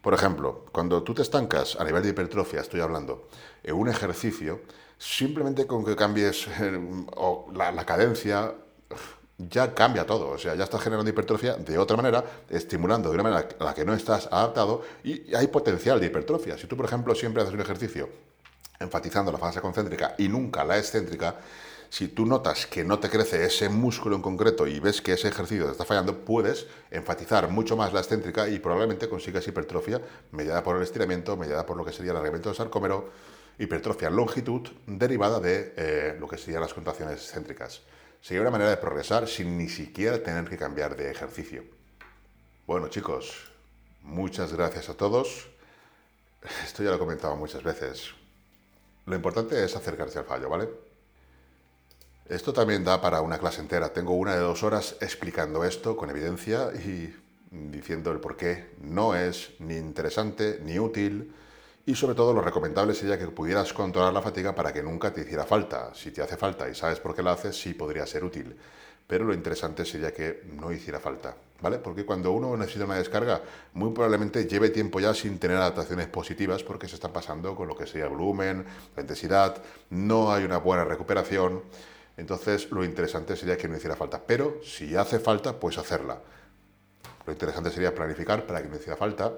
[0.03, 3.29] Por ejemplo, cuando tú te estancas a nivel de hipertrofia, estoy hablando,
[3.63, 4.61] en un ejercicio,
[4.97, 6.81] simplemente con que cambies eh,
[7.55, 8.55] la, la cadencia
[9.39, 10.31] ya cambia todo.
[10.31, 13.75] O sea, ya estás generando hipertrofia de otra manera, estimulando de una manera a la
[13.75, 16.59] que no estás adaptado y hay potencial de hipertrofia.
[16.59, 18.09] Si tú, por ejemplo, siempre haces un ejercicio
[18.81, 21.37] enfatizando la fase concéntrica y nunca la excéntrica,
[21.91, 25.29] si tú notas que no te crece ese músculo en concreto y ves que ese
[25.29, 30.01] ejercicio te está fallando, puedes enfatizar mucho más la excéntrica y probablemente consigas hipertrofia
[30.33, 33.11] mediada por el estiramiento, mediada por lo que sería el alargamiento del sarcómero,
[33.59, 37.81] hipertrofia longitud derivada de eh, lo que serían las contracciones excéntricas.
[38.21, 41.65] Sería una manera de progresar sin ni siquiera tener que cambiar de ejercicio.
[42.67, 43.51] Bueno chicos,
[44.03, 45.49] muchas gracias a todos.
[46.65, 48.11] Esto ya lo he comentado muchas veces.
[49.07, 50.69] Lo importante es acercarse al fallo, ¿vale?
[52.29, 53.95] Esto también da para una clase entera.
[53.95, 57.17] Tengo una de dos horas explicando esto con evidencia y
[57.51, 61.33] diciendo el por qué no es ni interesante ni útil
[61.87, 65.23] y sobre todo lo recomendable sería que pudieras controlar la fatiga para que nunca te
[65.23, 65.95] hiciera falta.
[65.95, 68.55] Si te hace falta y sabes por qué la haces, sí podría ser útil.
[69.07, 71.79] Pero lo interesante sería que no hiciera falta, ¿vale?
[71.79, 73.41] Porque cuando uno necesita una descarga,
[73.73, 77.75] muy probablemente lleve tiempo ya sin tener adaptaciones positivas porque se está pasando con lo
[77.75, 81.63] que sería volumen, la intensidad, no hay una buena recuperación.
[82.19, 84.21] Entonces, lo interesante sería que no hiciera falta.
[84.27, 86.21] Pero si hace falta, pues hacerla.
[87.25, 89.33] Lo interesante sería planificar para que no hiciera falta,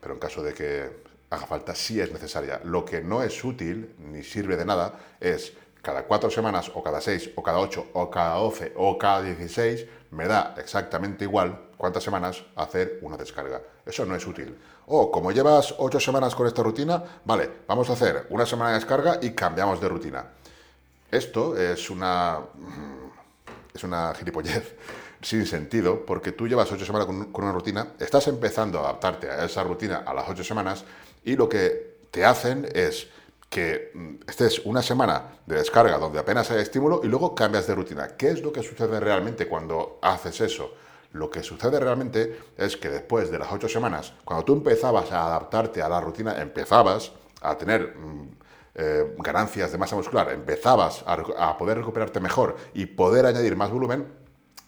[0.00, 2.60] pero en caso de que haga falta sí es necesaria.
[2.64, 7.00] Lo que no es útil ni sirve de nada es cada cuatro semanas o cada
[7.00, 12.02] seis o cada ocho o cada doce o cada dieciséis me da exactamente igual cuántas
[12.02, 13.62] semanas hacer una descarga.
[13.86, 14.58] Eso no es útil.
[14.86, 18.80] O como llevas ocho semanas con esta rutina, vale, vamos a hacer una semana de
[18.80, 20.26] descarga y cambiamos de rutina.
[21.10, 22.40] Esto es una
[23.74, 24.74] es una gilipollez
[25.22, 29.44] sin sentido, porque tú llevas ocho semanas con, una rutina, estás empezando a adaptarte a
[29.44, 30.84] esa rutina a las ocho semanas
[31.24, 33.08] y lo que te hacen es
[33.50, 37.74] que mm, estés una semana de descarga donde apenas hay estímulo y luego cambias de
[37.74, 38.08] rutina.
[38.16, 40.74] ¿Qué es lo que sucede realmente cuando haces eso?
[41.12, 45.26] Lo que sucede realmente es que después de las ocho semanas, cuando tú empezabas a
[45.26, 48.37] adaptarte a la rutina, empezabas a tener mm,
[48.80, 54.06] eh, ganancias de masa muscular, empezabas a, poder recuperarte mejor y poder añadir más volumen,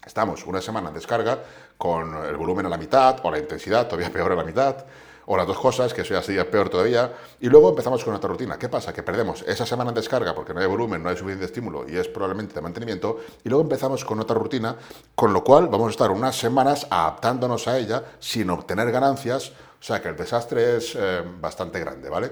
[0.05, 1.39] estamos una semana en descarga
[1.77, 4.85] con el volumen a la mitad o la intensidad todavía peor a la mitad
[5.27, 8.29] o las dos cosas, que eso ya sería peor todavía, y luego empezamos con otra
[8.29, 8.59] rutina.
[8.59, 8.91] ¿Qué pasa?
[8.91, 11.95] Que perdemos esa semana en descarga porque no hay volumen, no hay suficiente estímulo y
[11.95, 14.75] es probablemente de mantenimiento, y luego empezamos con otra rutina,
[15.15, 19.83] con lo cual vamos a estar unas semanas adaptándonos a ella sin obtener ganancias, o
[19.83, 22.31] sea que el desastre es eh, bastante grande, ¿vale?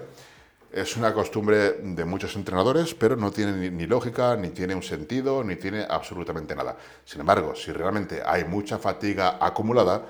[0.72, 5.44] Es una costumbre de muchos entrenadores, pero no tiene ni, lógica, ni tiene un sentido,
[5.44, 6.78] ni tiene absolutamente nada.
[7.04, 10.06] Sin embargo, si realmente hay mucha fatiga acumulada,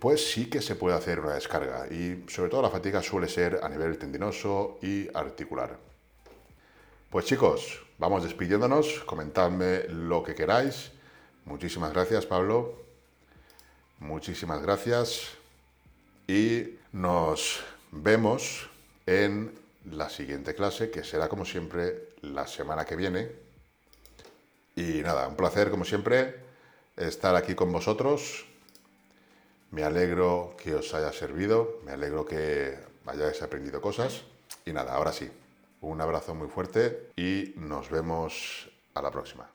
[0.00, 3.60] pues sí que se puede hacer una descarga y sobre todo la fatiga suele ser
[3.62, 5.78] a nivel tendinoso y articular.
[7.08, 10.90] Pues chicos, vamos despidiéndonos, comentadme lo que queráis.
[11.44, 12.74] Muchísimas gracias Pablo,
[14.00, 15.28] muchísimas gracias
[16.26, 17.60] y nos
[17.92, 18.68] vemos
[19.06, 23.30] en la siguiente clase que será como siempre la semana que viene.
[24.76, 26.36] Y nada, un placer como siempre
[26.96, 28.46] estar aquí con vosotros
[29.74, 34.22] me alegro que os haya servido, me alegro que hayáis aprendido cosas.
[34.64, 35.28] Y nada, ahora sí,
[35.80, 39.53] un abrazo muy fuerte y nos vemos a la próxima.